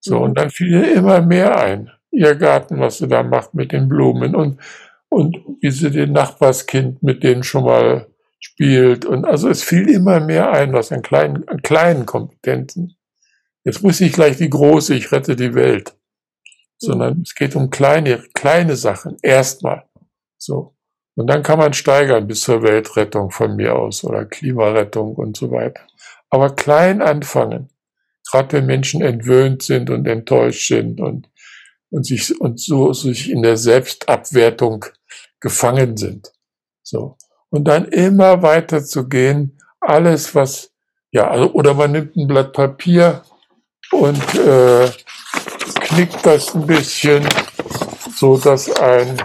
So, 0.00 0.18
und 0.18 0.36
dann 0.38 0.50
fiel 0.50 0.68
ihr 0.68 0.92
immer 0.94 1.20
mehr 1.22 1.58
ein. 1.58 1.90
Ihr 2.10 2.34
Garten, 2.36 2.78
was 2.78 2.98
sie 2.98 3.08
da 3.08 3.22
macht 3.22 3.54
mit 3.54 3.72
den 3.72 3.88
Blumen 3.88 4.34
und, 4.34 4.60
und 5.08 5.36
wie 5.60 5.70
sie 5.70 5.90
den 5.90 6.12
Nachbarskind 6.12 7.02
mit 7.02 7.24
denen 7.24 7.42
schon 7.42 7.64
mal 7.64 8.06
spielt. 8.38 9.04
Und 9.04 9.24
also 9.24 9.48
es 9.48 9.62
fiel 9.62 9.88
immer 9.88 10.20
mehr 10.20 10.52
ein, 10.52 10.72
was 10.72 10.92
an 10.92 11.02
kleinen, 11.02 11.48
an 11.48 11.62
kleinen 11.62 12.06
Kompetenzen. 12.06 12.96
Jetzt 13.64 13.82
muss 13.82 14.00
ich 14.00 14.12
gleich 14.12 14.36
die 14.36 14.50
große, 14.50 14.94
ich 14.94 15.10
rette 15.10 15.34
die 15.34 15.54
Welt. 15.54 15.96
Sondern 16.76 17.22
es 17.22 17.34
geht 17.34 17.56
um 17.56 17.70
kleine, 17.70 18.22
kleine 18.34 18.76
Sachen. 18.76 19.16
Erstmal. 19.22 19.84
So. 20.36 20.73
Und 21.16 21.28
dann 21.28 21.42
kann 21.42 21.58
man 21.58 21.72
steigern 21.72 22.26
bis 22.26 22.42
zur 22.42 22.62
Weltrettung 22.62 23.30
von 23.30 23.56
mir 23.56 23.76
aus 23.76 24.02
oder 24.04 24.24
Klimarettung 24.24 25.14
und 25.14 25.36
so 25.36 25.50
weiter. 25.50 25.82
Aber 26.30 26.54
klein 26.54 27.02
anfangen 27.02 27.70
gerade 28.30 28.52
wenn 28.54 28.66
Menschen 28.66 29.02
entwöhnt 29.02 29.62
sind 29.62 29.90
und 29.90 30.06
enttäuscht 30.06 30.68
sind 30.68 31.00
und, 31.00 31.28
und 31.90 32.04
sich, 32.06 32.40
und 32.40 32.60
so 32.60 32.92
sich 32.92 33.30
in 33.30 33.42
der 33.42 33.56
Selbstabwertung 33.56 34.84
gefangen 35.40 35.96
sind. 35.96 36.32
So. 36.82 37.16
Und 37.50 37.68
dann 37.68 37.84
immer 37.86 38.42
weiter 38.42 38.84
zu 38.84 39.08
gehen, 39.08 39.58
alles 39.80 40.34
was, 40.34 40.72
ja, 41.12 41.30
also, 41.30 41.52
oder 41.52 41.74
man 41.74 41.92
nimmt 41.92 42.16
ein 42.16 42.26
Blatt 42.26 42.52
Papier 42.52 43.22
und 43.92 44.34
äh, 44.34 44.90
knickt 45.80 46.24
das 46.26 46.54
ein 46.54 46.66
bisschen, 46.66 47.24
so 48.16 48.38
dass 48.38 48.70
ein, 48.80 49.18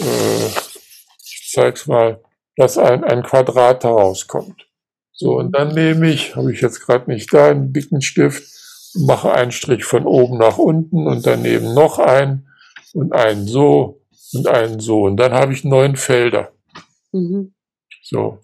äh, 0.00 0.50
ich 1.52 1.56
zeig's 1.56 1.86
mal, 1.86 2.18
dass 2.56 2.78
ein, 2.78 3.04
ein 3.04 3.22
Quadrat 3.22 3.84
herauskommt. 3.84 4.66
So, 5.12 5.36
und 5.36 5.52
dann 5.52 5.74
nehme 5.74 6.08
ich, 6.10 6.34
habe 6.34 6.50
ich 6.50 6.62
jetzt 6.62 6.80
gerade 6.80 7.10
nicht 7.10 7.32
da, 7.34 7.50
einen 7.50 7.74
dicken 7.74 8.00
Stift, 8.00 8.42
mache 8.94 9.32
einen 9.32 9.52
Strich 9.52 9.84
von 9.84 10.06
oben 10.06 10.38
nach 10.38 10.56
unten 10.56 11.06
und 11.06 11.26
daneben 11.26 11.74
noch 11.74 11.98
einen 11.98 12.48
und 12.94 13.12
einen 13.12 13.46
so 13.46 14.00
und 14.32 14.46
einen 14.46 14.80
so. 14.80 15.02
Und 15.02 15.18
dann 15.18 15.34
habe 15.34 15.52
ich 15.52 15.62
neun 15.62 15.96
Felder. 15.96 16.52
Mhm. 17.12 17.52
So. 18.02 18.38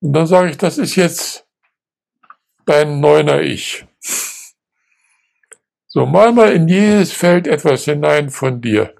Und 0.00 0.12
dann 0.12 0.26
sage 0.26 0.50
ich, 0.50 0.58
das 0.58 0.76
ist 0.76 0.94
jetzt 0.94 1.46
dein 2.66 3.00
neuner 3.00 3.40
Ich. 3.40 3.86
So, 5.86 6.04
mal 6.04 6.32
mal 6.32 6.52
in 6.52 6.68
jedes 6.68 7.12
Feld 7.12 7.46
etwas 7.46 7.84
hinein 7.84 8.28
von 8.28 8.60
dir. 8.60 8.94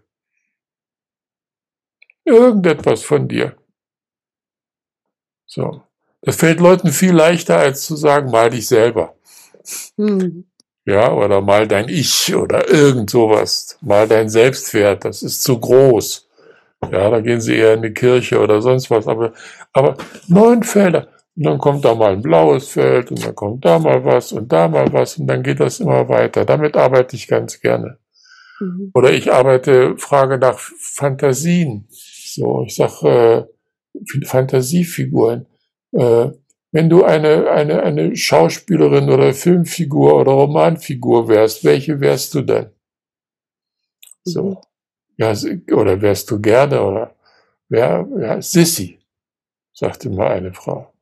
Irgendetwas 2.27 3.03
von 3.03 3.29
dir. 3.29 3.57
So. 5.47 5.83
Das 6.22 6.37
fällt 6.37 6.59
Leuten 6.61 6.89
viel 6.89 7.12
leichter, 7.12 7.57
als 7.57 7.87
zu 7.87 7.95
sagen, 7.97 8.31
mal 8.31 8.51
dich 8.51 8.66
selber. 8.66 9.14
Hm. 9.97 10.45
Ja, 10.85 11.12
oder 11.12 11.41
mal 11.41 11.66
dein 11.66 11.89
Ich 11.89 12.35
oder 12.35 12.68
irgend 12.68 13.11
sowas. 13.11 13.79
Mal 13.81 14.09
dein 14.09 14.29
Selbstwert, 14.29 15.05
das 15.05 15.22
ist 15.22 15.43
zu 15.43 15.59
groß. 15.59 16.29
Ja, 16.91 17.11
da 17.11 17.20
gehen 17.20 17.41
sie 17.41 17.57
eher 17.57 17.74
in 17.74 17.83
die 17.83 17.95
Kirche 17.95 18.41
oder 18.41 18.61
sonst 18.61 18.91
was. 18.91 19.07
Aber, 19.07 19.33
aber 19.72 19.97
neun 20.27 20.62
Felder. 20.62 21.09
Und 21.37 21.45
dann 21.45 21.59
kommt 21.59 21.85
da 21.85 21.95
mal 21.95 22.12
ein 22.12 22.22
blaues 22.22 22.68
Feld 22.68 23.11
und 23.11 23.24
dann 23.24 23.35
kommt 23.35 23.64
da 23.64 23.79
mal 23.79 24.05
was 24.05 24.33
und 24.33 24.51
da 24.51 24.68
mal 24.68 24.93
was 24.93 25.18
und 25.18 25.27
dann 25.27 25.43
geht 25.43 25.61
das 25.61 25.81
immer 25.81 26.09
weiter. 26.09 26.45
Damit 26.45 26.77
arbeite 26.77 27.14
ich 27.14 27.29
ganz 27.29 27.61
gerne. 27.61 27.99
Mhm. 28.61 28.91
Oder 28.95 29.12
ich 29.12 29.33
arbeite, 29.33 29.97
frage 29.99 30.39
nach 30.39 30.59
Fantasien. 30.59 31.89
So, 32.37 32.64
ich 32.66 32.74
sage 32.74 33.49
äh, 33.95 34.26
Fantasiefiguren. 34.26 35.47
Äh, 35.93 36.28
wenn 36.70 36.91
du 36.91 37.03
eine, 37.03 37.51
eine, 37.51 37.82
eine 37.82 38.14
Schauspielerin 38.14 39.09
oder 39.09 39.32
Filmfigur 39.32 40.20
oder 40.20 40.32
Romanfigur 40.32 41.28
wärst, 41.28 41.64
welche 41.64 41.99
wärst 42.01 42.34
du 42.34 42.43
denn? 42.43 42.66
So. 44.24 44.43
Mhm. 44.43 44.57
Ja, 45.16 45.32
oder 45.72 46.03
wärst 46.03 46.30
du 46.30 46.39
gerne, 46.39 46.82
oder 46.82 47.16
wer, 47.70 48.07
ja, 48.20 48.43
Sissy, 48.43 48.99
sagte 49.72 50.11
mal 50.11 50.32
eine 50.32 50.53
Frau. 50.53 50.93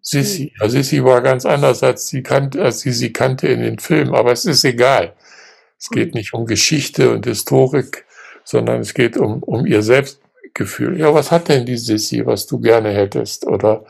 Sissy. 0.00 0.44
Mhm. 0.44 0.50
Ja, 0.58 0.68
Sissy 0.70 1.04
war 1.04 1.20
ganz 1.20 1.44
anders, 1.44 1.82
als 1.82 2.08
sie 2.08 2.22
kannte, 2.22 2.62
als 2.62 2.80
sie 2.80 2.92
sie 2.92 3.12
kannte 3.12 3.48
in 3.48 3.60
den 3.60 3.78
Filmen, 3.78 4.14
aber 4.14 4.32
es 4.32 4.46
ist 4.46 4.64
egal. 4.64 5.14
Es 5.78 5.90
geht 5.90 6.14
nicht 6.14 6.32
um 6.32 6.46
Geschichte 6.46 7.12
und 7.12 7.26
Historik, 7.26 8.06
sondern 8.42 8.80
es 8.80 8.94
geht 8.94 9.18
um, 9.18 9.42
um 9.42 9.66
ihr 9.66 9.82
Selbstgefühl. 10.58 10.98
Ja, 10.98 11.14
was 11.14 11.30
hat 11.30 11.48
denn 11.48 11.64
die 11.64 11.76
Sissy, 11.76 12.26
was 12.26 12.46
du 12.46 12.60
gerne 12.60 12.90
hättest? 12.90 13.46
Oder 13.46 13.84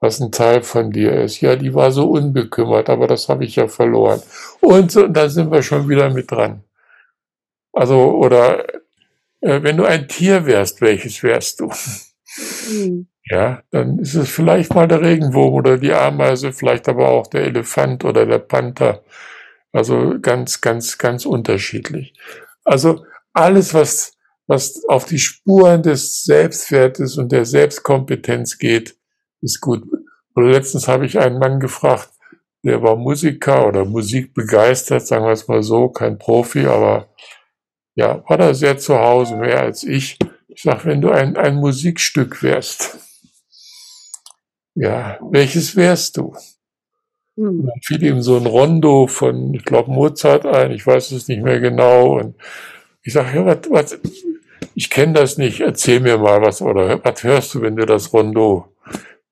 was 0.00 0.20
ein 0.20 0.30
Teil 0.30 0.62
von 0.62 0.90
dir 0.90 1.12
ist. 1.12 1.40
Ja, 1.40 1.56
die 1.56 1.74
war 1.74 1.90
so 1.90 2.10
unbekümmert, 2.10 2.88
aber 2.88 3.06
das 3.06 3.28
habe 3.28 3.44
ich 3.44 3.56
ja 3.56 3.68
verloren. 3.68 4.22
Und 4.60 4.92
so, 4.92 5.08
da 5.08 5.28
sind 5.28 5.50
wir 5.50 5.62
schon 5.62 5.88
wieder 5.88 6.10
mit 6.10 6.30
dran. 6.30 6.62
Also, 7.72 8.12
oder 8.12 8.64
äh, 9.40 9.62
wenn 9.62 9.76
du 9.76 9.84
ein 9.84 10.08
Tier 10.08 10.46
wärst, 10.46 10.80
welches 10.80 11.22
wärst 11.22 11.60
du? 11.60 11.72
Mhm. 12.70 13.08
Ja, 13.24 13.62
dann 13.70 13.98
ist 13.98 14.14
es 14.14 14.30
vielleicht 14.30 14.74
mal 14.74 14.88
der 14.88 15.02
Regenwurm 15.02 15.54
oder 15.54 15.76
die 15.76 15.92
Ameise, 15.92 16.52
vielleicht 16.52 16.88
aber 16.88 17.08
auch 17.08 17.26
der 17.26 17.42
Elefant 17.44 18.04
oder 18.04 18.24
der 18.24 18.38
Panther. 18.38 19.02
Also 19.72 20.18
ganz, 20.22 20.62
ganz, 20.62 20.96
ganz 20.96 21.26
unterschiedlich. 21.26 22.14
Also 22.64 23.04
alles, 23.34 23.74
was, 23.74 24.17
was 24.48 24.82
auf 24.88 25.04
die 25.04 25.18
Spuren 25.18 25.82
des 25.82 26.24
Selbstwertes 26.24 27.18
und 27.18 27.30
der 27.30 27.44
Selbstkompetenz 27.44 28.58
geht, 28.58 28.96
ist 29.42 29.60
gut. 29.60 29.84
Oder 30.34 30.48
letztens 30.48 30.88
habe 30.88 31.06
ich 31.06 31.18
einen 31.18 31.38
Mann 31.38 31.60
gefragt, 31.60 32.10
der 32.64 32.82
war 32.82 32.96
Musiker 32.96 33.68
oder 33.68 33.84
musikbegeistert, 33.84 35.06
sagen 35.06 35.26
wir 35.26 35.32
es 35.32 35.46
mal 35.48 35.62
so, 35.62 35.90
kein 35.90 36.18
Profi, 36.18 36.66
aber 36.66 37.08
ja, 37.94 38.24
war 38.28 38.38
da 38.38 38.54
sehr 38.54 38.78
zu 38.78 38.98
Hause, 38.98 39.36
mehr 39.36 39.60
als 39.60 39.84
ich. 39.84 40.18
Ich 40.48 40.62
sage, 40.62 40.86
wenn 40.86 41.02
du 41.02 41.10
ein, 41.10 41.36
ein 41.36 41.56
Musikstück 41.56 42.42
wärst, 42.42 42.98
ja, 44.74 45.18
welches 45.20 45.76
wärst 45.76 46.16
du? 46.16 46.34
Hm. 47.36 47.60
Und 47.60 47.66
dann 47.66 47.80
fiel 47.82 48.02
ihm 48.02 48.22
so 48.22 48.36
ein 48.36 48.46
Rondo 48.46 49.08
von, 49.08 49.52
ich 49.52 49.64
glaube, 49.64 49.90
Mozart 49.90 50.46
ein, 50.46 50.70
ich 50.70 50.86
weiß 50.86 51.12
es 51.12 51.28
nicht 51.28 51.42
mehr 51.42 51.60
genau. 51.60 52.18
Und 52.18 52.36
ich 53.02 53.12
sage, 53.12 53.36
ja, 53.36 53.44
was, 53.44 53.70
was, 53.70 53.98
ich 54.78 54.90
kenne 54.90 55.14
das 55.14 55.38
nicht, 55.38 55.58
erzähl 55.58 55.98
mir 55.98 56.18
mal 56.18 56.40
was, 56.40 56.62
oder 56.62 57.04
was 57.04 57.24
hörst 57.24 57.52
du, 57.52 57.62
wenn 57.62 57.74
du 57.74 57.84
das 57.84 58.12
Rondo 58.12 58.76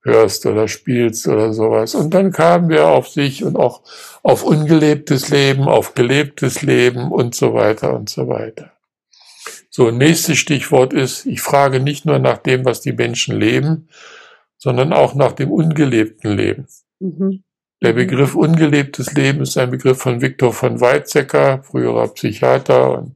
hörst 0.02 0.44
oder 0.44 0.66
spielst 0.66 1.28
oder 1.28 1.52
sowas. 1.52 1.94
Und 1.94 2.14
dann 2.14 2.32
kamen 2.32 2.68
wir 2.68 2.88
auf 2.88 3.06
sich 3.06 3.44
und 3.44 3.54
auch 3.54 3.82
auf 4.24 4.42
ungelebtes 4.42 5.28
Leben, 5.28 5.68
auf 5.68 5.94
gelebtes 5.94 6.62
Leben 6.62 7.12
und 7.12 7.36
so 7.36 7.54
weiter 7.54 7.94
und 7.94 8.10
so 8.10 8.26
weiter. 8.26 8.72
So, 9.70 9.92
nächstes 9.92 10.36
Stichwort 10.38 10.92
ist, 10.92 11.26
ich 11.26 11.40
frage 11.42 11.78
nicht 11.78 12.06
nur 12.06 12.18
nach 12.18 12.38
dem, 12.38 12.64
was 12.64 12.80
die 12.80 12.92
Menschen 12.92 13.38
leben, 13.38 13.88
sondern 14.58 14.92
auch 14.92 15.14
nach 15.14 15.30
dem 15.30 15.52
ungelebten 15.52 16.36
Leben. 16.36 16.66
Mhm. 16.98 17.44
Der. 17.84 17.92
Begriff 17.92 18.34
ungelebtes 18.34 19.12
Leben 19.12 19.42
ist 19.42 19.56
ein 19.56 19.70
Begriff 19.70 19.98
von 19.98 20.20
Viktor 20.20 20.52
von 20.52 20.80
Weizsäcker, 20.80 21.62
früherer 21.62 22.08
Psychiater 22.08 22.98
und 22.98 23.15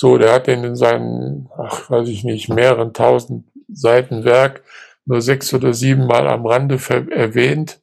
so, 0.00 0.16
der 0.16 0.32
hat 0.32 0.46
den 0.46 0.62
in 0.62 0.76
seinen, 0.76 1.48
ach, 1.58 1.90
weiß 1.90 2.08
ich 2.08 2.22
nicht, 2.22 2.48
mehreren 2.48 2.92
tausend 2.92 3.48
Seiten 3.66 4.22
Werk 4.22 4.62
nur 5.06 5.20
sechs 5.20 5.52
oder 5.52 5.74
sieben 5.74 6.06
Mal 6.06 6.28
am 6.28 6.46
Rande 6.46 6.78
erwähnt. 7.10 7.80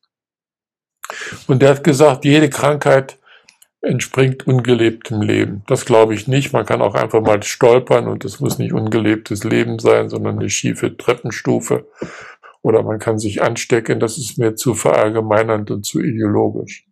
Und 1.48 1.62
der 1.62 1.72
hat 1.72 1.84
gesagt, 1.84 2.24
jede 2.24 2.50
Krankheit 2.50 3.20
entspringt 3.82 4.48
ungelebtem 4.48 5.22
Leben. 5.22 5.64
Das 5.68 5.84
glaube 5.84 6.14
ich 6.14 6.26
nicht. 6.26 6.54
Man 6.54 6.66
kann 6.66 6.82
auch 6.82 6.96
einfach 6.96 7.20
mal 7.20 7.44
stolpern 7.44 8.08
und 8.08 8.24
es 8.24 8.40
muss 8.40 8.60
nicht 8.60 8.72
ungelebtes 8.72 9.44
Leben 9.44 9.78
sein, 9.80 10.08
sondern 10.08 10.40
eine 10.40 10.50
schiefe 10.50 10.96
Treppenstufe. 10.96 11.86
Oder 12.62 12.82
man 12.82 13.00
kann 13.00 13.20
sich 13.20 13.42
anstecken. 13.42 14.00
Das 14.00 14.18
ist 14.18 14.38
mir 14.38 14.56
zu 14.56 14.74
verallgemeinernd 14.74 15.70
und 15.70 15.86
zu 15.86 16.00
ideologisch. 16.00 16.88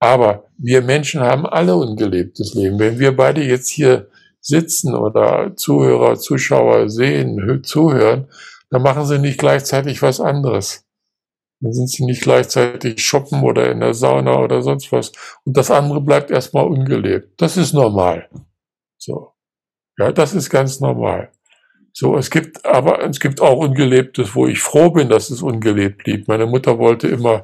Aber 0.00 0.50
wir 0.58 0.82
Menschen 0.82 1.22
haben 1.22 1.46
alle 1.46 1.76
ungelebtes 1.76 2.52
Leben. 2.52 2.78
Wenn 2.78 2.98
wir 2.98 3.16
beide 3.16 3.42
jetzt 3.42 3.70
hier 3.70 4.10
sitzen 4.44 4.94
oder 4.94 5.56
Zuhörer, 5.56 6.16
Zuschauer 6.16 6.90
sehen, 6.90 7.62
zuhören, 7.64 8.28
dann 8.70 8.82
machen 8.82 9.06
sie 9.06 9.18
nicht 9.18 9.38
gleichzeitig 9.38 10.02
was 10.02 10.20
anderes. 10.20 10.84
Dann 11.60 11.72
sind 11.72 11.90
sie 11.90 12.04
nicht 12.04 12.22
gleichzeitig 12.22 13.02
shoppen 13.02 13.42
oder 13.42 13.70
in 13.70 13.80
der 13.80 13.94
Sauna 13.94 14.38
oder 14.38 14.62
sonst 14.62 14.92
was. 14.92 15.12
Und 15.44 15.56
das 15.56 15.70
andere 15.70 16.00
bleibt 16.00 16.30
erstmal 16.30 16.66
ungelebt. 16.66 17.40
Das 17.40 17.56
ist 17.56 17.72
normal. 17.72 18.28
So. 18.98 19.32
Ja, 19.98 20.12
das 20.12 20.34
ist 20.34 20.50
ganz 20.50 20.80
normal. 20.80 21.30
So, 21.92 22.16
es 22.16 22.28
gibt 22.28 22.66
aber, 22.66 23.02
es 23.08 23.20
gibt 23.20 23.40
auch 23.40 23.58
Ungelebtes, 23.58 24.34
wo 24.34 24.46
ich 24.46 24.58
froh 24.58 24.90
bin, 24.90 25.08
dass 25.08 25.30
es 25.30 25.40
ungelebt 25.40 26.02
blieb. 26.02 26.26
Meine 26.28 26.46
Mutter 26.46 26.78
wollte 26.78 27.06
immer, 27.06 27.42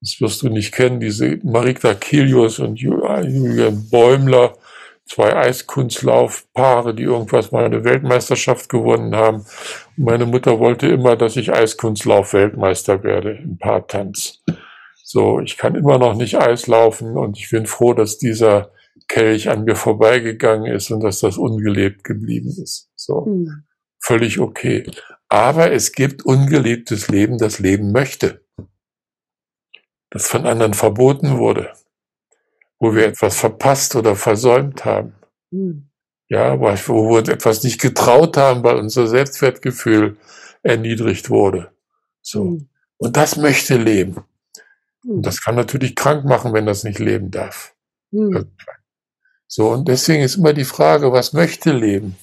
das 0.00 0.20
wirst 0.20 0.42
du 0.42 0.50
nicht 0.50 0.72
kennen, 0.72 1.00
diese 1.00 1.38
Marika 1.42 1.94
Kilius 1.94 2.58
und 2.58 2.78
Julian 2.78 3.88
Bäumler, 3.90 4.54
zwei 5.06 5.36
Eiskunstlaufpaare, 5.36 6.94
die 6.94 7.02
irgendwas 7.02 7.52
mal 7.52 7.64
eine 7.64 7.84
Weltmeisterschaft 7.84 8.68
gewonnen 8.68 9.14
haben. 9.14 9.44
Und 9.96 10.04
meine 10.04 10.26
Mutter 10.26 10.58
wollte 10.58 10.88
immer, 10.88 11.16
dass 11.16 11.36
ich 11.36 11.52
Eiskunstlauf-Weltmeister 11.52 13.02
werde 13.02 13.32
im 13.42 13.58
Paartanz. 13.58 14.42
So, 15.02 15.40
ich 15.40 15.56
kann 15.56 15.74
immer 15.74 15.98
noch 15.98 16.14
nicht 16.14 16.38
Eis 16.38 16.66
laufen 16.66 17.16
und 17.16 17.38
ich 17.38 17.50
bin 17.50 17.66
froh, 17.66 17.92
dass 17.92 18.18
dieser 18.18 18.72
Kelch 19.08 19.50
an 19.50 19.64
mir 19.64 19.76
vorbeigegangen 19.76 20.72
ist 20.72 20.90
und 20.90 21.00
dass 21.00 21.20
das 21.20 21.36
ungelebt 21.36 22.04
geblieben 22.04 22.48
ist. 22.62 22.90
So, 22.94 23.26
mhm. 23.26 23.64
völlig 24.00 24.38
okay. 24.38 24.84
Aber 25.28 25.72
es 25.72 25.92
gibt 25.92 26.24
ungelebtes 26.24 27.08
Leben, 27.08 27.38
das 27.38 27.58
Leben 27.58 27.92
möchte, 27.92 28.44
das 30.10 30.28
von 30.28 30.46
anderen 30.46 30.74
verboten 30.74 31.38
wurde 31.38 31.72
wo 32.82 32.96
wir 32.96 33.06
etwas 33.06 33.36
verpasst 33.36 33.94
oder 33.94 34.16
versäumt 34.16 34.84
haben. 34.84 35.14
Mhm. 35.52 35.88
Ja, 36.28 36.58
wo, 36.58 36.64
wir 36.64 37.18
uns 37.20 37.28
etwas 37.28 37.62
nicht 37.62 37.80
getraut 37.80 38.36
haben, 38.36 38.64
weil 38.64 38.74
unser 38.74 39.06
Selbstwertgefühl 39.06 40.16
erniedrigt 40.64 41.30
wurde. 41.30 41.70
So. 42.22 42.44
Mhm. 42.44 42.68
Und 42.96 43.16
das 43.16 43.36
möchte 43.36 43.76
leben. 43.76 44.24
Mhm. 45.04 45.10
Und 45.12 45.26
das 45.26 45.42
kann 45.42 45.54
natürlich 45.54 45.94
krank 45.94 46.24
machen, 46.24 46.52
wenn 46.54 46.66
das 46.66 46.82
nicht 46.82 46.98
leben 46.98 47.30
darf. 47.30 47.72
Mhm. 48.10 48.50
So, 49.46 49.70
und 49.70 49.86
deswegen 49.86 50.24
ist 50.24 50.34
immer 50.34 50.52
die 50.52 50.64
Frage, 50.64 51.12
was 51.12 51.32
möchte 51.32 51.70
leben? 51.70 52.16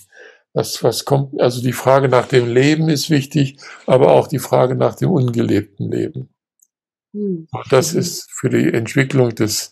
Was, 0.51 0.84
was 0.84 1.05
kommt, 1.05 1.39
also 1.39 1.62
die 1.62 1.72
Frage 1.72 2.10
nach 2.10 2.28
dem 2.28 2.49
Leben 2.49 2.89
ist 2.89 3.10
wichtig, 3.10 3.60
aber 3.86 4.12
auch 4.12 4.28
die 4.28 4.39
Frage 4.39 4.76
nach 4.76 4.95
dem 4.95 5.10
ungelebten 5.10 5.89
Leben. 5.89 6.34
Mhm. 7.14 7.47
Und 7.49 7.72
das 7.72 7.93
ist 7.93 8.30
für 8.30 8.49
die 8.49 8.74
Entwicklung 8.74 9.34
des 9.34 9.72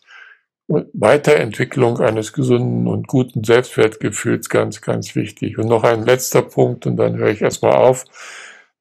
Weiterentwicklung 0.68 2.00
eines 2.00 2.34
gesunden 2.34 2.88
und 2.88 3.08
guten 3.08 3.44
Selbstwertgefühls 3.44 4.50
ganz, 4.50 4.82
ganz 4.82 5.16
wichtig. 5.16 5.58
Und 5.58 5.68
noch 5.68 5.84
ein 5.84 6.06
letzter 6.06 6.42
Punkt, 6.42 6.86
und 6.86 6.98
dann 6.98 7.16
höre 7.18 7.30
ich 7.30 7.42
erstmal 7.42 7.74
auf, 7.74 8.04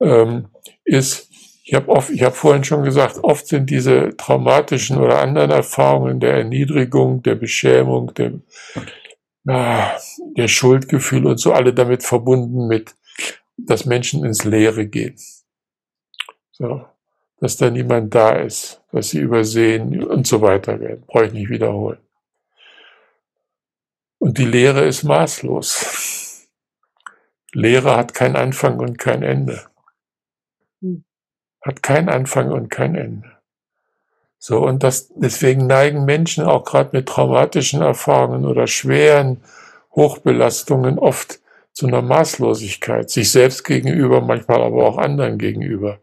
ähm, 0.00 0.48
ist, 0.84 1.30
ich 1.62 1.74
habe 1.74 1.88
oft, 1.88 2.10
ich 2.10 2.22
habe 2.22 2.34
vorhin 2.34 2.64
schon 2.64 2.82
gesagt, 2.82 3.18
oft 3.22 3.46
sind 3.46 3.70
diese 3.70 4.16
traumatischen 4.16 4.98
oder 4.98 5.20
anderen 5.20 5.50
Erfahrungen 5.50 6.18
der 6.18 6.34
Erniedrigung, 6.34 7.22
der 7.22 7.36
Beschämung, 7.36 8.12
der, 8.14 8.32
ah, 9.48 9.92
der 10.36 10.48
Schuldgefühl 10.48 11.26
und 11.26 11.38
so 11.38 11.52
alle 11.52 11.72
damit 11.72 12.02
verbunden 12.02 12.66
mit, 12.66 12.96
dass 13.56 13.84
Menschen 13.84 14.24
ins 14.24 14.44
Leere 14.44 14.86
gehen. 14.86 15.16
So 16.52 16.84
dass 17.40 17.56
da 17.56 17.70
niemand 17.70 18.14
da 18.14 18.32
ist, 18.32 18.82
dass 18.92 19.10
sie 19.10 19.18
übersehen 19.18 20.02
und 20.02 20.26
so 20.26 20.40
weiter 20.40 20.80
werden. 20.80 21.04
Brauche 21.06 21.26
ich 21.26 21.32
nicht 21.32 21.50
wiederholen. 21.50 21.98
Und 24.18 24.38
die 24.38 24.46
Lehre 24.46 24.84
ist 24.84 25.04
maßlos. 25.04 26.48
Lehre 27.52 27.96
hat 27.96 28.14
kein 28.14 28.36
Anfang 28.36 28.78
und 28.80 28.98
kein 28.98 29.22
Ende. 29.22 29.62
Hm. 30.80 31.04
Hat 31.62 31.82
kein 31.82 32.08
Anfang 32.08 32.50
und 32.50 32.70
kein 32.70 32.94
Ende. 32.94 33.36
So, 34.38 34.60
und 34.60 34.82
das, 34.82 35.10
deswegen 35.16 35.66
neigen 35.66 36.04
Menschen 36.04 36.44
auch 36.44 36.64
gerade 36.64 36.90
mit 36.92 37.08
traumatischen 37.08 37.82
Erfahrungen 37.82 38.44
oder 38.44 38.66
schweren 38.66 39.42
Hochbelastungen 39.94 40.98
oft 40.98 41.40
zu 41.72 41.86
einer 41.86 42.02
Maßlosigkeit, 42.02 43.10
sich 43.10 43.30
selbst 43.30 43.64
gegenüber, 43.64 44.20
manchmal 44.20 44.62
aber 44.62 44.86
auch 44.86 44.98
anderen 44.98 45.38
gegenüber. 45.38 45.98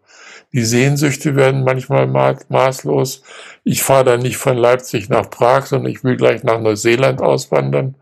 Die 0.53 0.63
Sehnsüchte 0.63 1.35
werden 1.35 1.63
manchmal 1.63 2.07
maßlos. 2.07 3.23
Ich 3.63 3.81
fahre 3.81 4.03
dann 4.03 4.21
nicht 4.21 4.37
von 4.37 4.55
Leipzig 4.55 5.09
nach 5.09 5.29
Prag, 5.29 5.65
sondern 5.65 5.91
ich 5.91 6.03
will 6.03 6.15
gleich 6.15 6.43
nach 6.43 6.61
Neuseeland 6.61 7.21
auswandern 7.21 7.95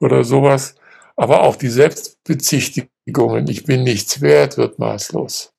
oder 0.00 0.24
sowas. 0.24 0.76
Aber 1.16 1.42
auch 1.42 1.56
die 1.56 1.68
Selbstbezichtigungen, 1.68 3.46
ich 3.48 3.64
bin 3.64 3.84
nichts 3.84 4.22
wert, 4.22 4.56
wird 4.56 4.78
maßlos. 4.78 5.52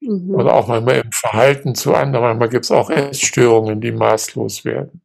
Mhm. 0.00 0.34
Oder 0.34 0.54
auch 0.54 0.68
manchmal 0.68 1.00
im 1.00 1.12
Verhalten 1.12 1.74
zu 1.74 1.94
anderen. 1.94 2.24
Manchmal 2.24 2.48
gibt 2.48 2.64
es 2.64 2.70
auch 2.70 2.88
Essstörungen, 2.88 3.80
die 3.80 3.92
maßlos 3.92 4.64
werden. 4.64 4.99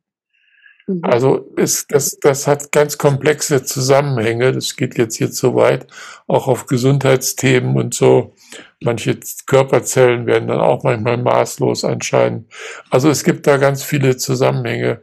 Mhm. 0.87 1.01
Also 1.03 1.37
ist, 1.55 1.91
das, 1.91 2.17
das 2.19 2.47
hat 2.47 2.71
ganz 2.71 2.97
komplexe 2.97 3.63
Zusammenhänge. 3.63 4.51
Das 4.51 4.75
geht 4.75 4.97
jetzt 4.97 5.15
hier 5.17 5.31
zu 5.31 5.55
weit, 5.55 5.87
auch 6.27 6.47
auf 6.47 6.67
Gesundheitsthemen 6.67 7.75
und 7.77 7.93
so. 7.93 8.33
Manche 8.81 9.19
Körperzellen 9.47 10.25
werden 10.25 10.47
dann 10.47 10.59
auch 10.59 10.83
manchmal 10.83 11.17
maßlos 11.17 11.83
anscheinend. 11.85 12.51
Also 12.89 13.09
es 13.09 13.23
gibt 13.23 13.47
da 13.47 13.57
ganz 13.57 13.83
viele 13.83 14.17
Zusammenhänge. 14.17 15.01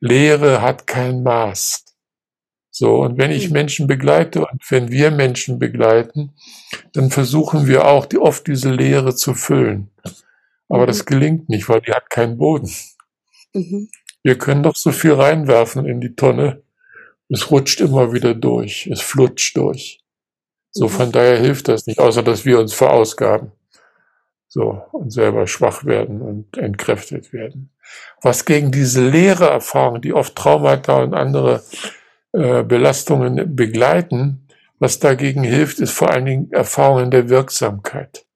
Lehre 0.00 0.60
hat 0.60 0.86
kein 0.86 1.22
Maß. 1.22 1.84
So, 2.74 3.02
und 3.02 3.18
wenn 3.18 3.30
ich 3.30 3.48
mhm. 3.48 3.52
Menschen 3.52 3.86
begleite 3.86 4.40
und 4.40 4.70
wenn 4.70 4.90
wir 4.90 5.10
Menschen 5.10 5.58
begleiten, 5.58 6.32
dann 6.94 7.10
versuchen 7.10 7.66
wir 7.66 7.86
auch 7.86 8.06
die, 8.06 8.18
oft 8.18 8.46
diese 8.46 8.70
Lehre 8.70 9.14
zu 9.14 9.34
füllen. 9.34 9.90
Aber 10.68 10.86
das 10.86 11.00
mhm. 11.00 11.06
gelingt 11.06 11.48
nicht, 11.50 11.68
weil 11.68 11.82
die 11.82 11.92
hat 11.92 12.08
keinen 12.08 12.38
Boden. 12.38 12.70
Mhm. 13.52 13.90
Wir 14.22 14.38
können 14.38 14.62
doch 14.62 14.76
so 14.76 14.92
viel 14.92 15.12
reinwerfen 15.12 15.86
in 15.86 16.00
die 16.00 16.14
Tonne. 16.14 16.62
Es 17.28 17.50
rutscht 17.50 17.80
immer 17.80 18.12
wieder 18.12 18.34
durch. 18.34 18.86
Es 18.86 19.00
flutscht 19.00 19.56
durch. 19.56 20.00
So, 20.70 20.88
von 20.88 21.08
mhm. 21.08 21.12
daher 21.12 21.38
hilft 21.38 21.68
das 21.68 21.86
nicht, 21.86 21.98
außer 21.98 22.22
dass 22.22 22.44
wir 22.44 22.58
uns 22.58 22.72
verausgaben. 22.72 23.52
So, 24.48 24.82
und 24.92 25.10
selber 25.10 25.46
schwach 25.46 25.84
werden 25.84 26.20
und 26.20 26.58
entkräftet 26.58 27.32
werden. 27.32 27.70
Was 28.20 28.44
gegen 28.44 28.70
diese 28.70 29.06
leere 29.08 29.48
Erfahrung, 29.48 30.00
die 30.02 30.12
oft 30.12 30.36
Traumata 30.36 31.02
und 31.02 31.14
andere 31.14 31.62
äh, 32.32 32.62
Belastungen 32.62 33.56
begleiten, 33.56 34.46
was 34.78 34.98
dagegen 34.98 35.42
hilft, 35.42 35.78
ist 35.80 35.92
vor 35.92 36.10
allen 36.10 36.26
Dingen 36.26 36.52
Erfahrungen 36.52 37.10
der 37.10 37.28
Wirksamkeit. 37.28 38.26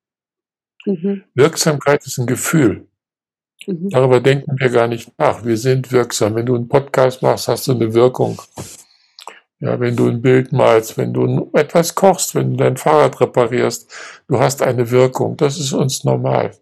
Mhm. 0.87 1.25
Wirksamkeit 1.35 2.07
ist 2.07 2.19
ein 2.19 2.27
Gefühl. 2.27 2.87
Mhm. 3.67 3.91
Darüber 3.91 4.21
denken 4.21 4.59
wir 4.59 4.71
gar 4.71 4.89
nicht 4.89 5.19
nach. 5.19 5.45
Wir 5.45 5.57
sind 5.57 5.93
wirksam. 5.93 6.35
Wenn 6.35 6.47
du 6.47 6.55
einen 6.55 6.69
Podcast 6.69 7.23
machst, 7.23 7.49
hast 7.49 7.67
du 7.67 7.73
eine 7.73 7.93
Wirkung. 7.95 8.41
Ja, 9.59 9.81
wenn 9.81 9.97
du 9.97 10.09
ein 10.09 10.21
Bild 10.21 10.53
malst, 10.53 10.99
wenn 10.99 11.15
du 11.15 11.51
etwas 11.55 11.95
kochst, 11.95 12.35
wenn 12.35 12.53
du 12.53 12.57
dein 12.59 12.77
Fahrrad 12.77 13.21
reparierst, 13.21 13.91
du 14.29 14.39
hast 14.39 14.63
eine 14.63 14.91
Wirkung. 14.91 15.37
Das 15.37 15.59
ist 15.59 15.73
uns 15.73 16.05
normal. 16.05 16.53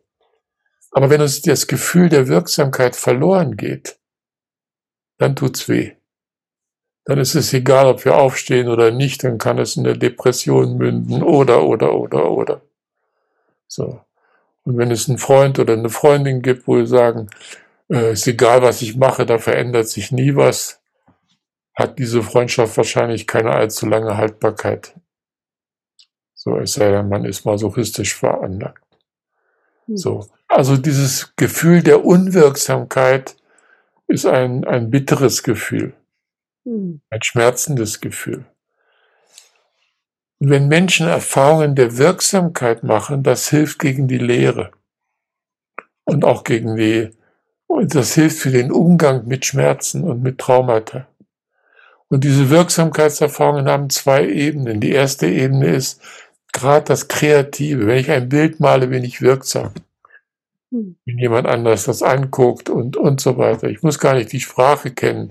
Aber 0.93 1.11
wenn 1.11 1.21
uns 1.21 1.43
das 1.43 1.67
Gefühl 1.67 2.09
der 2.09 2.29
Wirksamkeit 2.29 2.95
verloren 2.95 3.57
geht, 3.57 3.99
dann 5.19 5.35
tut's 5.35 5.69
weh. 5.69 5.93
Dann 7.05 7.19
ist 7.19 7.35
es 7.35 7.53
egal, 7.53 7.87
ob 7.87 8.05
wir 8.05 8.17
aufstehen 8.17 8.69
oder 8.69 8.91
nicht, 8.91 9.25
dann 9.25 9.39
kann 9.39 9.59
es 9.59 9.77
in 9.77 9.85
der 9.85 9.97
Depression 9.97 10.79
münden 10.79 11.23
oder, 11.23 11.65
oder, 11.65 11.93
oder, 11.95 12.31
oder. 12.31 12.63
So. 13.67 14.04
Und 14.65 14.79
wenn 14.79 14.91
es 14.91 15.09
einen 15.09 15.19
Freund 15.19 15.59
oder 15.59 15.75
eine 15.75 15.91
Freundin 15.91 16.43
gibt, 16.43 16.67
wo 16.67 16.77
wir 16.77 16.87
sagen, 16.87 17.29
äh, 17.91 18.13
ist 18.13 18.27
egal, 18.27 18.63
was 18.63 18.83
ich 18.83 18.97
mache, 18.97 19.27
da 19.27 19.39
verändert 19.39 19.89
sich 19.89 20.11
nie 20.11 20.35
was, 20.37 20.81
hat 21.75 21.99
diese 21.99 22.23
Freundschaft 22.23 22.77
wahrscheinlich 22.77 23.27
keine 23.27 23.51
allzu 23.51 23.87
lange 23.87 24.17
Haltbarkeit. 24.17 24.95
So 26.35 26.59
es 26.59 26.75
sei 26.75 26.91
denn, 26.91 27.09
man 27.09 27.25
ist 27.25 27.45
masochistisch 27.45 28.15
veranlagt. 28.15 28.85
Hm. 29.87 29.97
So. 29.97 30.27
Also 30.49 30.77
dieses 30.77 31.35
Gefühl 31.37 31.83
der 31.83 32.05
Unwirksamkeit 32.05 33.37
ist 34.07 34.27
ein, 34.27 34.65
ein 34.65 34.91
bitteres 34.91 35.43
Gefühl, 35.43 35.95
hm. 36.65 37.01
ein 37.11 37.23
schmerzendes 37.23 38.01
Gefühl. 38.01 38.45
Und 40.45 40.51
wenn 40.51 40.69
Menschen 40.69 41.09
Erfahrungen 41.09 41.75
der 41.75 41.97
Wirksamkeit 41.97 42.83
machen, 42.83 43.23
das 43.23 43.49
hilft 43.49 43.79
gegen 43.79 44.09
die 44.09 44.19
Leere 44.19 44.73
und 46.05 46.23
auch 46.23 46.45
gegen 46.45 46.77
die, 46.77 47.13
und 47.67 47.95
das 47.95 48.13
hilft 48.13 48.41
für 48.41 48.51
den 48.51 48.71
Umgang 48.71 49.27
mit 49.27 49.47
Schmerzen 49.47 50.05
und 50.05 50.23
mit 50.23 50.37
Traumata. 50.37 51.09
Und 52.09 52.25
diese 52.25 52.51
Wirksamkeitserfahrungen 52.51 53.71
haben 53.71 53.89
zwei 53.89 54.29
Ebenen. 54.29 54.81
Die 54.81 54.91
erste 54.91 55.29
Ebene 55.29 55.69
ist 55.69 56.03
gerade 56.53 56.85
das 56.85 57.09
Kreative. 57.09 57.87
Wenn 57.87 57.97
ich 57.97 58.11
ein 58.11 58.29
Bild 58.29 58.61
male, 58.61 58.89
bin 58.89 59.03
ich 59.03 59.23
wirksam. 59.23 59.73
Hm. 60.71 60.97
Wenn 61.07 61.17
jemand 61.17 61.47
anders 61.47 61.85
das 61.85 62.03
anguckt 62.03 62.69
und, 62.69 62.99
und 62.99 63.19
so 63.19 63.39
weiter. 63.39 63.71
Ich 63.71 63.83
muss 63.83 63.99
gar 63.99 64.13
nicht 64.13 64.31
die 64.31 64.41
Sprache 64.41 64.91
kennen. 64.91 65.31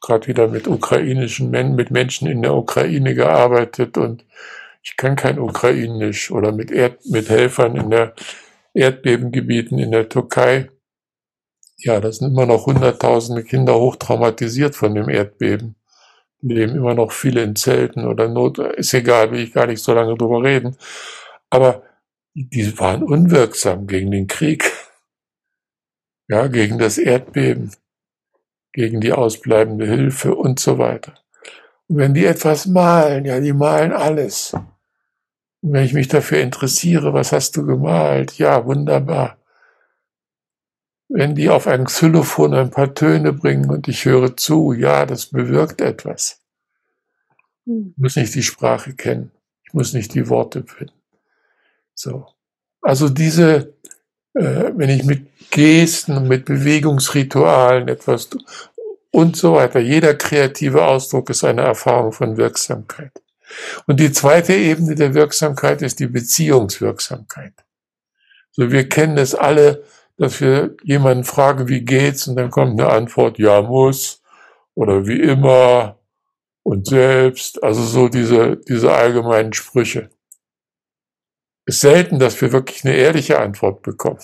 Gerade 0.00 0.26
wieder 0.28 0.48
mit 0.48 0.68
ukrainischen 0.68 1.50
Menschen, 1.50 1.76
mit 1.76 1.90
Menschen 1.90 2.28
in 2.28 2.42
der 2.42 2.54
Ukraine 2.54 3.14
gearbeitet 3.14 3.98
und 3.98 4.24
ich 4.82 4.96
kann 4.96 5.16
kein 5.16 5.38
Ukrainisch 5.38 6.30
oder 6.30 6.52
mit, 6.52 6.70
Erd, 6.70 7.04
mit 7.06 7.28
Helfern 7.28 7.76
in 7.76 7.90
der 7.90 8.14
Erdbebengebieten 8.74 9.78
in 9.78 9.90
der 9.90 10.08
Türkei. 10.08 10.70
Ja, 11.76 12.00
da 12.00 12.10
sind 12.10 12.32
immer 12.32 12.46
noch 12.46 12.66
hunderttausende 12.66 13.44
Kinder 13.44 13.78
hochtraumatisiert 13.78 14.74
von 14.74 14.94
dem 14.94 15.08
Erdbeben. 15.08 15.76
Leben 16.40 16.76
immer 16.76 16.94
noch 16.94 17.12
viele 17.12 17.42
in 17.42 17.56
Zelten 17.56 18.06
oder 18.06 18.28
Not, 18.28 18.58
ist 18.58 18.94
egal, 18.94 19.32
will 19.32 19.40
ich 19.40 19.52
gar 19.52 19.66
nicht 19.66 19.82
so 19.82 19.92
lange 19.92 20.16
drüber 20.16 20.42
reden. 20.42 20.76
Aber 21.50 21.82
die 22.34 22.78
waren 22.78 23.02
unwirksam 23.02 23.86
gegen 23.86 24.10
den 24.10 24.26
Krieg. 24.28 24.72
Ja, 26.28 26.46
gegen 26.46 26.78
das 26.78 26.98
Erdbeben, 26.98 27.72
gegen 28.78 29.00
die 29.00 29.12
ausbleibende 29.12 29.86
Hilfe 29.86 30.36
und 30.36 30.60
so 30.60 30.78
weiter. 30.78 31.12
Und 31.88 31.96
wenn 31.96 32.14
die 32.14 32.24
etwas 32.24 32.66
malen, 32.66 33.24
ja, 33.24 33.40
die 33.40 33.52
malen 33.52 33.92
alles. 33.92 34.54
Und 35.62 35.72
wenn 35.72 35.84
ich 35.84 35.94
mich 35.94 36.06
dafür 36.06 36.38
interessiere, 36.38 37.12
was 37.12 37.32
hast 37.32 37.56
du 37.56 37.66
gemalt? 37.66 38.38
Ja, 38.38 38.64
wunderbar. 38.66 39.36
Wenn 41.08 41.34
die 41.34 41.50
auf 41.50 41.66
ein 41.66 41.86
Xylophon 41.86 42.54
ein 42.54 42.70
paar 42.70 42.94
Töne 42.94 43.32
bringen 43.32 43.68
und 43.68 43.88
ich 43.88 44.04
höre 44.04 44.36
zu, 44.36 44.72
ja, 44.72 45.06
das 45.06 45.26
bewirkt 45.26 45.80
etwas. 45.80 46.40
Hm. 47.66 47.94
Ich 47.96 48.00
muss 48.00 48.14
nicht 48.14 48.32
die 48.36 48.44
Sprache 48.44 48.94
kennen. 48.94 49.32
Ich 49.64 49.74
muss 49.74 49.92
nicht 49.92 50.14
die 50.14 50.28
Worte 50.28 50.62
finden. 50.62 50.94
So. 51.94 52.28
Also 52.80 53.08
diese, 53.08 53.74
wenn 54.38 54.90
ich 54.90 55.04
mit 55.04 55.50
Gesten, 55.50 56.28
mit 56.28 56.44
Bewegungsritualen 56.44 57.88
etwas 57.88 58.30
und 59.10 59.36
so 59.36 59.54
weiter, 59.54 59.80
jeder 59.80 60.14
kreative 60.14 60.84
Ausdruck 60.84 61.30
ist 61.30 61.44
eine 61.44 61.62
Erfahrung 61.62 62.12
von 62.12 62.36
Wirksamkeit. 62.36 63.12
Und 63.86 63.98
die 63.98 64.12
zweite 64.12 64.54
Ebene 64.54 64.94
der 64.94 65.14
Wirksamkeit 65.14 65.82
ist 65.82 65.98
die 66.00 66.06
Beziehungswirksamkeit. 66.06 67.54
So, 68.52 68.70
wir 68.70 68.88
kennen 68.88 69.18
es 69.18 69.34
alle, 69.34 69.84
dass 70.16 70.40
wir 70.40 70.76
jemanden 70.82 71.24
fragen, 71.24 71.68
wie 71.68 71.84
geht's? 71.84 72.26
Und 72.28 72.36
dann 72.36 72.50
kommt 72.50 72.80
eine 72.80 72.90
Antwort, 72.90 73.38
ja, 73.38 73.62
muss. 73.62 74.22
Oder 74.74 75.06
wie 75.06 75.20
immer. 75.20 75.98
Und 76.62 76.86
selbst. 76.86 77.62
Also 77.62 77.82
so 77.82 78.08
diese, 78.08 78.56
diese 78.56 78.92
allgemeinen 78.92 79.52
Sprüche. 79.52 80.10
Ist 81.68 81.82
selten, 81.82 82.18
dass 82.18 82.40
wir 82.40 82.50
wirklich 82.52 82.82
eine 82.82 82.94
ehrliche 82.94 83.38
Antwort 83.38 83.82
bekommen. 83.82 84.20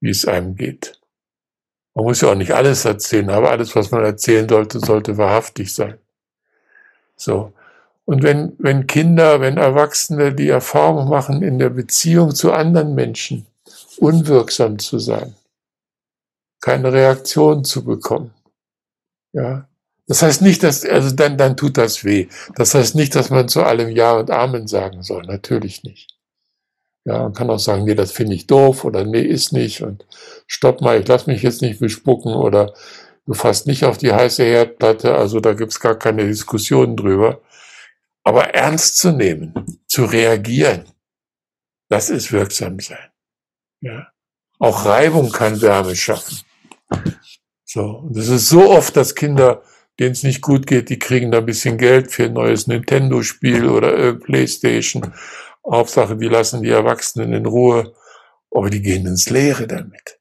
Wie 0.00 0.10
es 0.10 0.26
einem 0.26 0.56
geht. 0.56 1.00
Man 1.94 2.06
muss 2.06 2.22
ja 2.22 2.32
auch 2.32 2.34
nicht 2.34 2.50
alles 2.50 2.84
erzählen, 2.84 3.30
aber 3.30 3.52
alles, 3.52 3.76
was 3.76 3.92
man 3.92 4.04
erzählen 4.04 4.48
sollte, 4.48 4.80
sollte 4.80 5.16
wahrhaftig 5.16 5.72
sein. 5.72 6.00
So. 7.14 7.52
Und 8.04 8.24
wenn, 8.24 8.56
wenn 8.58 8.88
Kinder, 8.88 9.40
wenn 9.40 9.58
Erwachsene 9.58 10.34
die 10.34 10.48
Erfahrung 10.48 11.08
machen, 11.08 11.40
in 11.40 11.60
der 11.60 11.70
Beziehung 11.70 12.34
zu 12.34 12.50
anderen 12.52 12.96
Menschen 12.96 13.46
unwirksam 13.98 14.80
zu 14.80 14.98
sein, 14.98 15.36
keine 16.60 16.92
Reaktion 16.92 17.64
zu 17.64 17.84
bekommen, 17.84 18.34
ja, 19.32 19.68
das 20.10 20.22
heißt 20.22 20.42
nicht, 20.42 20.62
dass, 20.62 20.84
also 20.84 21.14
dann, 21.14 21.38
dann 21.38 21.56
tut 21.56 21.78
das 21.78 22.04
weh. 22.04 22.28
Das 22.56 22.74
heißt 22.74 22.94
nicht, 22.94 23.14
dass 23.14 23.30
man 23.30 23.48
zu 23.48 23.62
allem 23.62 23.88
Ja 23.88 24.18
und 24.18 24.30
Amen 24.30 24.66
sagen 24.66 25.02
soll. 25.02 25.22
Natürlich 25.22 25.82
nicht. 25.84 26.18
Ja, 27.06 27.22
man 27.22 27.32
kann 27.32 27.48
auch 27.48 27.58
sagen, 27.58 27.84
nee, 27.84 27.94
das 27.94 28.12
finde 28.12 28.34
ich 28.34 28.46
doof 28.46 28.84
oder 28.84 29.04
nee, 29.04 29.22
ist 29.22 29.52
nicht 29.52 29.80
und 29.80 30.04
stopp 30.46 30.82
mal, 30.82 31.00
ich 31.00 31.08
lass 31.08 31.26
mich 31.26 31.42
jetzt 31.42 31.62
nicht 31.62 31.80
bespucken 31.80 32.34
oder 32.34 32.74
Du 33.30 33.34
fasst 33.34 33.68
nicht 33.68 33.84
auf 33.84 33.96
die 33.96 34.12
heiße 34.12 34.42
Herdplatte, 34.42 35.14
also 35.14 35.38
da 35.38 35.52
gibt's 35.52 35.78
gar 35.78 35.96
keine 35.96 36.26
Diskussionen 36.26 36.96
drüber. 36.96 37.40
Aber 38.24 38.54
ernst 38.54 38.98
zu 38.98 39.12
nehmen, 39.12 39.78
zu 39.86 40.04
reagieren, 40.04 40.84
das 41.88 42.10
ist 42.10 42.32
wirksam 42.32 42.80
sein. 42.80 43.10
Ja. 43.82 44.08
Auch 44.58 44.84
Reibung 44.84 45.30
kann 45.30 45.60
Wärme 45.60 45.94
schaffen. 45.94 46.40
So. 47.64 47.82
Und 47.82 48.16
es 48.16 48.28
ist 48.28 48.48
so 48.48 48.68
oft, 48.68 48.96
dass 48.96 49.14
Kinder, 49.14 49.62
denen 50.00 50.12
es 50.12 50.22
nicht 50.22 50.40
gut 50.40 50.66
geht, 50.66 50.88
die 50.88 50.98
kriegen 50.98 51.30
da 51.30 51.38
ein 51.38 51.46
bisschen 51.46 51.78
Geld 51.78 52.10
für 52.10 52.24
ein 52.24 52.32
neues 52.32 52.66
Nintendo-Spiel 52.66 53.68
oder 53.68 53.96
äh, 53.96 54.14
Playstation. 54.14 55.12
Hauptsache, 55.64 56.16
die 56.16 56.28
lassen 56.28 56.62
die 56.62 56.70
Erwachsenen 56.70 57.34
in 57.34 57.46
Ruhe. 57.46 57.94
Aber 58.50 58.70
die 58.70 58.82
gehen 58.82 59.06
ins 59.06 59.30
Leere 59.30 59.68
damit 59.68 60.18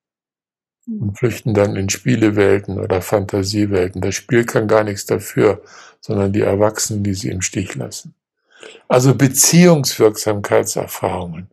und 0.85 1.17
flüchten 1.17 1.53
dann 1.53 1.75
in 1.75 1.89
Spielewelten 1.89 2.79
oder 2.79 3.01
Fantasiewelten. 3.01 4.01
Das 4.01 4.15
Spiel 4.15 4.45
kann 4.45 4.67
gar 4.67 4.83
nichts 4.83 5.05
dafür, 5.05 5.61
sondern 6.01 6.33
die 6.33 6.41
Erwachsenen, 6.41 7.03
die 7.03 7.13
sie 7.13 7.29
im 7.29 7.41
Stich 7.41 7.75
lassen. 7.75 8.15
Also 8.87 9.13
Beziehungswirksamkeitserfahrungen 9.15 11.49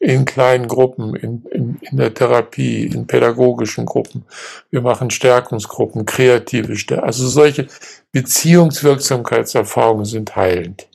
in 0.00 0.24
kleinen 0.24 0.66
Gruppen, 0.66 1.14
in, 1.14 1.44
in, 1.50 1.78
in 1.82 1.96
der 1.98 2.12
Therapie, 2.14 2.86
in 2.86 3.06
pädagogischen 3.06 3.84
Gruppen. 3.84 4.24
Wir 4.70 4.80
machen 4.80 5.10
Stärkungsgruppen, 5.10 6.06
kreative 6.06 6.74
Stärkung. 6.76 7.06
Also 7.06 7.28
solche 7.28 7.68
Beziehungswirksamkeitserfahrungen 8.10 10.06
sind 10.06 10.34
heilend. 10.34 10.88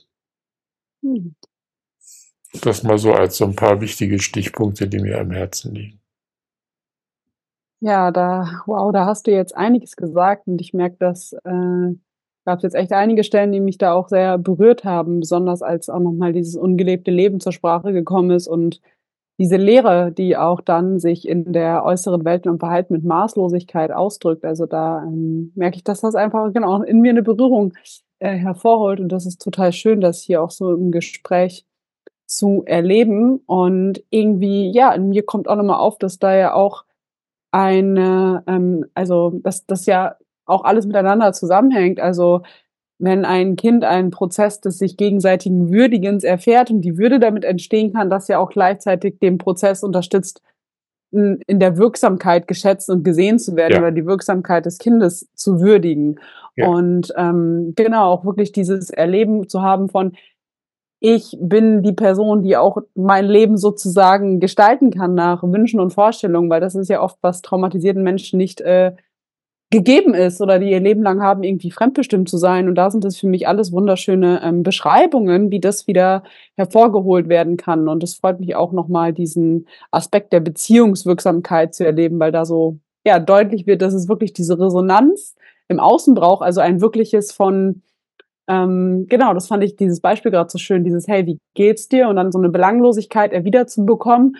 Hm. 1.02 1.36
Das 2.62 2.82
mal 2.82 2.98
so 2.98 3.12
als 3.12 3.36
so 3.36 3.44
ein 3.44 3.54
paar 3.54 3.80
wichtige 3.80 4.18
Stichpunkte, 4.18 4.88
die 4.88 4.98
mir 4.98 5.20
am 5.20 5.30
Herzen 5.30 5.74
liegen. 5.74 6.00
Ja, 7.80 8.10
da 8.10 8.62
wow, 8.66 8.90
da 8.92 9.06
hast 9.06 9.28
du 9.28 9.30
jetzt 9.30 9.54
einiges 9.56 9.94
gesagt 9.94 10.48
und 10.48 10.60
ich 10.60 10.72
merke, 10.72 10.96
dass, 10.98 11.34
äh, 11.44 11.94
gab's 12.44 12.62
jetzt 12.62 12.74
echt 12.74 12.92
einige 12.92 13.22
Stellen, 13.22 13.52
die 13.52 13.60
mich 13.60 13.78
da 13.78 13.92
auch 13.92 14.08
sehr 14.08 14.38
berührt 14.38 14.84
haben, 14.84 15.20
besonders 15.20 15.62
als 15.62 15.88
auch 15.90 16.00
noch 16.00 16.12
mal 16.12 16.32
dieses 16.32 16.56
ungelebte 16.56 17.10
Leben 17.10 17.38
zur 17.38 17.52
Sprache 17.52 17.92
gekommen 17.92 18.30
ist 18.30 18.48
und 18.48 18.80
diese 19.38 19.56
Leere, 19.56 20.12
die 20.12 20.36
auch 20.36 20.60
dann 20.60 20.98
sich 20.98 21.28
in 21.28 21.52
der 21.52 21.84
äußeren 21.84 22.24
Welt 22.24 22.46
und 22.46 22.58
Verhalten 22.60 22.94
mit 22.94 23.04
Maßlosigkeit 23.04 23.92
ausdrückt. 23.92 24.44
Also, 24.44 24.66
da, 24.66 25.02
ähm, 25.04 25.52
merke 25.54 25.76
ich, 25.76 25.84
dass 25.84 26.00
das 26.02 26.14
einfach 26.14 26.52
genau 26.52 26.82
in 26.82 27.00
mir 27.00 27.10
eine 27.10 27.22
Berührung, 27.22 27.72
äh, 28.18 28.34
hervorholt 28.36 29.00
und 29.00 29.10
das 29.12 29.26
ist 29.26 29.42
total 29.42 29.72
schön, 29.72 30.00
das 30.00 30.22
hier 30.22 30.42
auch 30.42 30.50
so 30.50 30.72
im 30.74 30.90
Gespräch 30.90 31.66
zu 32.26 32.64
erleben 32.66 33.38
und 33.46 34.02
irgendwie 34.10 34.70
ja, 34.72 34.92
in 34.92 35.10
mir 35.10 35.24
kommt 35.24 35.48
auch 35.48 35.56
noch 35.56 35.64
mal 35.64 35.78
auf, 35.78 35.98
dass 35.98 36.18
da 36.18 36.34
ja 36.36 36.54
auch 36.54 36.84
eine, 37.52 38.42
ähm, 38.46 38.86
also 38.94 39.40
dass 39.42 39.66
das 39.66 39.86
ja 39.86 40.16
auch 40.46 40.64
alles 40.64 40.86
miteinander 40.86 41.32
zusammenhängt. 41.32 42.00
Also 42.00 42.42
wenn 42.98 43.24
ein 43.24 43.56
Kind 43.56 43.84
einen 43.84 44.10
Prozess 44.10 44.60
des 44.60 44.78
sich 44.78 44.96
gegenseitigen 44.96 45.70
Würdigens 45.70 46.24
erfährt 46.24 46.70
und 46.70 46.80
die 46.80 46.96
Würde 46.96 47.20
damit 47.20 47.44
entstehen 47.44 47.92
kann, 47.92 48.10
das 48.10 48.28
ja 48.28 48.38
auch 48.38 48.50
gleichzeitig 48.50 49.18
den 49.18 49.38
Prozess 49.38 49.82
unterstützt, 49.82 50.42
in 51.12 51.60
der 51.60 51.76
Wirksamkeit 51.76 52.48
geschätzt 52.48 52.90
und 52.90 53.04
gesehen 53.04 53.38
zu 53.38 53.54
werden 53.56 53.74
ja. 53.74 53.78
oder 53.78 53.92
die 53.92 54.06
Wirksamkeit 54.06 54.66
des 54.66 54.78
Kindes 54.78 55.28
zu 55.34 55.60
würdigen. 55.60 56.18
Ja. 56.56 56.68
Und 56.68 57.12
ähm, 57.16 57.74
genau, 57.76 58.10
auch 58.10 58.24
wirklich 58.24 58.52
dieses 58.52 58.90
Erleben 58.90 59.48
zu 59.48 59.62
haben 59.62 59.88
von, 59.88 60.12
ich 60.98 61.36
bin 61.40 61.82
die 61.82 61.92
Person, 61.92 62.42
die 62.42 62.56
auch 62.56 62.78
mein 62.94 63.26
Leben 63.26 63.56
sozusagen 63.56 64.40
gestalten 64.40 64.90
kann 64.90 65.14
nach 65.14 65.42
Wünschen 65.42 65.78
und 65.78 65.92
Vorstellungen, 65.92 66.50
weil 66.50 66.60
das 66.60 66.74
ist 66.74 66.88
ja 66.88 67.02
oft, 67.02 67.18
was 67.20 67.42
traumatisierten 67.42 68.02
Menschen 68.02 68.38
nicht 68.38 68.60
äh, 68.62 68.92
gegeben 69.70 70.14
ist 70.14 70.40
oder 70.40 70.58
die 70.58 70.70
ihr 70.70 70.80
Leben 70.80 71.02
lang 71.02 71.20
haben, 71.22 71.42
irgendwie 71.42 71.70
fremdbestimmt 71.70 72.28
zu 72.28 72.38
sein. 72.38 72.68
Und 72.68 72.76
da 72.76 72.90
sind 72.90 73.04
das 73.04 73.16
für 73.16 73.26
mich 73.26 73.48
alles 73.48 73.72
wunderschöne 73.72 74.40
ähm, 74.42 74.62
Beschreibungen, 74.62 75.50
wie 75.50 75.60
das 75.60 75.86
wieder 75.86 76.22
hervorgeholt 76.56 77.28
werden 77.28 77.56
kann. 77.56 77.88
Und 77.88 78.02
es 78.04 78.14
freut 78.14 78.38
mich 78.38 78.54
auch 78.54 78.72
nochmal, 78.72 79.12
diesen 79.12 79.66
Aspekt 79.90 80.32
der 80.32 80.40
Beziehungswirksamkeit 80.40 81.74
zu 81.74 81.84
erleben, 81.84 82.20
weil 82.20 82.32
da 82.32 82.44
so 82.44 82.78
ja 83.04 83.18
deutlich 83.18 83.66
wird, 83.66 83.82
dass 83.82 83.94
es 83.94 84.08
wirklich 84.08 84.32
diese 84.32 84.58
Resonanz 84.58 85.34
im 85.68 85.80
Außen 85.80 86.14
braucht, 86.14 86.44
also 86.44 86.60
ein 86.60 86.80
wirkliches 86.80 87.32
von 87.32 87.82
ähm, 88.48 89.06
genau, 89.08 89.34
das 89.34 89.48
fand 89.48 89.64
ich 89.64 89.74
dieses 89.74 90.00
Beispiel 90.00 90.30
gerade 90.30 90.50
so 90.50 90.58
schön, 90.58 90.84
dieses 90.84 91.08
Hey, 91.08 91.26
wie 91.26 91.40
geht's 91.54 91.88
dir? 91.88 92.08
Und 92.08 92.16
dann 92.16 92.30
so 92.30 92.38
eine 92.38 92.48
Belanglosigkeit 92.48 93.32
erwidert 93.32 93.70
zu 93.70 93.84
bekommen, 93.84 94.36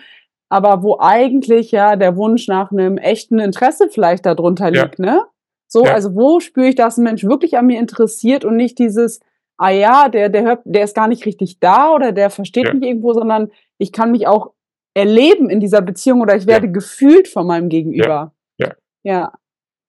aber 0.49 0.83
wo 0.83 0.97
eigentlich 0.99 1.71
ja 1.71 1.95
der 1.95 2.15
Wunsch 2.15 2.47
nach 2.47 2.71
einem 2.71 2.97
echten 2.97 3.39
Interesse 3.39 3.89
vielleicht 3.89 4.25
darunter 4.25 4.73
Ja. 4.73 4.83
liegt, 4.83 4.99
ne? 4.99 5.23
So, 5.67 5.83
Ja. 5.85 5.93
also 5.93 6.15
wo 6.15 6.39
spüre 6.39 6.67
ich, 6.67 6.75
dass 6.75 6.97
ein 6.97 7.03
Mensch 7.03 7.23
wirklich 7.25 7.57
an 7.57 7.65
mir 7.67 7.79
interessiert 7.79 8.45
und 8.45 8.55
nicht 8.55 8.79
dieses, 8.79 9.19
ah 9.57 9.69
ja, 9.71 10.07
der, 10.09 10.29
der 10.29 10.43
hört, 10.43 10.61
der 10.65 10.83
ist 10.85 10.95
gar 10.95 11.07
nicht 11.09 11.25
richtig 11.25 11.59
da 11.59 11.91
oder 11.93 12.11
der 12.13 12.29
versteht 12.29 12.65
Ja. 12.67 12.73
mich 12.73 12.83
irgendwo, 12.87 13.13
sondern 13.13 13.51
ich 13.77 13.91
kann 13.91 14.11
mich 14.11 14.27
auch 14.27 14.51
erleben 14.93 15.49
in 15.49 15.59
dieser 15.59 15.81
Beziehung 15.81 16.21
oder 16.21 16.35
ich 16.35 16.43
Ja. 16.43 16.49
werde 16.49 16.71
gefühlt 16.71 17.27
von 17.27 17.45
meinem 17.45 17.67
Gegenüber. 17.69 18.33
Ja. 18.57 18.71
Ja. 19.03 19.33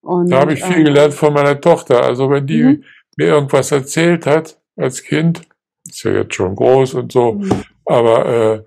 Und, 0.02 0.30
Da 0.30 0.40
habe 0.40 0.52
ich 0.54 0.62
viel 0.64 0.78
ähm, 0.78 0.84
gelernt 0.86 1.14
von 1.14 1.32
meiner 1.32 1.60
Tochter. 1.60 2.02
Also 2.02 2.30
wenn 2.30 2.46
die 2.46 2.62
Mhm. 2.62 2.84
mir 3.16 3.26
irgendwas 3.28 3.70
erzählt 3.72 4.26
hat 4.26 4.60
als 4.76 5.02
Kind, 5.02 5.42
ist 5.88 6.02
ja 6.04 6.12
jetzt 6.12 6.34
schon 6.34 6.54
groß 6.56 6.94
und 6.94 7.12
so, 7.12 7.34
Mhm. 7.34 7.62
aber 7.84 8.26
äh, 8.26 8.62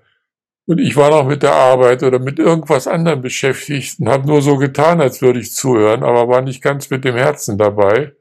und 0.66 0.78
ich 0.78 0.96
war 0.96 1.10
noch 1.10 1.26
mit 1.26 1.42
der 1.42 1.54
Arbeit 1.54 2.02
oder 2.02 2.18
mit 2.18 2.38
irgendwas 2.38 2.86
anderem 2.86 3.20
beschäftigt 3.20 3.98
und 3.98 4.08
habe 4.08 4.26
nur 4.26 4.42
so 4.42 4.56
getan, 4.56 5.00
als 5.00 5.20
würde 5.20 5.40
ich 5.40 5.52
zuhören, 5.52 6.04
aber 6.04 6.28
war 6.28 6.42
nicht 6.42 6.62
ganz 6.62 6.88
mit 6.90 7.04
dem 7.04 7.16
Herzen 7.16 7.58
dabei. 7.58 8.12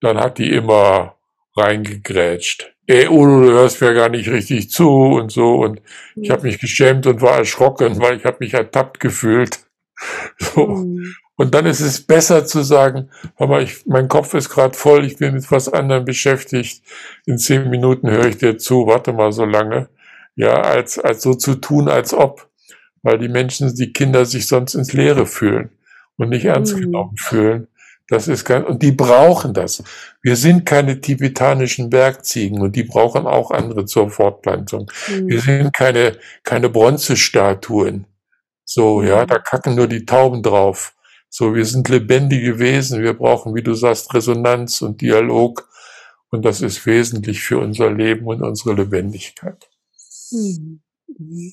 Dann 0.00 0.18
hat 0.18 0.38
die 0.38 0.52
immer 0.52 1.16
reingegrätscht. 1.56 2.74
Ey, 2.86 3.08
Udo, 3.08 3.42
du 3.42 3.50
hörst 3.52 3.80
mir 3.80 3.94
gar 3.94 4.08
nicht 4.08 4.28
richtig 4.30 4.70
zu 4.70 4.88
und 4.88 5.32
so. 5.32 5.56
Und 5.56 5.82
ich 6.16 6.30
habe 6.30 6.42
mich 6.42 6.58
geschämt 6.58 7.06
und 7.06 7.20
war 7.20 7.38
erschrocken, 7.38 8.00
weil 8.00 8.16
ich 8.16 8.24
habe 8.24 8.38
mich 8.40 8.54
ertappt 8.54 9.00
gefühlt. 9.00 9.60
So. 10.38 10.64
Mhm. 10.64 11.16
Und 11.34 11.54
dann 11.54 11.66
ist 11.66 11.80
es 11.80 12.00
besser 12.00 12.46
zu 12.46 12.62
sagen, 12.62 13.10
aber 13.34 13.62
ich, 13.62 13.84
mein 13.86 14.06
Kopf 14.06 14.34
ist 14.34 14.48
gerade 14.48 14.76
voll, 14.76 15.04
ich 15.04 15.16
bin 15.16 15.34
mit 15.34 15.50
was 15.50 15.68
anderem 15.68 16.04
beschäftigt. 16.04 16.84
In 17.26 17.36
zehn 17.36 17.68
Minuten 17.68 18.08
höre 18.08 18.26
ich 18.26 18.38
dir 18.38 18.58
zu, 18.58 18.86
warte 18.86 19.12
mal 19.12 19.32
so 19.32 19.44
lange. 19.44 19.88
Ja, 20.38 20.60
als, 20.62 20.98
als 21.00 21.22
so 21.22 21.34
zu 21.34 21.56
tun, 21.56 21.88
als 21.88 22.14
ob. 22.14 22.48
Weil 23.02 23.18
die 23.18 23.28
Menschen, 23.28 23.74
die 23.74 23.92
Kinder 23.92 24.24
sich 24.24 24.46
sonst 24.46 24.74
ins 24.74 24.92
Leere 24.92 25.26
fühlen 25.26 25.70
und 26.16 26.28
nicht 26.30 26.44
ernst 26.44 26.76
Mhm. 26.76 26.80
genommen 26.82 27.16
fühlen. 27.16 27.66
Das 28.08 28.28
ist 28.28 28.44
ganz, 28.44 28.66
und 28.68 28.82
die 28.82 28.92
brauchen 28.92 29.52
das. 29.52 29.82
Wir 30.22 30.36
sind 30.36 30.64
keine 30.64 31.00
tibetanischen 31.00 31.90
Bergziegen 31.90 32.60
und 32.62 32.74
die 32.76 32.84
brauchen 32.84 33.26
auch 33.26 33.50
andere 33.50 33.84
zur 33.84 34.10
Fortpflanzung. 34.10 34.90
Wir 35.08 35.38
Mhm. 35.38 35.40
sind 35.40 35.72
keine, 35.74 36.16
keine 36.44 36.68
Bronzestatuen. 36.70 38.06
So, 38.64 39.02
ja, 39.02 39.22
Mhm. 39.24 39.26
da 39.26 39.38
kacken 39.40 39.74
nur 39.74 39.88
die 39.88 40.06
Tauben 40.06 40.42
drauf. 40.42 40.94
So, 41.30 41.54
wir 41.54 41.64
sind 41.64 41.88
lebendige 41.88 42.58
Wesen. 42.60 43.02
Wir 43.02 43.12
brauchen, 43.14 43.54
wie 43.54 43.62
du 43.62 43.74
sagst, 43.74 44.14
Resonanz 44.14 44.80
und 44.82 45.00
Dialog. 45.02 45.68
Und 46.30 46.44
das 46.44 46.60
ist 46.62 46.86
wesentlich 46.86 47.42
für 47.42 47.58
unser 47.58 47.90
Leben 47.90 48.26
und 48.26 48.42
unsere 48.42 48.74
Lebendigkeit. 48.74 49.67
Mhm. 50.32 50.80
Mhm. 51.18 51.52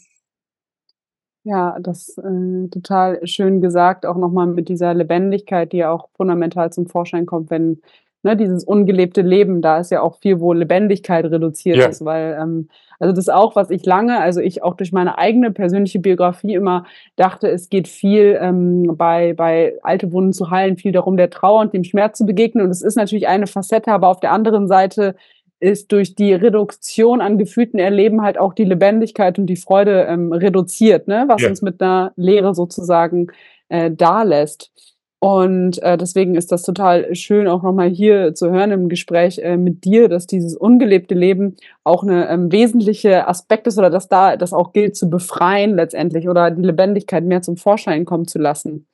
Ja, 1.43 1.77
das 1.79 2.17
äh, 2.17 2.67
total 2.69 3.25
schön 3.27 3.61
gesagt, 3.61 4.05
auch 4.07 4.17
nochmal 4.17 4.47
mit 4.47 4.67
dieser 4.67 4.93
Lebendigkeit, 4.95 5.71
die 5.73 5.77
ja 5.77 5.91
auch 5.91 6.09
fundamental 6.17 6.71
zum 6.73 6.87
Vorschein 6.87 7.27
kommt, 7.27 7.51
wenn 7.51 7.81
ne, 8.23 8.35
dieses 8.35 8.63
ungelebte 8.63 9.21
Leben, 9.21 9.61
da 9.61 9.77
ist 9.77 9.91
ja 9.91 10.01
auch 10.01 10.17
viel, 10.21 10.39
wo 10.39 10.53
Lebendigkeit 10.53 11.23
reduziert 11.25 11.77
Ja. 11.77 11.85
ist, 11.85 12.03
weil 12.03 12.35
ähm, 12.41 12.69
also 12.99 13.11
das 13.13 13.25
ist 13.25 13.33
auch, 13.33 13.55
was 13.55 13.69
ich 13.69 13.85
lange, 13.85 14.19
also 14.19 14.39
ich 14.41 14.63
auch 14.63 14.73
durch 14.75 14.91
meine 14.91 15.19
eigene 15.19 15.51
persönliche 15.51 15.99
Biografie 15.99 16.55
immer 16.55 16.85
dachte, 17.15 17.47
es 17.49 17.69
geht 17.69 17.87
viel 17.87 18.39
ähm, 18.41 18.95
bei, 18.97 19.33
bei 19.33 19.75
alte 19.83 20.11
Wunden 20.11 20.33
zu 20.33 20.49
heilen, 20.49 20.77
viel 20.77 20.93
darum, 20.93 21.15
der 21.15 21.29
Trauer 21.29 21.61
und 21.61 21.73
dem 21.73 21.83
Schmerz 21.83 22.17
zu 22.17 22.25
begegnen. 22.25 22.63
Und 22.65 22.71
es 22.71 22.81
ist 22.81 22.95
natürlich 22.95 23.27
eine 23.27 23.45
Facette, 23.45 23.91
aber 23.91 24.07
auf 24.07 24.19
der 24.19 24.31
anderen 24.31 24.67
Seite 24.67 25.15
ist 25.59 25.91
durch 25.91 26.15
die 26.15 26.33
Reduktion 26.33 27.21
an 27.21 27.37
gefühlten 27.37 27.79
Erleben 27.79 28.21
halt 28.21 28.37
auch 28.37 28.53
die 28.53 28.65
Lebendigkeit 28.65 29.39
und 29.39 29.47
die 29.47 29.55
Freude 29.55 30.03
ähm, 30.03 30.31
reduziert, 30.31 31.07
ne? 31.07 31.25
was 31.27 31.41
Ja. 31.41 31.49
uns 31.49 31.61
mit 31.61 31.81
einer 31.81 32.11
Leere 32.15 32.53
sozusagen 32.53 33.27
äh, 33.69 33.91
da 33.91 34.23
lässt. 34.23 34.71
Und 35.19 35.81
äh, 35.81 35.97
deswegen 35.97 36.35
ist 36.35 36.51
das 36.51 36.61
total 36.61 37.15
schön, 37.15 37.47
auch 37.47 37.63
nochmal 37.63 37.89
hier 37.89 38.35
zu 38.35 38.51
hören 38.51 38.71
im 38.71 38.89
Gespräch 38.89 39.39
äh, 39.39 39.57
mit 39.57 39.83
dir, 39.83 40.07
dass 40.07 40.27
dieses 40.27 40.55
ungelebte 40.55 41.15
Leben 41.15 41.55
auch 41.83 42.03
eine 42.03 42.29
ähm, 42.29 42.51
wesentliche 42.51 43.27
Aspekt 43.27 43.65
ist 43.65 43.79
oder 43.79 43.89
dass 43.89 44.07
da 44.07 44.37
das 44.37 44.53
auch 44.53 44.71
gilt 44.71 44.95
zu 44.95 45.09
befreien 45.09 45.75
letztendlich 45.75 46.29
oder 46.29 46.51
die 46.51 46.61
Lebendigkeit 46.61 47.23
mehr 47.23 47.41
zum 47.41 47.57
Vorschein 47.57 48.05
kommen 48.05 48.27
zu 48.27 48.37
lassen. 48.37 48.85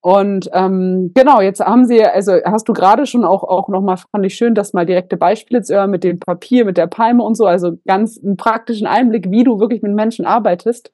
Und 0.00 0.48
ähm, 0.52 1.10
genau, 1.14 1.40
jetzt 1.40 1.60
haben 1.60 1.84
Sie, 1.84 2.04
also 2.04 2.32
hast 2.44 2.68
du 2.68 2.72
gerade 2.72 3.04
schon 3.04 3.24
auch, 3.24 3.42
auch 3.42 3.68
nochmal, 3.68 3.96
fand 3.96 4.24
ich 4.24 4.36
schön, 4.36 4.54
dass 4.54 4.72
mal 4.72 4.86
direkte 4.86 5.16
Beispiele 5.16 5.62
zu 5.62 5.74
hören 5.74 5.90
mit 5.90 6.04
dem 6.04 6.20
Papier, 6.20 6.64
mit 6.64 6.76
der 6.76 6.86
Palme 6.86 7.24
und 7.24 7.36
so, 7.36 7.46
also 7.46 7.72
ganz 7.84 8.18
einen 8.22 8.36
praktischen 8.36 8.86
Einblick, 8.86 9.30
wie 9.30 9.42
du 9.42 9.58
wirklich 9.58 9.82
mit 9.82 9.92
Menschen 9.92 10.24
arbeitest. 10.24 10.92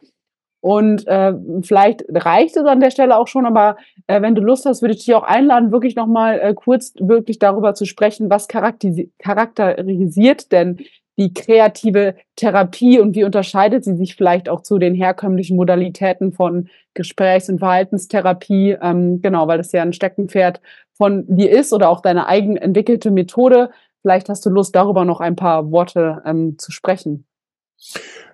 Und 0.63 1.07
äh, 1.07 1.35
vielleicht 1.61 2.05
reicht 2.09 2.57
es 2.57 2.65
an 2.65 2.81
der 2.81 2.91
Stelle 2.91 3.19
auch 3.19 3.29
schon, 3.29 3.45
aber 3.45 3.77
äh, 4.07 4.23
wenn 4.23 4.35
du 4.35 4.41
Lust 4.41 4.65
hast, 4.65 4.81
würde 4.81 4.95
ich 4.95 5.05
dich 5.05 5.15
auch 5.15 5.23
einladen, 5.23 5.73
wirklich 5.73 5.95
nochmal 5.95 6.41
äh, 6.41 6.55
kurz 6.55 6.95
wirklich 6.99 7.39
darüber 7.39 7.75
zu 7.75 7.85
sprechen, 7.85 8.31
was 8.31 8.49
charakterisi 8.49 9.13
charakterisiert 9.19 10.51
denn 10.53 10.79
die 11.17 11.33
kreative 11.33 12.17
Therapie 12.37 12.99
und 12.99 13.15
wie 13.15 13.25
unterscheidet 13.25 13.85
sie 13.85 13.97
sich 13.97 14.17
vielleicht 14.17 14.49
auch 14.49 14.63
zu 14.63 14.79
den 14.79 14.95
herkömmlichen 14.95 15.57
Modalitäten 15.57 16.33
von 16.33 16.69
Gesprächs- 16.95 17.49
und 17.49 17.61
Verhaltenstherapie, 17.61 18.77
ähm, 18.81 19.23
genau, 19.23 19.47
weil 19.47 19.59
das 19.59 19.73
ja 19.73 19.83
ein 19.83 19.93
Steckenpferd 19.93 20.61
von 20.93 21.25
dir 21.29 21.51
ist 21.51 21.73
oder 21.73 21.89
auch 21.89 22.01
deine 22.01 22.27
eigen 22.27 22.57
entwickelte 22.57 23.11
Methode. 23.11 23.71
Vielleicht 24.03 24.29
hast 24.29 24.45
du 24.45 24.51
Lust, 24.51 24.75
darüber 24.75 25.05
noch 25.05 25.21
ein 25.21 25.37
paar 25.37 25.71
Worte 25.71 26.23
ähm, 26.27 26.59
zu 26.59 26.73
sprechen. 26.73 27.27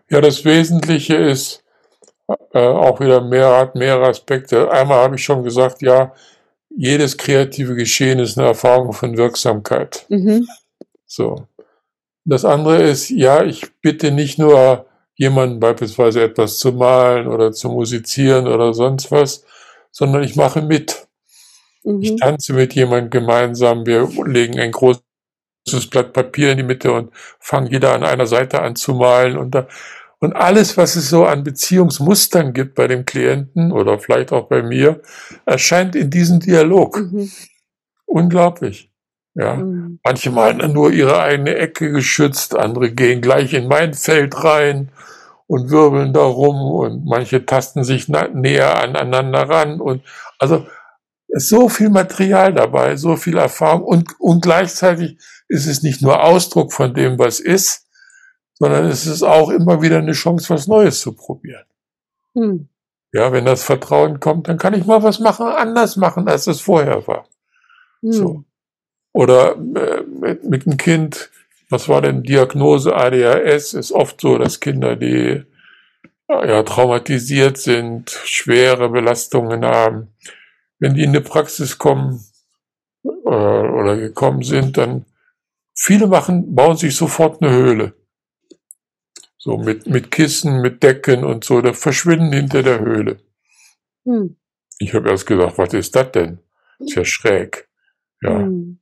Ja, 0.08 0.20
das 0.20 0.44
Wesentliche 0.44 1.16
ist 1.16 1.62
äh, 2.52 2.58
auch 2.58 3.00
wieder 3.00 3.20
mehr, 3.20 3.56
hat 3.56 3.74
mehrere 3.74 4.08
Aspekte. 4.08 4.70
Einmal 4.70 5.04
habe 5.04 5.16
ich 5.16 5.24
schon 5.24 5.44
gesagt, 5.44 5.82
ja, 5.82 6.12
jedes 6.70 7.16
kreative 7.16 7.74
Geschehen 7.74 8.18
ist 8.18 8.38
eine 8.38 8.48
Erfahrung 8.48 8.92
von 8.92 9.16
Wirksamkeit. 9.16 10.06
Mhm. 10.08 10.46
So. 11.06 11.46
Das 12.30 12.44
andere 12.44 12.82
ist, 12.84 13.10
ja, 13.10 13.42
ich 13.44 13.66
bitte 13.82 14.12
nicht 14.12 14.38
nur 14.38 14.86
jemanden 15.16 15.60
beispielsweise 15.60 16.22
etwas 16.22 16.58
zu 16.58 16.72
malen 16.72 17.26
oder 17.26 17.52
zu 17.52 17.68
musizieren 17.70 18.46
oder 18.46 18.72
sonst 18.72 19.10
was, 19.10 19.44
sondern 19.90 20.22
ich 20.22 20.36
mache 20.36 20.62
mit. 20.62 21.08
Ich 22.00 22.12
Mhm. 22.12 22.16
tanze 22.18 22.52
mit 22.52 22.74
jemandem 22.74 23.10
gemeinsam, 23.10 23.84
wir 23.86 24.08
legen 24.26 24.60
ein 24.60 24.70
großes 24.72 25.02
Blatt 25.90 26.12
Papier 26.12 26.52
in 26.52 26.58
die 26.58 26.62
Mitte 26.62 26.92
und 26.92 27.10
fangen 27.40 27.66
jeder 27.68 27.94
an 27.94 28.04
einer 28.04 28.26
Seite 28.26 28.62
an 28.62 28.76
zu 28.76 28.94
malen 28.94 29.36
und 29.36 29.52
da, 29.54 29.66
und 30.20 30.34
alles, 30.34 30.76
was 30.76 30.96
es 30.96 31.08
so 31.10 31.24
an 31.24 31.44
Beziehungsmustern 31.44 32.52
gibt 32.52 32.74
bei 32.76 32.86
dem 32.86 33.06
Klienten 33.06 33.72
oder 33.72 33.98
vielleicht 33.98 34.32
auch 34.32 34.48
bei 34.48 34.62
mir, 34.62 35.02
erscheint 35.46 35.96
in 35.96 36.10
diesem 36.10 36.40
Dialog. 36.40 36.98
Mhm. 36.98 37.30
Unglaublich. 38.06 38.89
Ja. 39.34 39.56
Mhm. 39.56 40.00
Manche 40.04 40.30
malen 40.30 40.58
dann 40.58 40.72
nur 40.72 40.92
ihre 40.92 41.20
eigene 41.20 41.54
Ecke 41.54 41.92
geschützt, 41.92 42.56
andere 42.56 42.90
gehen 42.90 43.20
gleich 43.20 43.54
in 43.54 43.68
mein 43.68 43.94
Feld 43.94 44.42
rein 44.42 44.90
und 45.46 45.70
wirbeln 45.70 46.12
da 46.12 46.22
rum 46.22 46.60
und 46.60 47.04
manche 47.04 47.44
tasten 47.46 47.84
sich 47.84 48.08
näher 48.08 48.82
aneinander 48.82 49.48
ran 49.48 49.80
und 49.80 50.02
also 50.38 50.66
ist 51.28 51.48
so 51.48 51.68
viel 51.68 51.90
Material 51.90 52.52
dabei, 52.52 52.96
so 52.96 53.16
viel 53.16 53.38
Erfahrung 53.38 53.84
und, 53.84 54.18
und 54.18 54.42
gleichzeitig 54.42 55.18
ist 55.48 55.66
es 55.66 55.82
nicht 55.82 56.02
nur 56.02 56.22
Ausdruck 56.22 56.72
von 56.72 56.92
dem, 56.92 57.18
was 57.18 57.38
ist, 57.38 57.86
sondern 58.54 58.86
es 58.86 59.06
ist 59.06 59.22
auch 59.22 59.50
immer 59.50 59.80
wieder 59.80 59.98
eine 59.98 60.12
Chance, 60.12 60.52
was 60.52 60.66
Neues 60.66 61.00
zu 61.00 61.12
probieren. 61.12 61.64
Mhm. 62.34 62.68
Ja, 63.12 63.32
wenn 63.32 63.44
das 63.44 63.64
Vertrauen 63.64 64.20
kommt, 64.20 64.48
dann 64.48 64.58
kann 64.58 64.74
ich 64.74 64.86
mal 64.86 65.02
was 65.02 65.18
machen, 65.18 65.46
anders 65.46 65.96
machen, 65.96 66.28
als 66.28 66.46
es 66.46 66.60
vorher 66.60 67.06
war. 67.06 67.26
So. 68.02 68.44
Oder 69.12 69.56
äh, 69.56 70.02
mit, 70.02 70.44
mit 70.44 70.66
einem 70.66 70.76
Kind, 70.76 71.30
was 71.68 71.88
war 71.88 72.02
denn 72.02 72.22
Diagnose 72.22 72.94
ADHS? 72.94 73.74
Ist 73.74 73.92
oft 73.92 74.20
so, 74.20 74.38
dass 74.38 74.60
Kinder, 74.60 74.96
die 74.96 75.44
ja, 76.28 76.62
traumatisiert 76.62 77.58
sind, 77.58 78.10
schwere 78.24 78.88
Belastungen 78.88 79.64
haben, 79.64 80.08
wenn 80.78 80.94
die 80.94 81.02
in 81.02 81.12
die 81.12 81.20
Praxis 81.20 81.78
kommen 81.78 82.24
äh, 83.04 83.08
oder 83.28 83.96
gekommen 83.96 84.42
sind, 84.42 84.76
dann 84.76 85.06
viele 85.74 86.06
machen, 86.06 86.54
bauen 86.54 86.76
sich 86.76 86.94
sofort 86.94 87.42
eine 87.42 87.52
Höhle. 87.52 87.94
So 89.38 89.56
mit, 89.56 89.86
mit 89.86 90.10
Kissen, 90.10 90.60
mit 90.60 90.82
Decken 90.82 91.24
und 91.24 91.44
so, 91.44 91.60
da 91.62 91.72
verschwinden 91.72 92.32
hinter 92.32 92.62
der 92.62 92.80
Höhle. 92.80 93.20
Mhm. 94.04 94.36
Ich 94.78 94.94
habe 94.94 95.10
erst 95.10 95.26
gedacht, 95.26 95.56
was 95.56 95.72
ist 95.72 95.96
das 95.96 96.12
denn? 96.12 96.38
Ist 96.78 96.94
ja 96.94 97.04
schräg. 97.04 97.68
Ja. 98.22 98.38
Mhm. 98.38 98.79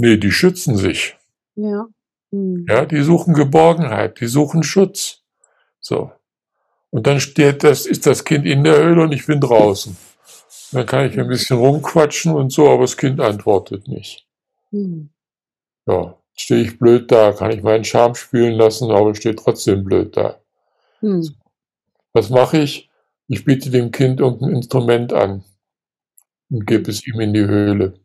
Nee, 0.00 0.16
die 0.16 0.32
schützen 0.32 0.78
sich. 0.78 1.18
Ja. 1.56 1.86
Mhm. 2.30 2.64
Ja, 2.66 2.86
die 2.86 3.02
suchen 3.02 3.34
Geborgenheit, 3.34 4.18
die 4.20 4.28
suchen 4.28 4.62
Schutz. 4.62 5.22
So. 5.78 6.10
Und 6.88 7.06
dann 7.06 7.20
steht 7.20 7.64
das, 7.64 7.84
ist 7.84 8.06
das 8.06 8.24
Kind 8.24 8.46
in 8.46 8.64
der 8.64 8.82
Höhle 8.82 9.02
und 9.02 9.12
ich 9.12 9.26
bin 9.26 9.40
draußen. 9.40 9.94
Dann 10.72 10.86
kann 10.86 11.04
ich 11.04 11.20
ein 11.20 11.28
bisschen 11.28 11.58
rumquatschen 11.58 12.32
und 12.32 12.50
so, 12.50 12.70
aber 12.70 12.82
das 12.82 12.96
Kind 12.96 13.20
antwortet 13.20 13.88
nicht. 13.88 14.26
Mhm. 14.70 15.10
Ja, 15.86 16.16
stehe 16.34 16.62
ich 16.62 16.78
blöd 16.78 17.12
da, 17.12 17.32
kann 17.32 17.50
ich 17.50 17.62
meinen 17.62 17.84
Charme 17.84 18.14
spielen 18.14 18.54
lassen, 18.54 18.90
aber 18.90 19.14
steht 19.14 19.38
trotzdem 19.38 19.84
blöd 19.84 20.16
da. 20.16 20.40
Mhm. 21.02 21.28
Was 22.14 22.30
mache 22.30 22.58
ich? 22.58 22.88
Ich 23.28 23.44
biete 23.44 23.70
dem 23.70 23.90
Kind 23.90 24.18
irgendein 24.18 24.56
Instrument 24.56 25.12
an 25.12 25.44
und 26.48 26.66
gebe 26.66 26.90
es 26.90 27.06
ihm 27.06 27.20
in 27.20 27.34
die 27.34 27.44
Höhle. 27.44 28.00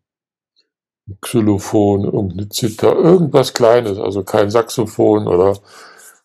Ein 1.08 1.18
Xylophon, 1.22 2.06
irgendeine 2.06 2.50
Zither, 2.50 2.96
irgendwas 2.96 3.54
Kleines, 3.54 4.00
also 4.00 4.24
kein 4.24 4.50
Saxophon 4.50 5.28
oder 5.28 5.58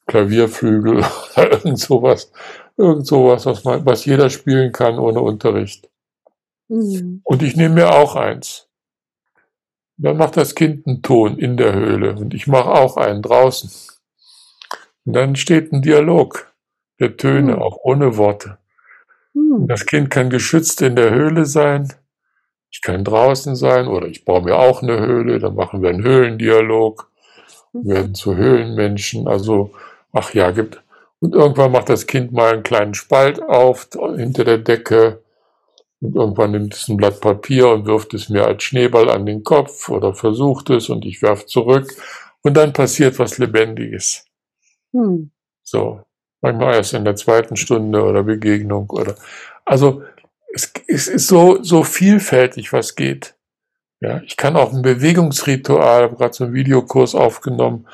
Klavierflügel 0.07 1.05
oder 1.37 1.53
irgend 1.53 1.79
sowas, 1.79 2.33
irgend 2.77 3.07
sowas, 3.07 3.47
was, 3.47 3.65
man, 3.65 3.85
was 3.85 4.05
jeder 4.05 4.31
spielen 4.31 4.73
kann 4.73 4.99
ohne 4.99 5.21
Unterricht. 5.21 5.89
Mhm. 6.69 7.21
Und 7.25 7.43
ich 7.43 7.57
nehme 7.57 7.75
mir 7.75 7.91
auch 7.91 8.17
eins. 8.17 8.69
Dann 9.97 10.17
macht 10.17 10.39
das 10.39 10.55
Kind 10.55 10.87
einen 10.87 11.03
Ton 11.03 11.37
in 11.37 11.59
der 11.59 11.75
Höhle 11.75 12.17
und 12.17 12.33
ich 12.33 12.47
mache 12.47 12.71
auch 12.71 12.97
einen 12.97 13.21
draußen. 13.21 13.71
Und 15.05 15.13
dann 15.13 15.37
steht 15.37 15.73
ein 15.73 15.83
Dialog 15.83 16.51
der 17.01 17.17
Töne, 17.17 17.57
mhm. 17.57 17.63
auch 17.63 17.77
ohne 17.83 18.17
Worte. 18.17 18.59
Mhm. 19.35 19.67
Das 19.69 19.87
Kind 19.87 20.11
kann 20.11 20.31
geschützt 20.31 20.81
in 20.83 20.97
der 20.97 21.11
Höhle 21.11 21.45
sein, 21.45 21.93
ich 22.71 22.83
kann 22.83 23.05
draußen 23.05 23.57
sein 23.57 23.89
oder 23.89 24.07
ich 24.07 24.25
baue 24.25 24.43
mir 24.43 24.57
auch 24.57 24.83
eine 24.83 25.01
Höhle, 25.01 25.39
dann 25.39 25.55
machen 25.55 25.83
wir 25.83 25.91
einen 25.91 26.05
Höhlendialog, 26.05 27.11
mhm. 27.73 27.89
werden 27.89 28.15
zu 28.15 28.37
Höhlenmenschen. 28.37 29.27
Also, 29.27 29.73
ach 30.13 30.33
ja, 30.35 30.51
gibt. 30.51 30.83
Und 31.21 31.35
irgendwann 31.35 31.73
macht 31.73 31.89
das 31.89 32.07
Kind 32.07 32.33
mal 32.33 32.53
einen 32.53 32.63
kleinen 32.63 32.95
Spalt 32.95 33.43
auf 33.43 33.89
hinter 34.17 34.45
der 34.45 34.59
Decke 34.59 35.23
und 36.01 36.17
irgendwann 36.17 36.53
nimmt 36.53 36.75
es 36.75 36.89
ein 36.89 36.97
Blatt 36.97 37.21
Papier 37.21 37.69
und 37.69 37.87
wirft 37.87 38.15
es 38.15 38.31
mir 38.31 38.47
als 38.47 38.63
Schneeball 38.63 39.11
an 39.11 39.27
den 39.27 39.45
Kopf 39.45 39.91
oder 39.91 40.15
versucht 40.15 40.71
es 40.71 40.89
und 40.89 41.05
ich 41.05 41.21
werfe 41.21 41.45
zurück 41.47 41.93
und 42.43 42.57
dann 42.57 42.73
passiert 42.73 43.19
was 43.19 43.37
Lebendiges. 43.37 44.25
Hm. 44.93 45.31
So, 45.63 46.01
manchmal 46.41 46.75
erst 46.77 46.95
in 46.95 47.05
der 47.05 47.17
zweiten 47.17 47.57
Stunde 47.57 48.03
oder 48.03 48.23
Begegnung 48.23 48.89
oder 48.89 49.15
also 49.67 50.03
es, 50.53 50.73
es 50.87 51.09
ist 51.09 51.27
so 51.27 51.63
so 51.63 51.85
vielfältig, 51.85 52.73
was 52.73 52.97
geht. 52.97 53.35
Ja, 54.01 54.23
ich 54.23 54.37
kann 54.37 54.57
auch 54.57 54.73
ein 54.73 54.83
Bewegungsritual, 54.83 56.05
habe 56.05 56.17
gerade 56.17 56.33
so 56.33 56.45
einen 56.45 56.55
Videokurs 56.55 57.15
aufgenommen, 57.15 57.87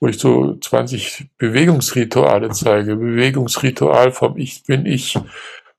wo 0.00 0.08
ich 0.08 0.18
so 0.18 0.56
20 0.56 1.28
Bewegungsrituale 1.36 2.50
zeige. 2.50 2.96
Bewegungsritual 2.96 4.12
vom 4.12 4.38
Ich 4.38 4.64
bin 4.64 4.86
ich, 4.86 5.18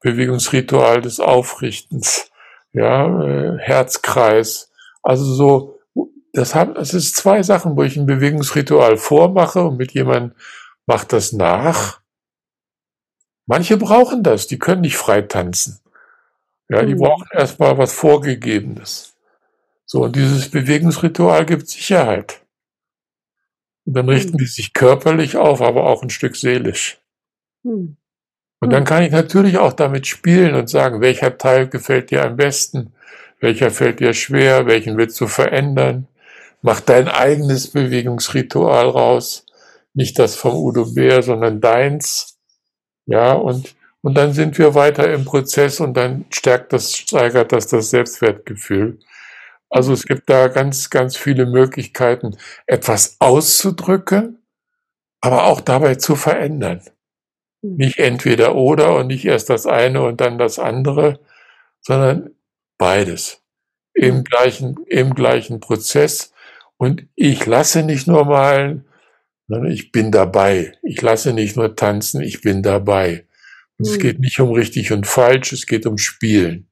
Bewegungsritual 0.01 1.01
des 1.01 1.19
Aufrichtens, 1.19 2.31
ja, 2.73 3.23
äh, 3.23 3.57
Herzkreis. 3.57 4.71
Also 5.01 5.25
so, 5.25 5.79
das 6.33 6.53
haben, 6.53 6.75
das 6.75 6.93
ist 6.93 7.15
zwei 7.15 7.41
Sachen, 7.41 7.75
wo 7.75 7.83
ich 7.83 7.97
ein 7.97 8.05
Bewegungsritual 8.05 8.97
vormache 8.97 9.63
und 9.63 9.77
mit 9.77 9.93
jemandem 9.93 10.33
macht 10.85 11.11
das 11.11 11.33
nach. 11.33 12.01
Manche 13.47 13.77
brauchen 13.77 14.21
das, 14.23 14.47
die 14.47 14.59
können 14.59 14.81
nicht 14.81 14.97
frei 14.97 15.23
tanzen. 15.23 15.80
Ja, 16.71 16.83
die 16.83 16.95
mhm. 16.95 16.99
brauchen 16.99 17.27
erstmal 17.33 17.77
was 17.77 17.91
Vorgegebenes. 17.91 19.13
So, 19.85 20.03
und 20.03 20.15
dieses 20.15 20.49
Bewegungsritual 20.49 21.45
gibt 21.45 21.67
Sicherheit. 21.67 22.41
Und 23.85 23.97
dann 23.97 24.07
richten 24.07 24.33
mhm. 24.33 24.37
die 24.37 24.45
sich 24.45 24.73
körperlich 24.73 25.35
auf, 25.35 25.61
aber 25.61 25.85
auch 25.85 26.01
ein 26.01 26.09
Stück 26.09 26.37
seelisch. 26.37 27.01
Mhm. 27.63 27.97
Und 28.61 28.69
dann 28.71 28.85
kann 28.85 29.03
ich 29.03 29.11
natürlich 29.11 29.57
auch 29.57 29.73
damit 29.73 30.07
spielen 30.07 30.55
und 30.55 30.69
sagen, 30.69 31.01
welcher 31.01 31.37
Teil 31.37 31.67
gefällt 31.67 32.09
dir 32.11 32.23
am 32.23 32.37
besten, 32.37 32.93
welcher 33.41 33.69
fällt 33.69 33.99
dir 33.99 34.13
schwer, 34.13 34.65
welchen 34.65 34.97
willst 34.97 35.19
du 35.19 35.27
verändern. 35.27 36.07
Mach 36.61 36.79
dein 36.79 37.09
eigenes 37.09 37.71
Bewegungsritual 37.71 38.87
raus, 38.87 39.45
nicht 39.93 40.19
das 40.19 40.35
vom 40.35 40.55
Udo 40.55 40.85
Bär, 40.93 41.21
sondern 41.21 41.59
deins. 41.59 42.37
Ja, 43.07 43.33
und, 43.33 43.75
und 44.01 44.15
dann 44.15 44.33
sind 44.33 44.57
wir 44.57 44.73
weiter 44.73 45.11
im 45.13 45.25
Prozess 45.25 45.79
und 45.79 45.95
dann 45.95 46.25
stärkt 46.31 46.73
das, 46.73 46.95
steigert 46.95 47.51
das 47.51 47.67
das 47.67 47.91
Selbstwertgefühl. 47.91 48.99
Also 49.69 49.93
es 49.93 50.05
gibt 50.05 50.29
da 50.29 50.47
ganz, 50.47 50.89
ganz 50.89 51.15
viele 51.15 51.45
Möglichkeiten, 51.45 52.35
etwas 52.65 53.17
auszudrücken, 53.19 54.39
aber 55.21 55.45
auch 55.45 55.61
dabei 55.61 55.95
zu 55.95 56.15
verändern. 56.15 56.81
Hm. 57.63 57.77
Nicht 57.77 57.99
entweder 57.99 58.55
oder 58.55 58.95
und 58.95 59.07
nicht 59.07 59.25
erst 59.25 59.49
das 59.49 59.67
eine 59.67 60.01
und 60.01 60.19
dann 60.19 60.37
das 60.37 60.59
andere, 60.59 61.19
sondern 61.79 62.31
beides. 62.77 63.41
Im 63.93 64.17
hm. 64.17 64.23
gleichen, 64.23 64.75
im 64.87 65.13
gleichen 65.13 65.59
Prozess. 65.59 66.33
Und 66.77 67.07
ich 67.15 67.45
lasse 67.45 67.83
nicht 67.83 68.07
nur 68.07 68.25
malen, 68.25 68.85
sondern 69.47 69.71
ich 69.71 69.91
bin 69.91 70.11
dabei. 70.11 70.73
Ich 70.81 71.01
lasse 71.01 71.33
nicht 71.33 71.55
nur 71.55 71.75
tanzen, 71.75 72.21
ich 72.21 72.41
bin 72.41 72.63
dabei. 72.63 73.25
Und 73.81 73.87
es 73.87 73.93
hm. 73.93 73.99
geht 73.99 74.19
nicht 74.19 74.39
um 74.39 74.51
richtig 74.51 74.91
und 74.91 75.07
falsch, 75.07 75.53
es 75.53 75.65
geht 75.65 75.87
um 75.87 75.97
Spielen. 75.97 76.67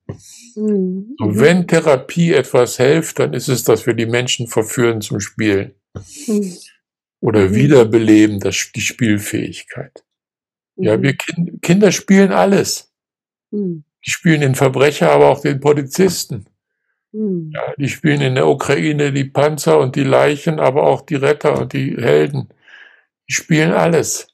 Mhm. 0.55 1.15
Und 1.19 1.39
wenn 1.39 1.67
Therapie 1.67 2.33
etwas 2.33 2.77
hilft, 2.77 3.17
dann 3.17 3.33
ist 3.33 3.47
es, 3.47 3.63
dass 3.63 3.87
wir 3.87 3.95
die 3.95 4.05
Menschen 4.05 4.45
verführen 4.45 5.01
zum 5.01 5.19
Spielen. 5.19 5.73
Mhm. 6.27 6.55
Oder 7.19 7.55
wiederbeleben 7.55 8.39
das, 8.39 8.71
die 8.75 8.81
Spielfähigkeit. 8.81 10.03
Ja, 10.75 10.97
mhm. 10.97 11.01
wir 11.01 11.13
kind, 11.15 11.61
Kinder 11.63 11.91
spielen 11.91 12.31
alles. 12.31 12.93
Mhm. 13.49 13.85
Die 14.05 14.11
spielen 14.11 14.41
den 14.41 14.55
Verbrecher, 14.55 15.11
aber 15.11 15.29
auch 15.29 15.41
den 15.41 15.59
Polizisten. 15.59 16.45
Mhm. 17.11 17.49
Ja, 17.55 17.73
die 17.75 17.89
spielen 17.89 18.21
in 18.21 18.35
der 18.35 18.47
Ukraine 18.47 19.11
die 19.11 19.25
Panzer 19.25 19.79
und 19.79 19.95
die 19.95 20.03
Leichen, 20.03 20.59
aber 20.59 20.83
auch 20.83 21.01
die 21.01 21.15
Retter 21.15 21.59
und 21.59 21.73
die 21.73 21.95
Helden. 21.97 22.49
Die 23.27 23.33
spielen 23.33 23.71
alles. 23.71 24.27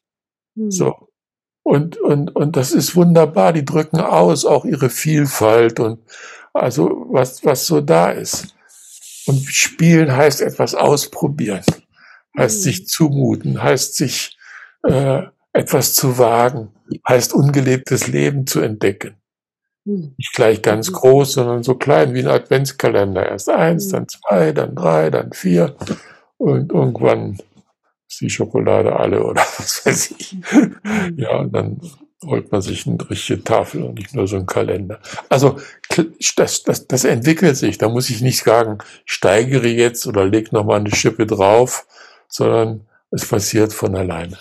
Mhm. 0.56 0.72
So. 0.72 1.05
Und, 1.66 1.98
und, 1.98 2.36
und 2.36 2.56
das 2.56 2.72
ist 2.72 2.96
wunderbar. 2.96 3.52
Die 3.52 3.66
drücken 3.66 4.00
aus 4.00 4.46
auch 4.46 4.66
ihre 4.66 4.90
Vielfalt 4.90 5.80
und 5.80 6.00
also 6.54 7.08
was, 7.10 7.44
was 7.44 7.66
so 7.66 7.82
da 7.82 8.12
ist. 8.12 8.56
Und 9.26 9.44
spielen 9.46 10.16
heißt 10.16 10.42
etwas 10.42 10.76
ausprobieren, 10.76 11.64
heißt 12.38 12.60
mhm. 12.60 12.62
sich 12.62 12.88
zumuten, 12.88 13.64
heißt 13.64 13.96
sich 13.96 14.38
äh, 14.84 15.24
etwas 15.54 15.96
zu 15.96 16.18
wagen 16.20 16.72
heißt 17.08 17.34
ungelebtes 17.34 18.08
Leben 18.08 18.48
zu 18.48 18.62
entdecken. 18.62 19.16
Hm. 19.86 20.14
Nicht 20.18 20.34
gleich 20.34 20.62
ganz 20.62 20.88
hm. 20.88 20.94
groß, 20.94 21.34
sondern 21.34 21.64
so 21.64 21.76
klein 21.76 22.14
wie 22.14 22.20
ein 22.20 22.28
Adventskalender. 22.28 23.28
Erst 23.28 23.50
eins, 23.50 23.90
dann 23.90 24.08
zwei, 24.08 24.52
dann 24.52 24.76
drei, 24.76 25.10
dann 25.10 25.32
vier 25.34 25.76
und 26.38 26.72
irgendwann 26.72 27.38
die 28.22 28.30
Schokolade 28.30 28.96
alle 28.96 29.24
oder 29.24 29.42
was 29.58 29.86
weiß 29.86 30.12
ich. 30.12 30.38
Ja, 31.16 31.38
und 31.38 31.54
dann 31.54 31.80
holt 32.24 32.52
man 32.52 32.62
sich 32.62 32.88
eine 32.88 33.10
richtige 33.10 33.44
Tafel 33.44 33.84
und 33.84 33.96
nicht 33.96 34.16
nur 34.16 34.28
so 34.28 34.38
einen 34.38 34.46
Kalender. 34.46 35.00
Also 35.30 35.60
das, 36.36 36.64
das, 36.64 36.88
das 36.88 37.04
entwickelt 37.04 37.58
sich. 37.58 37.78
Da 37.78 37.90
muss 37.90 38.10
ich 38.10 38.22
nicht 38.22 38.44
sagen, 38.44 38.80
steigere 39.06 39.68
jetzt 39.68 40.08
oder 40.08 40.26
leg 40.26 40.52
noch 40.52 40.66
mal 40.66 40.80
eine 40.80 40.94
Schippe 40.94 41.26
drauf, 41.26 41.86
sondern 42.28 42.88
es 43.12 43.28
passiert 43.28 43.74
von 43.74 43.96
alleine. 43.96 44.38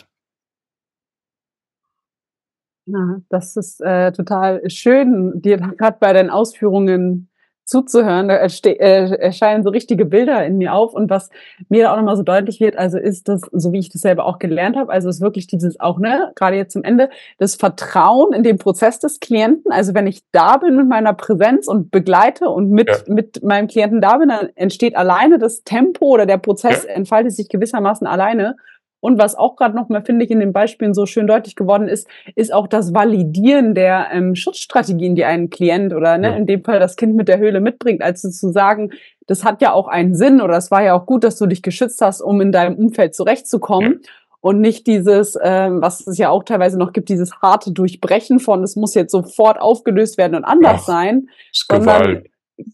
Ja, 2.87 3.21
das 3.31 3.57
ist 3.57 3.81
äh, 3.81 4.13
total 4.13 4.69
schön, 4.69 5.41
dir 5.41 5.57
gerade 5.57 5.97
bei 5.99 6.13
deinen 6.13 6.31
Ausführungen 6.31 7.31
zuzuhören. 7.65 8.29
Da 8.29 8.37
äh, 8.37 9.17
erscheinen 9.17 9.63
so 9.63 9.71
richtige 9.71 10.05
Bilder 10.05 10.45
in 10.45 10.59
mir 10.59 10.75
auf. 10.75 10.95
Und 10.95 11.11
was 11.11 11.31
mir 11.69 11.85
da 11.85 11.93
auch 11.93 11.97
nochmal 11.97 12.17
so 12.17 12.23
deutlich 12.23 12.61
wird, 12.61 12.77
also 12.77 12.99
ist 12.99 13.29
das, 13.29 13.43
so 13.53 13.73
wie 13.73 13.79
ich 13.79 13.89
das 13.89 14.03
selber 14.03 14.27
auch 14.27 14.39
gelernt 14.39 14.77
habe, 14.77 14.93
also 14.93 15.09
ist 15.09 15.21
wirklich 15.21 15.47
dieses 15.47 15.81
auch, 15.81 15.99
ne, 15.99 16.33
gerade 16.35 16.57
jetzt 16.57 16.73
zum 16.73 16.85
Ende, 16.85 17.11
das 17.39 17.55
Vertrauen 17.55 18.33
in 18.33 18.43
den 18.43 18.59
Prozess 18.59 18.99
des 18.99 19.21
Klienten. 19.21 19.73
Also 19.73 19.95
wenn 19.95 20.07
ich 20.07 20.23
da 20.33 20.57
bin 20.59 20.77
mit 20.77 20.89
meiner 20.89 21.15
Präsenz 21.15 21.69
und 21.69 21.91
begleite 21.91 22.49
und 22.49 22.71
mit, 22.71 22.89
ja. 22.89 22.97
mit 23.07 23.43
meinem 23.43 23.69
Klienten 23.69 24.01
da 24.01 24.19
bin, 24.19 24.29
dann 24.29 24.49
entsteht 24.55 24.97
alleine 24.97 25.39
das 25.39 25.65
Tempo 25.65 26.07
oder 26.07 26.27
der 26.27 26.39
Prozess 26.39 26.85
ja. 26.85 26.91
entfaltet 26.91 27.33
sich 27.33 27.49
gewissermaßen 27.49 28.07
alleine. 28.07 28.57
Und 29.05 29.19
was 29.19 29.35
auch 29.35 29.57
gerade 29.57 29.77
noch 29.77 29.91
mal, 29.91 30.03
finde 30.03 30.25
ich, 30.25 30.31
in 30.31 30.41
den 30.41 30.55
Beispielen 30.55 30.95
so 30.95 31.05
schön 31.05 31.27
deutlich 31.27 31.57
geworden 31.57 31.89
ist, 31.89 32.09
ist 32.37 32.55
auch 32.55 32.67
das 32.67 32.95
Validieren 32.95 33.75
der 33.75 34.09
ähm, 34.11 34.35
Schutzstrategien, 34.35 35.15
die 35.15 35.27
ein 35.27 35.51
Klient 35.51 35.93
oder 35.93 36.17
ne, 36.17 36.29
ja. 36.29 36.37
in 36.37 36.47
dem 36.47 36.65
Fall 36.65 36.81
das 36.81 36.97
Kind 36.97 37.15
mit 37.15 37.29
der 37.29 37.37
Höhle 37.37 37.61
mitbringt, 37.61 38.01
als 38.01 38.23
zu 38.23 38.51
sagen, 38.51 38.93
das 39.27 39.45
hat 39.45 39.61
ja 39.61 39.75
auch 39.75 39.89
einen 39.89 40.15
Sinn 40.15 40.41
oder 40.41 40.57
es 40.57 40.71
war 40.71 40.83
ja 40.83 40.95
auch 40.95 41.05
gut, 41.05 41.23
dass 41.23 41.37
du 41.37 41.45
dich 41.45 41.61
geschützt 41.61 42.01
hast, 42.01 42.23
um 42.23 42.41
in 42.41 42.51
deinem 42.51 42.77
Umfeld 42.77 43.15
zurechtzukommen. 43.15 44.01
Ja. 44.03 44.11
Und 44.41 44.63
nicht 44.63 44.87
dieses, 44.87 45.39
ähm, 45.43 45.83
was 45.83 46.07
es 46.07 46.17
ja 46.17 46.31
auch 46.31 46.43
teilweise 46.43 46.79
noch 46.79 46.95
gibt, 46.95 47.11
dieses 47.11 47.43
harte 47.43 47.73
Durchbrechen 47.73 48.39
von, 48.39 48.63
es 48.63 48.75
muss 48.75 48.95
jetzt 48.95 49.13
sofort 49.13 49.61
aufgelöst 49.61 50.17
werden 50.17 50.35
und 50.35 50.45
anders 50.45 50.81
Ach, 50.81 50.87
sein, 50.87 51.29
sondern 51.53 52.25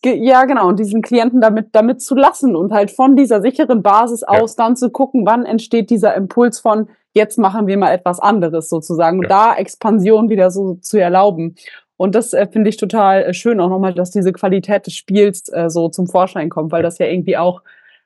ja, 0.04 0.44
genau, 0.44 0.68
und 0.68 0.78
diesen 0.78 1.02
Klienten 1.02 1.40
damit, 1.40 1.68
damit 1.72 2.02
zu 2.02 2.14
lassen 2.14 2.54
und 2.54 2.72
halt 2.72 2.90
von 2.90 3.16
dieser 3.16 3.40
sicheren 3.40 3.82
Basis 3.82 4.22
aus 4.22 4.56
ja. 4.56 4.64
dann 4.64 4.76
zu 4.76 4.90
gucken, 4.90 5.24
wann 5.24 5.46
entsteht 5.46 5.90
dieser 5.90 6.14
Impuls 6.14 6.60
von, 6.60 6.88
jetzt 7.14 7.38
machen 7.38 7.66
wir 7.66 7.78
mal 7.78 7.92
etwas 7.92 8.20
anderes 8.20 8.68
sozusagen 8.68 9.18
ja. 9.18 9.22
und 9.22 9.30
da 9.30 9.54
Expansion 9.56 10.28
wieder 10.28 10.50
so 10.50 10.74
zu 10.74 11.00
erlauben. 11.00 11.56
Und 11.96 12.14
das 12.14 12.32
äh, 12.32 12.46
finde 12.46 12.70
ich 12.70 12.76
total 12.76 13.24
äh, 13.24 13.34
schön 13.34 13.60
auch 13.60 13.68
nochmal, 13.68 13.94
dass 13.94 14.10
diese 14.10 14.32
Qualität 14.32 14.86
des 14.86 14.94
Spiels 14.94 15.48
äh, 15.50 15.68
so 15.68 15.88
zum 15.88 16.06
Vorschein 16.06 16.48
kommt, 16.48 16.72
weil 16.72 16.82
das 16.82 16.98
ja 16.98 17.06
irgendwie 17.06 17.36
auch 17.36 17.62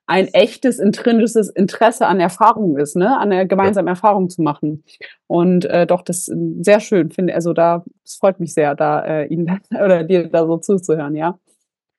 ein 0.07 0.29
echtes 0.29 0.79
intrinsisches 0.79 1.49
Interesse 1.49 2.07
an 2.07 2.20
Erfahrung 2.20 2.77
ist, 2.77 2.95
ne, 2.97 3.18
an 3.18 3.31
der 3.31 3.47
gemeinsamen 3.47 3.89
Erfahrung 3.89 4.29
zu 4.29 4.43
machen. 4.43 4.85
Und 5.27 5.64
äh, 5.64 5.87
doch, 5.87 6.03
das 6.03 6.29
ist 6.29 6.37
sehr 6.61 6.81
schön, 6.81 7.11
finde 7.11 7.35
also 7.35 7.53
da, 7.53 7.85
es 8.05 8.16
freut 8.16 8.39
mich 8.39 8.53
sehr, 8.53 8.75
da 8.75 9.01
äh, 9.01 9.27
Ihnen 9.27 9.61
oder 9.70 10.05
dir 10.05 10.29
da 10.29 10.47
so 10.47 10.59
zuzuhören, 10.59 11.14
ja. 11.14 11.39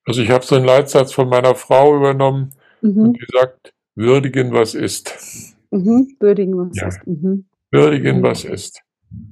Also 0.06 0.22
ich 0.22 0.30
habe 0.30 0.45
so 0.45 0.56
einen 0.56 0.66
Leitsatz 0.66 1.12
von 1.12 1.30
meiner 1.30 1.56
Frau 1.56 1.95
übernommen 1.95 2.53
mhm. 2.82 2.97
und 2.97 3.14
die 3.14 3.26
sagt, 3.32 3.74
würdigen, 3.95 4.53
was 4.53 4.76
ist. 4.76 5.56
Mhm. 5.72 6.16
Würdigen, 6.20 6.58
was 6.58 6.78
ja. 6.80 6.88
ist. 6.88 7.08
Mhm. 7.08 7.45
Würdigen, 7.72 8.24
was 8.24 8.43
ist. 8.43 8.82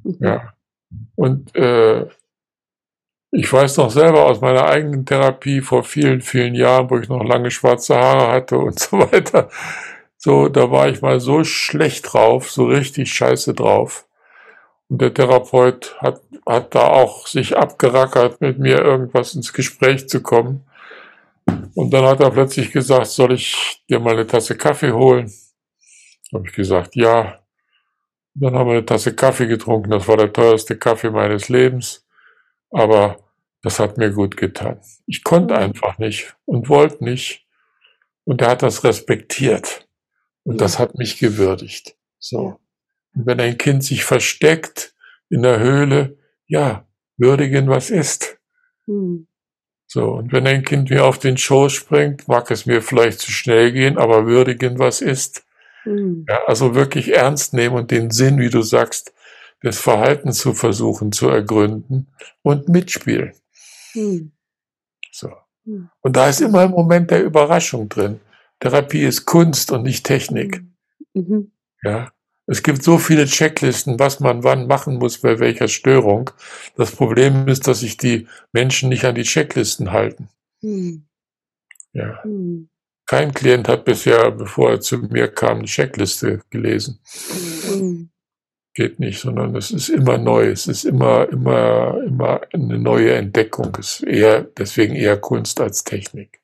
Mhm. 0.03 0.17
Ja. 0.19 0.53
Und 1.15 1.55
äh, 1.55 2.07
ich 3.31 3.51
weiß 3.51 3.77
noch 3.77 3.89
selber 3.89 4.25
aus 4.25 4.41
meiner 4.41 4.65
eigenen 4.65 5.05
Therapie 5.05 5.61
vor 5.61 5.83
vielen, 5.83 6.21
vielen 6.21 6.53
Jahren, 6.53 6.89
wo 6.89 6.99
ich 6.99 7.09
noch 7.09 7.23
lange 7.23 7.49
schwarze 7.49 7.95
Haare 7.95 8.31
hatte 8.31 8.57
und 8.57 8.79
so 8.79 8.99
weiter. 8.99 9.49
So, 10.17 10.49
da 10.49 10.71
war 10.71 10.89
ich 10.89 11.01
mal 11.01 11.19
so 11.19 11.43
schlecht 11.43 12.13
drauf, 12.13 12.51
so 12.51 12.65
richtig 12.65 13.11
scheiße 13.11 13.53
drauf. 13.53 14.07
Und 14.89 15.01
der 15.01 15.13
Therapeut 15.13 15.95
hat, 15.99 16.21
hat 16.45 16.75
da 16.75 16.87
auch 16.87 17.27
sich 17.27 17.57
abgerackert, 17.57 18.41
mit 18.41 18.59
mir 18.59 18.79
irgendwas 18.79 19.33
ins 19.35 19.53
Gespräch 19.53 20.07
zu 20.07 20.21
kommen. 20.21 20.65
Und 21.75 21.91
dann 21.93 22.05
hat 22.05 22.19
er 22.19 22.31
plötzlich 22.31 22.71
gesagt, 22.71 23.07
soll 23.07 23.33
ich 23.33 23.83
dir 23.89 23.99
mal 23.99 24.13
eine 24.13 24.27
Tasse 24.27 24.55
Kaffee 24.55 24.91
holen? 24.91 25.31
Habe 26.33 26.47
ich 26.47 26.53
gesagt, 26.53 26.95
ja. 26.95 27.39
Dann 28.35 28.55
haben 28.55 28.67
wir 28.67 28.73
eine 28.73 28.85
Tasse 28.85 29.15
Kaffee 29.15 29.47
getrunken. 29.47 29.91
Das 29.91 30.07
war 30.07 30.17
der 30.17 30.33
teuerste 30.33 30.77
Kaffee 30.77 31.11
meines 31.11 31.49
Lebens. 31.49 32.05
Aber 32.71 33.17
das 33.61 33.79
hat 33.79 33.97
mir 33.97 34.11
gut 34.11 34.37
getan. 34.37 34.81
Ich 35.05 35.23
konnte 35.23 35.53
mhm. 35.53 35.59
einfach 35.59 35.97
nicht 35.97 36.35
und 36.45 36.69
wollte 36.69 37.03
nicht. 37.03 37.45
Und 38.25 38.41
er 38.41 38.51
hat 38.51 38.63
das 38.63 38.83
respektiert. 38.83 39.87
Und 40.43 40.59
das 40.59 40.79
hat 40.79 40.95
mich 40.95 41.17
gewürdigt. 41.19 41.95
So. 42.19 42.59
Und 43.15 43.25
wenn 43.25 43.39
ein 43.39 43.57
Kind 43.57 43.83
sich 43.83 44.03
versteckt 44.03 44.93
in 45.29 45.41
der 45.43 45.59
Höhle, 45.59 46.17
ja, 46.47 46.87
würdigen, 47.17 47.67
was 47.67 47.89
ist. 47.89 48.37
Mhm. 48.87 49.27
So. 49.87 50.13
Und 50.13 50.31
wenn 50.31 50.47
ein 50.47 50.63
Kind 50.63 50.89
mir 50.89 51.05
auf 51.05 51.19
den 51.19 51.37
Schoß 51.37 51.73
springt, 51.73 52.27
mag 52.27 52.49
es 52.51 52.65
mir 52.65 52.81
vielleicht 52.81 53.19
zu 53.19 53.31
schnell 53.31 53.71
gehen, 53.71 53.97
aber 53.97 54.25
würdigen, 54.25 54.79
was 54.79 55.01
ist. 55.01 55.45
Mhm. 55.85 56.25
Ja, 56.27 56.43
also 56.45 56.75
wirklich 56.75 57.15
ernst 57.15 57.53
nehmen 57.53 57.75
und 57.75 57.91
den 57.91 58.09
Sinn, 58.11 58.39
wie 58.39 58.49
du 58.49 58.61
sagst, 58.61 59.13
des 59.63 59.79
Verhaltens 59.79 60.39
zu 60.39 60.53
versuchen 60.53 61.11
zu 61.11 61.29
ergründen 61.29 62.07
und 62.41 62.67
mitspielen. 62.67 63.33
Hm. 63.93 64.31
So. 65.11 65.31
Hm. 65.65 65.89
Und 66.01 66.15
da 66.15 66.27
ist 66.27 66.41
immer 66.41 66.61
ein 66.61 66.71
Moment 66.71 67.11
der 67.11 67.23
Überraschung 67.23 67.87
drin. 67.87 68.19
Therapie 68.59 69.03
ist 69.03 69.25
Kunst 69.25 69.71
und 69.71 69.83
nicht 69.83 70.05
Technik. 70.05 70.63
Hm. 71.13 71.27
Mhm. 71.27 71.51
Ja. 71.83 72.11
Es 72.53 72.61
gibt 72.61 72.83
so 72.83 72.99
viele 72.99 73.25
Checklisten, 73.25 73.97
was 73.97 74.19
man 74.19 74.43
wann 74.43 74.67
machen 74.67 74.99
muss 74.99 75.17
bei 75.17 75.39
welcher 75.39 75.67
Störung. 75.67 76.29
Das 76.75 76.91
Problem 76.91 77.47
ist, 77.47 77.67
dass 77.67 77.79
sich 77.79 77.97
die 77.97 78.27
Menschen 78.51 78.89
nicht 78.89 79.05
an 79.05 79.15
die 79.15 79.23
Checklisten 79.23 79.91
halten. 79.91 80.29
Mhm. 80.61 81.07
Ja. 81.93 82.19
Mhm. 82.23 82.69
Kein 83.07 83.33
Klient 83.33 83.67
hat 83.67 83.85
bisher, 83.85 84.29
bevor 84.29 84.69
er 84.69 84.81
zu 84.81 84.99
mir 84.99 85.29
kam, 85.29 85.57
eine 85.57 85.65
Checkliste 85.65 86.41
gelesen. 86.51 86.99
Mhm 87.75 88.11
geht 88.75 88.99
nicht, 88.99 89.19
sondern 89.19 89.55
es 89.55 89.69
ist 89.69 89.89
immer 89.89 90.17
neu, 90.17 90.47
es 90.47 90.65
ist 90.65 90.83
immer, 90.83 91.29
immer, 91.29 92.01
immer 92.07 92.41
eine 92.51 92.79
neue 92.79 93.13
Entdeckung, 93.13 93.77
es 93.79 93.99
ist 93.99 94.03
eher, 94.07 94.41
deswegen 94.41 94.95
eher 94.95 95.17
Kunst 95.17 95.61
als 95.61 95.83
Technik. 95.83 96.41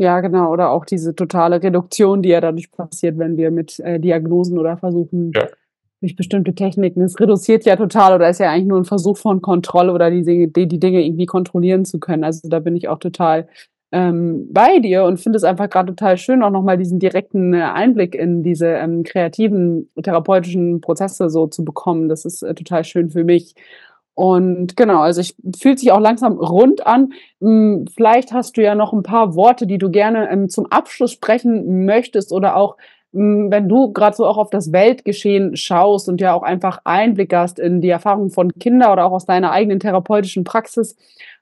Ja, 0.00 0.22
genau, 0.22 0.50
oder 0.50 0.70
auch 0.70 0.86
diese 0.86 1.14
totale 1.14 1.62
Reduktion, 1.62 2.22
die 2.22 2.30
ja 2.30 2.40
dadurch 2.40 2.72
passiert, 2.72 3.18
wenn 3.18 3.36
wir 3.36 3.50
mit 3.50 3.78
äh, 3.80 4.00
Diagnosen 4.00 4.58
oder 4.58 4.78
versuchen, 4.78 5.30
ja. 5.34 5.46
durch 6.00 6.16
bestimmte 6.16 6.54
Techniken, 6.54 7.02
es 7.02 7.20
reduziert 7.20 7.66
ja 7.66 7.76
total 7.76 8.14
oder 8.14 8.30
ist 8.30 8.40
ja 8.40 8.50
eigentlich 8.50 8.68
nur 8.68 8.78
ein 8.78 8.86
Versuch 8.86 9.18
von 9.18 9.42
Kontrolle 9.42 9.92
oder 9.92 10.10
die, 10.10 10.50
die, 10.50 10.66
die 10.66 10.80
Dinge 10.80 11.04
irgendwie 11.04 11.26
kontrollieren 11.26 11.84
zu 11.84 12.00
können. 12.00 12.24
Also 12.24 12.48
da 12.48 12.60
bin 12.60 12.76
ich 12.76 12.88
auch 12.88 12.98
total 12.98 13.46
ähm, 13.92 14.50
bei 14.50 14.78
dir 14.78 15.04
und 15.04 15.20
finde 15.20 15.36
es 15.36 15.44
einfach 15.44 15.68
gerade 15.68 15.94
total 15.94 16.16
schön, 16.16 16.42
auch 16.42 16.50
nochmal 16.50 16.78
diesen 16.78 16.98
direkten 16.98 17.52
äh, 17.52 17.60
Einblick 17.60 18.14
in 18.14 18.42
diese 18.42 18.68
ähm, 18.68 19.02
kreativen 19.02 19.90
therapeutischen 20.02 20.80
Prozesse 20.80 21.28
so 21.28 21.46
zu 21.46 21.62
bekommen. 21.62 22.08
Das 22.08 22.24
ist 22.24 22.42
äh, 22.42 22.54
total 22.54 22.84
schön 22.84 23.10
für 23.10 23.24
mich. 23.24 23.54
Und 24.20 24.76
genau, 24.76 25.00
also 25.00 25.22
ich 25.22 25.34
fühlt 25.58 25.78
sich 25.78 25.92
auch 25.92 25.98
langsam 25.98 26.34
rund 26.34 26.86
an. 26.86 27.14
Hm, 27.40 27.86
vielleicht 27.96 28.32
hast 28.32 28.58
du 28.58 28.62
ja 28.62 28.74
noch 28.74 28.92
ein 28.92 29.02
paar 29.02 29.34
Worte, 29.34 29.66
die 29.66 29.78
du 29.78 29.90
gerne 29.90 30.28
ähm, 30.30 30.50
zum 30.50 30.66
Abschluss 30.66 31.12
sprechen 31.12 31.86
möchtest 31.86 32.30
oder 32.30 32.54
auch 32.54 32.76
hm, 33.14 33.50
wenn 33.50 33.66
du 33.66 33.94
gerade 33.94 34.14
so 34.14 34.26
auch 34.26 34.36
auf 34.36 34.50
das 34.50 34.72
Weltgeschehen 34.72 35.56
schaust 35.56 36.06
und 36.10 36.20
ja 36.20 36.34
auch 36.34 36.42
einfach 36.42 36.82
Einblick 36.84 37.32
hast 37.32 37.58
in 37.58 37.80
die 37.80 37.88
Erfahrungen 37.88 38.28
von 38.28 38.52
Kindern 38.58 38.92
oder 38.92 39.06
auch 39.06 39.12
aus 39.12 39.24
deiner 39.24 39.52
eigenen 39.52 39.80
therapeutischen 39.80 40.44
Praxis, 40.44 40.96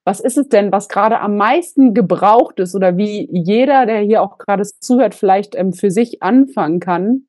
was 0.05 0.21
ist 0.21 0.39
es 0.39 0.49
denn, 0.49 0.71
was 0.71 0.89
gerade 0.89 1.19
am 1.19 1.37
meisten 1.37 1.95
gebraucht 1.95 2.61
ist 2.61 2.77
oder 2.77 2.97
wie 2.97 3.29
jeder, 3.33 3.87
der 3.87 4.03
hier 4.03 4.23
auch 4.23 4.39
gerade 4.39 4.63
zuhört, 4.63 5.17
vielleicht 5.17 5.57
ähm, 5.57 5.73
für 5.73 5.91
sich 5.91 6.23
anfangen 6.23 6.79
kann, 6.79 7.25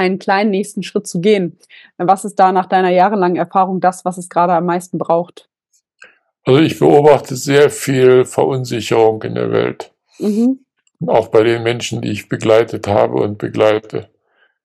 einen 0.00 0.18
kleinen 0.18 0.50
nächsten 0.50 0.82
Schritt 0.82 1.06
zu 1.06 1.20
gehen? 1.20 1.58
Was 1.98 2.24
ist 2.24 2.36
da 2.36 2.52
nach 2.52 2.66
deiner 2.66 2.90
jahrelangen 2.90 3.36
Erfahrung 3.36 3.80
das, 3.80 4.04
was 4.04 4.18
es 4.18 4.28
gerade 4.28 4.54
am 4.54 4.64
meisten 4.64 4.98
braucht? 4.98 5.48
Also 6.44 6.60
ich 6.60 6.78
beobachte 6.78 7.36
sehr 7.36 7.70
viel 7.70 8.24
Verunsicherung 8.24 9.22
in 9.22 9.34
der 9.34 9.52
Welt. 9.52 9.92
Mhm. 10.18 10.60
Auch 11.06 11.28
bei 11.28 11.42
den 11.42 11.62
Menschen, 11.62 12.00
die 12.00 12.10
ich 12.10 12.28
begleitet 12.28 12.86
habe 12.86 13.16
und 13.16 13.38
begleite. 13.38 14.08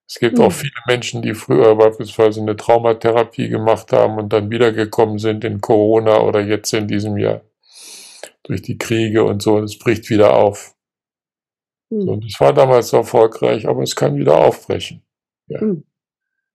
Es 0.07 0.19
gibt 0.19 0.37
mhm. 0.37 0.45
auch 0.45 0.51
viele 0.51 0.81
Menschen, 0.87 1.21
die 1.21 1.33
früher 1.33 1.75
beispielsweise 1.75 2.41
eine 2.41 2.55
Traumatherapie 2.55 3.49
gemacht 3.49 3.91
haben 3.91 4.17
und 4.17 4.31
dann 4.31 4.49
wiedergekommen 4.51 5.17
sind 5.17 5.43
in 5.43 5.61
Corona 5.61 6.21
oder 6.21 6.41
jetzt 6.41 6.73
in 6.73 6.87
diesem 6.87 7.17
Jahr. 7.17 7.41
Durch 8.43 8.61
die 8.61 8.77
Kriege 8.77 9.23
und 9.23 9.41
so, 9.41 9.55
und 9.55 9.63
es 9.63 9.77
bricht 9.77 10.09
wieder 10.09 10.35
auf. 10.35 10.75
Mhm. 11.89 12.07
Und 12.07 12.25
es 12.25 12.39
war 12.39 12.53
damals 12.53 12.93
erfolgreich, 12.93 13.67
aber 13.67 13.83
es 13.83 13.95
kann 13.95 14.15
wieder 14.15 14.37
aufbrechen. 14.37 15.04
Ja. 15.47 15.61
Mhm. 15.61 15.85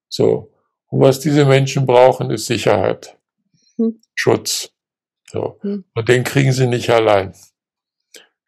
So. 0.08 0.52
Und 0.88 1.00
was 1.00 1.20
diese 1.20 1.44
Menschen 1.44 1.86
brauchen, 1.86 2.30
ist 2.30 2.46
Sicherheit. 2.46 3.16
Hm. 3.76 4.00
Schutz. 4.14 4.72
So. 5.30 5.58
Hm. 5.60 5.84
Und 5.94 6.08
den 6.08 6.24
kriegen 6.24 6.52
sie 6.52 6.66
nicht 6.66 6.90
allein 6.90 7.34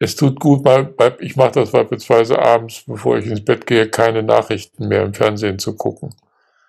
es 0.03 0.15
tut 0.15 0.39
gut, 0.39 0.65
mal, 0.65 0.93
ich 1.19 1.37
mache 1.37 1.53
das 1.53 1.71
beispielsweise 1.71 2.37
abends, 2.39 2.83
bevor 2.85 3.17
ich 3.17 3.25
ins 3.25 3.43
Bett 3.43 3.65
gehe, 3.65 3.87
keine 3.87 4.21
Nachrichten 4.21 4.89
mehr 4.89 5.03
im 5.03 5.13
Fernsehen 5.13 5.59
zu 5.59 5.75
gucken. 5.77 6.13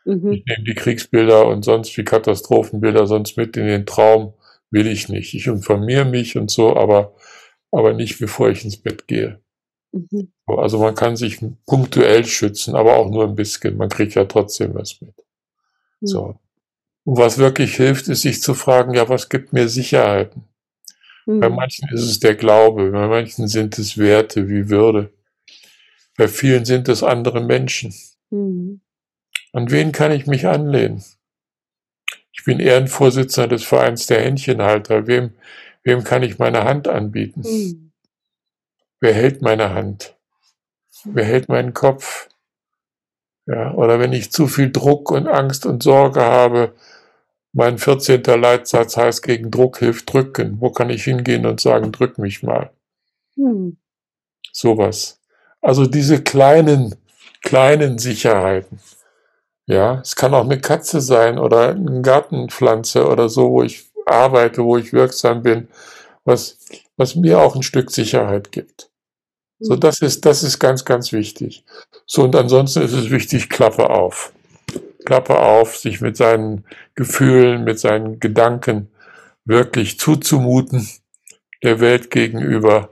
Mhm. 0.04 0.32
Ich 0.32 0.44
nehme 0.46 0.64
die 0.64 0.74
Kriegsbilder 0.74 1.46
und 1.46 1.64
sonst 1.64 1.96
wie 1.96 2.04
Katastrophenbilder 2.04 3.06
sonst 3.06 3.36
mit 3.36 3.56
in 3.56 3.66
den 3.66 3.86
Traum, 3.86 4.34
will 4.70 4.86
ich 4.86 5.08
nicht. 5.08 5.34
Ich 5.34 5.46
informiere 5.46 6.04
mich 6.04 6.36
und 6.36 6.50
so, 6.50 6.76
aber, 6.76 7.14
aber 7.72 7.92
nicht 7.92 8.18
bevor 8.20 8.50
ich 8.50 8.64
ins 8.64 8.76
Bett 8.76 9.08
gehe. 9.08 9.40
Mhm. 9.94 10.32
Also 10.46 10.78
man 10.78 10.94
kann 10.94 11.16
sich 11.16 11.38
punktuell 11.66 12.24
schützen, 12.24 12.74
aber 12.74 12.96
auch 12.96 13.10
nur 13.10 13.24
ein 13.24 13.34
bisschen. 13.34 13.76
Man 13.76 13.88
kriegt 13.88 14.14
ja 14.14 14.24
trotzdem 14.24 14.74
was 14.74 15.00
mit. 15.00 15.14
Mhm. 16.00 16.06
So. 16.06 16.36
Und 17.04 17.18
was 17.18 17.38
wirklich 17.38 17.76
hilft, 17.76 18.08
ist 18.08 18.22
sich 18.22 18.42
zu 18.42 18.54
fragen, 18.54 18.94
ja, 18.94 19.08
was 19.08 19.28
gibt 19.28 19.52
mir 19.52 19.68
Sicherheiten? 19.68 20.44
Mhm. 21.26 21.40
Bei 21.40 21.48
manchen 21.48 21.88
ist 21.90 22.02
es 22.02 22.18
der 22.18 22.34
Glaube, 22.34 22.90
bei 22.90 23.06
manchen 23.06 23.46
sind 23.46 23.78
es 23.78 23.96
Werte 23.96 24.48
wie 24.48 24.68
Würde. 24.68 25.10
Bei 26.16 26.28
vielen 26.28 26.64
sind 26.64 26.88
es 26.88 27.02
andere 27.02 27.40
Menschen. 27.42 27.94
Mhm. 28.30 28.80
An 29.52 29.70
wen 29.70 29.92
kann 29.92 30.12
ich 30.12 30.26
mich 30.26 30.46
anlehnen? 30.46 31.04
Ich 32.32 32.44
bin 32.44 32.58
Ehrenvorsitzender 32.58 33.48
des 33.48 33.62
Vereins 33.62 34.06
der 34.06 34.22
Händchenhalter. 34.22 35.06
Wem, 35.06 35.34
wem 35.84 36.02
kann 36.02 36.24
ich 36.24 36.38
meine 36.38 36.64
Hand 36.64 36.88
anbieten? 36.88 37.42
Mhm. 37.42 37.83
Wer 39.04 39.12
hält 39.12 39.42
meine 39.42 39.74
Hand? 39.74 40.16
Wer 41.04 41.26
hält 41.26 41.50
meinen 41.50 41.74
Kopf? 41.74 42.30
Ja, 43.44 43.74
oder 43.74 44.00
wenn 44.00 44.14
ich 44.14 44.32
zu 44.32 44.46
viel 44.46 44.72
Druck 44.72 45.10
und 45.10 45.28
Angst 45.28 45.66
und 45.66 45.82
Sorge 45.82 46.22
habe, 46.22 46.74
mein 47.52 47.76
14. 47.76 48.22
Leitsatz 48.22 48.96
heißt, 48.96 49.22
gegen 49.22 49.50
Druck 49.50 49.80
hilft 49.80 50.10
drücken. 50.10 50.56
Wo 50.58 50.70
kann 50.70 50.88
ich 50.88 51.04
hingehen 51.04 51.44
und 51.44 51.60
sagen, 51.60 51.92
drück 51.92 52.16
mich 52.16 52.42
mal? 52.42 52.70
Hm. 53.34 53.76
Sowas. 54.50 55.20
Also 55.60 55.84
diese 55.84 56.22
kleinen, 56.22 56.94
kleinen 57.42 57.98
Sicherheiten. 57.98 58.80
Ja, 59.66 60.00
es 60.00 60.16
kann 60.16 60.32
auch 60.32 60.44
eine 60.44 60.62
Katze 60.62 61.02
sein 61.02 61.38
oder 61.38 61.72
eine 61.72 62.00
Gartenpflanze 62.00 63.06
oder 63.06 63.28
so, 63.28 63.50
wo 63.50 63.62
ich 63.62 63.84
arbeite, 64.06 64.64
wo 64.64 64.78
ich 64.78 64.94
wirksam 64.94 65.42
bin, 65.42 65.68
was, 66.24 66.58
was 66.96 67.16
mir 67.16 67.40
auch 67.40 67.54
ein 67.54 67.62
Stück 67.62 67.90
Sicherheit 67.90 68.50
gibt. 68.50 68.88
So, 69.60 69.74
hm. 69.74 69.80
das 69.80 70.00
ist, 70.00 70.24
das 70.24 70.42
ist 70.42 70.58
ganz, 70.58 70.84
ganz 70.84 71.12
wichtig. 71.12 71.64
So, 72.06 72.24
und 72.24 72.36
ansonsten 72.36 72.82
ist 72.82 72.92
es 72.92 73.10
wichtig, 73.10 73.48
Klappe 73.48 73.90
auf. 73.90 74.32
Klappe 75.04 75.38
auf, 75.38 75.76
sich 75.76 76.00
mit 76.00 76.16
seinen 76.16 76.64
Gefühlen, 76.94 77.64
mit 77.64 77.78
seinen 77.78 78.20
Gedanken 78.20 78.90
wirklich 79.44 79.98
zuzumuten 79.98 80.88
der 81.62 81.80
Welt 81.80 82.10
gegenüber 82.10 82.90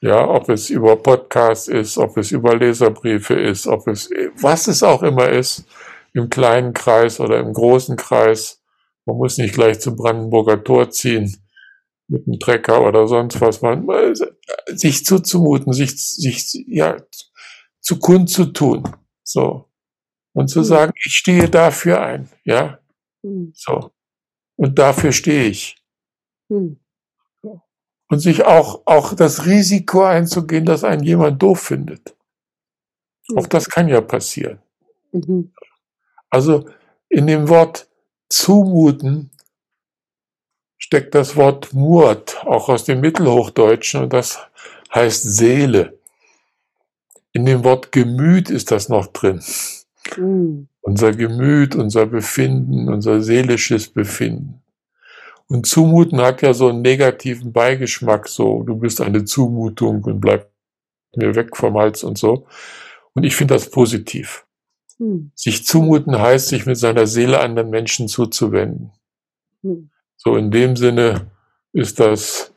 Ja, 0.00 0.28
ob 0.28 0.48
es 0.48 0.68
über 0.68 0.96
Podcast 0.96 1.68
ist, 1.68 1.96
ob 1.96 2.16
es 2.16 2.32
über 2.32 2.56
Leserbriefe 2.56 3.34
ist, 3.34 3.68
ob 3.68 3.86
es, 3.86 4.10
was 4.40 4.66
es 4.66 4.82
auch 4.82 5.04
immer 5.04 5.28
ist, 5.28 5.64
im 6.12 6.28
kleinen 6.28 6.72
Kreis 6.72 7.20
oder 7.20 7.38
im 7.38 7.52
großen 7.52 7.96
Kreis. 7.96 8.60
Man 9.06 9.16
muss 9.16 9.38
nicht 9.38 9.54
gleich 9.54 9.78
zum 9.78 9.96
Brandenburger 9.96 10.62
Tor 10.62 10.90
ziehen 10.90 11.41
mit 12.12 12.26
einem 12.26 12.38
Trecker 12.38 12.86
oder 12.86 13.06
sonst 13.08 13.40
was. 13.40 13.62
Man, 13.62 13.86
sich 14.66 15.04
zuzumuten, 15.04 15.72
sich, 15.72 15.96
sich, 15.96 16.64
ja, 16.66 16.96
zu 17.80 17.98
kund 17.98 18.30
zu 18.30 18.46
tun. 18.46 18.84
So. 19.24 19.68
Und 20.34 20.48
zu 20.48 20.60
mhm. 20.60 20.64
sagen, 20.64 20.92
ich 21.04 21.14
stehe 21.14 21.48
dafür 21.48 22.00
ein, 22.00 22.28
ja. 22.44 22.78
Mhm. 23.22 23.52
So. 23.54 23.90
Und 24.56 24.78
dafür 24.78 25.12
stehe 25.12 25.44
ich. 25.44 25.76
Mhm 26.48 26.78
und 28.12 28.18
sich 28.18 28.44
auch, 28.44 28.82
auch 28.84 29.14
das 29.14 29.46
Risiko 29.46 30.02
einzugehen, 30.02 30.66
dass 30.66 30.84
einen 30.84 31.02
jemand 31.02 31.42
doof 31.42 31.60
findet. 31.60 32.14
Mhm. 33.30 33.38
Auch 33.38 33.46
das 33.46 33.70
kann 33.70 33.88
ja 33.88 34.02
passieren. 34.02 34.58
Mhm. 35.12 35.54
Also 36.28 36.68
in 37.08 37.26
dem 37.26 37.48
Wort 37.48 37.88
zumuten 38.28 39.30
steckt 40.82 41.14
das 41.14 41.36
Wort 41.36 41.72
Murt, 41.72 42.44
auch 42.44 42.68
aus 42.68 42.84
dem 42.84 43.00
Mittelhochdeutschen, 43.00 44.02
und 44.02 44.12
das 44.12 44.40
heißt 44.92 45.22
Seele. 45.22 45.96
In 47.32 47.46
dem 47.46 47.62
Wort 47.62 47.92
Gemüt 47.92 48.50
ist 48.50 48.72
das 48.72 48.88
noch 48.88 49.06
drin. 49.06 49.40
Mhm. 50.16 50.66
Unser 50.80 51.12
Gemüt, 51.12 51.76
unser 51.76 52.06
Befinden, 52.06 52.88
unser 52.88 53.22
seelisches 53.22 53.88
Befinden. 53.88 54.60
Und 55.46 55.66
Zumuten 55.66 56.20
hat 56.20 56.42
ja 56.42 56.52
so 56.52 56.68
einen 56.68 56.82
negativen 56.82 57.52
Beigeschmack, 57.52 58.26
so 58.26 58.64
du 58.64 58.76
bist 58.76 59.00
eine 59.00 59.24
Zumutung 59.24 60.02
und 60.02 60.20
bleib 60.20 60.50
mir 61.14 61.36
weg 61.36 61.56
vom 61.56 61.78
Hals 61.78 62.02
und 62.02 62.18
so. 62.18 62.46
Und 63.14 63.22
ich 63.22 63.36
finde 63.36 63.54
das 63.54 63.70
positiv. 63.70 64.44
Hm. 64.98 65.30
Sich 65.36 65.64
zumuten 65.64 66.18
heißt, 66.18 66.48
sich 66.48 66.66
mit 66.66 66.76
seiner 66.76 67.06
Seele 67.06 67.38
anderen 67.38 67.70
Menschen 67.70 68.08
zuzuwenden. 68.08 68.90
Hm. 69.62 69.91
So 70.24 70.36
in 70.36 70.52
dem 70.52 70.76
Sinne 70.76 71.32
ist 71.72 71.98
das 71.98 72.54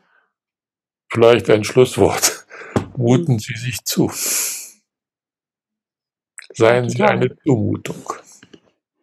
vielleicht 1.10 1.50
ein 1.50 1.64
Schlusswort. 1.64 2.46
Muten. 2.96 3.40
Sie 3.40 3.54
sich 3.54 3.84
zu. 3.84 4.08
Seien 6.54 6.88
Sie 6.88 7.02
eine 7.02 7.36
Zumutung. 7.38 7.96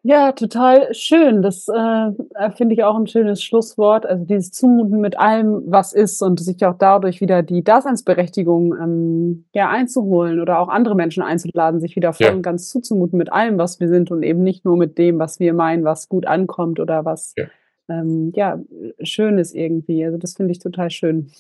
Ja, 0.02 0.32
total 0.32 0.94
schön. 0.94 1.42
Das 1.42 1.68
äh, 1.68 2.12
finde 2.56 2.76
ich 2.76 2.86
auch 2.86 2.96
ein 2.96 3.08
schönes 3.08 3.44
Schlusswort. 3.44 4.06
Also 4.06 4.24
dieses 4.24 4.52
Zumuten 4.52 5.02
mit 5.02 5.20
allem, 5.20 5.64
was 5.66 5.92
ist 5.92 6.22
und 6.22 6.40
sich 6.40 6.66
auch 6.66 6.78
dadurch 6.78 7.20
wieder 7.20 7.44
die 7.44 7.66
Daseinsberechtigung 7.66 8.74
ähm, 8.82 9.46
ja, 9.54 9.70
einzuholen 9.70 10.40
oder 10.40 10.60
auch 10.60 10.70
andere 10.70 10.96
Menschen 10.96 11.22
einzuladen, 11.22 11.82
sich 11.82 11.98
wieder 11.98 12.14
voll 12.14 12.28
ja. 12.28 12.34
und 12.34 12.42
ganz 12.42 12.70
zuzumuten 12.70 13.18
mit 13.18 13.32
allem, 13.32 13.58
was 13.58 13.82
wir 13.82 13.90
sind 13.90 14.10
und 14.10 14.24
eben 14.24 14.42
nicht 14.42 14.64
nur 14.64 14.78
mit 14.78 14.98
dem, 14.98 15.20
was 15.20 15.42
wir 15.42 15.54
meinen, 15.54 15.84
was 15.84 16.08
gut 16.08 16.26
ankommt 16.26 16.80
oder 16.80 17.06
was 17.06 17.34
ja, 17.38 17.46
ähm, 17.90 18.32
ja 18.36 18.60
schön 19.02 19.38
ist 19.38 19.54
irgendwie. 19.54 20.06
Also 20.06 20.18
das 20.18 20.36
finde 20.36 20.52
ich 20.52 20.60
total 20.60 20.90
schön. 20.90 21.32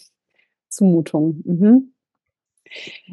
Zumutung. 0.73 1.41
Mhm. 1.45 1.93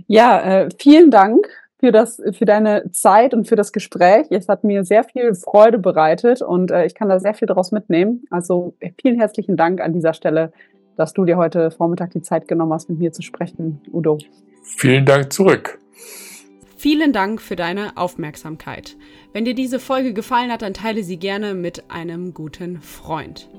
Ja, 0.06 0.40
äh, 0.40 0.68
vielen 0.78 1.10
Dank 1.10 1.46
für 1.78 1.92
das, 1.92 2.20
für 2.32 2.44
deine 2.44 2.90
Zeit 2.92 3.34
und 3.34 3.48
für 3.48 3.56
das 3.56 3.72
Gespräch. 3.72 4.26
Es 4.30 4.48
hat 4.48 4.64
mir 4.64 4.84
sehr 4.84 5.04
viel 5.04 5.34
Freude 5.34 5.78
bereitet 5.78 6.42
und 6.42 6.70
äh, 6.70 6.86
ich 6.86 6.94
kann 6.94 7.08
da 7.08 7.18
sehr 7.20 7.34
viel 7.34 7.46
daraus 7.46 7.72
mitnehmen. 7.72 8.24
Also 8.30 8.74
vielen 9.00 9.18
herzlichen 9.18 9.56
Dank 9.56 9.80
an 9.80 9.92
dieser 9.92 10.14
Stelle, 10.14 10.52
dass 10.96 11.12
du 11.12 11.24
dir 11.24 11.36
heute 11.36 11.70
Vormittag 11.70 12.10
die 12.12 12.22
Zeit 12.22 12.48
genommen 12.48 12.72
hast, 12.72 12.88
mit 12.88 12.98
mir 12.98 13.12
zu 13.12 13.22
sprechen, 13.22 13.80
Udo. 13.92 14.18
Vielen 14.62 15.04
Dank 15.04 15.32
zurück. 15.32 15.78
Vielen 16.80 17.12
Dank 17.12 17.42
für 17.42 17.56
deine 17.56 17.98
Aufmerksamkeit. 17.98 18.96
Wenn 19.34 19.44
dir 19.44 19.52
diese 19.52 19.78
Folge 19.78 20.14
gefallen 20.14 20.50
hat, 20.50 20.62
dann 20.62 20.72
teile 20.72 21.04
sie 21.04 21.18
gerne 21.18 21.52
mit 21.52 21.90
einem 21.90 22.32
guten 22.32 22.80
Freund. 22.80 23.50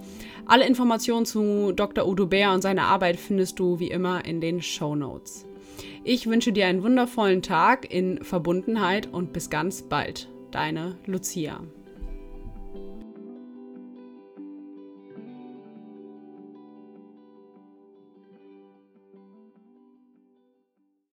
Alle 0.47 0.65
Informationen 0.65 1.27
zu 1.27 1.71
Dr. 1.71 2.07
Udo 2.07 2.25
Bär 2.25 2.51
und 2.51 2.63
seiner 2.63 2.85
Arbeit 2.85 3.17
findest 3.17 3.59
du 3.59 3.77
wie 3.77 3.91
immer 3.91 4.25
in 4.25 4.41
den 4.41 4.63
Show 4.63 4.95
Notes. 4.95 5.45
Ich 6.03 6.25
wünsche 6.25 6.51
dir 6.51 6.65
einen 6.65 6.81
wundervollen 6.81 7.43
Tag 7.43 7.93
in 7.93 8.23
Verbundenheit 8.23 9.07
und 9.13 9.33
bis 9.33 9.51
ganz 9.51 9.83
bald. 9.83 10.27
Deine 10.49 10.97
Lucia. 11.05 11.61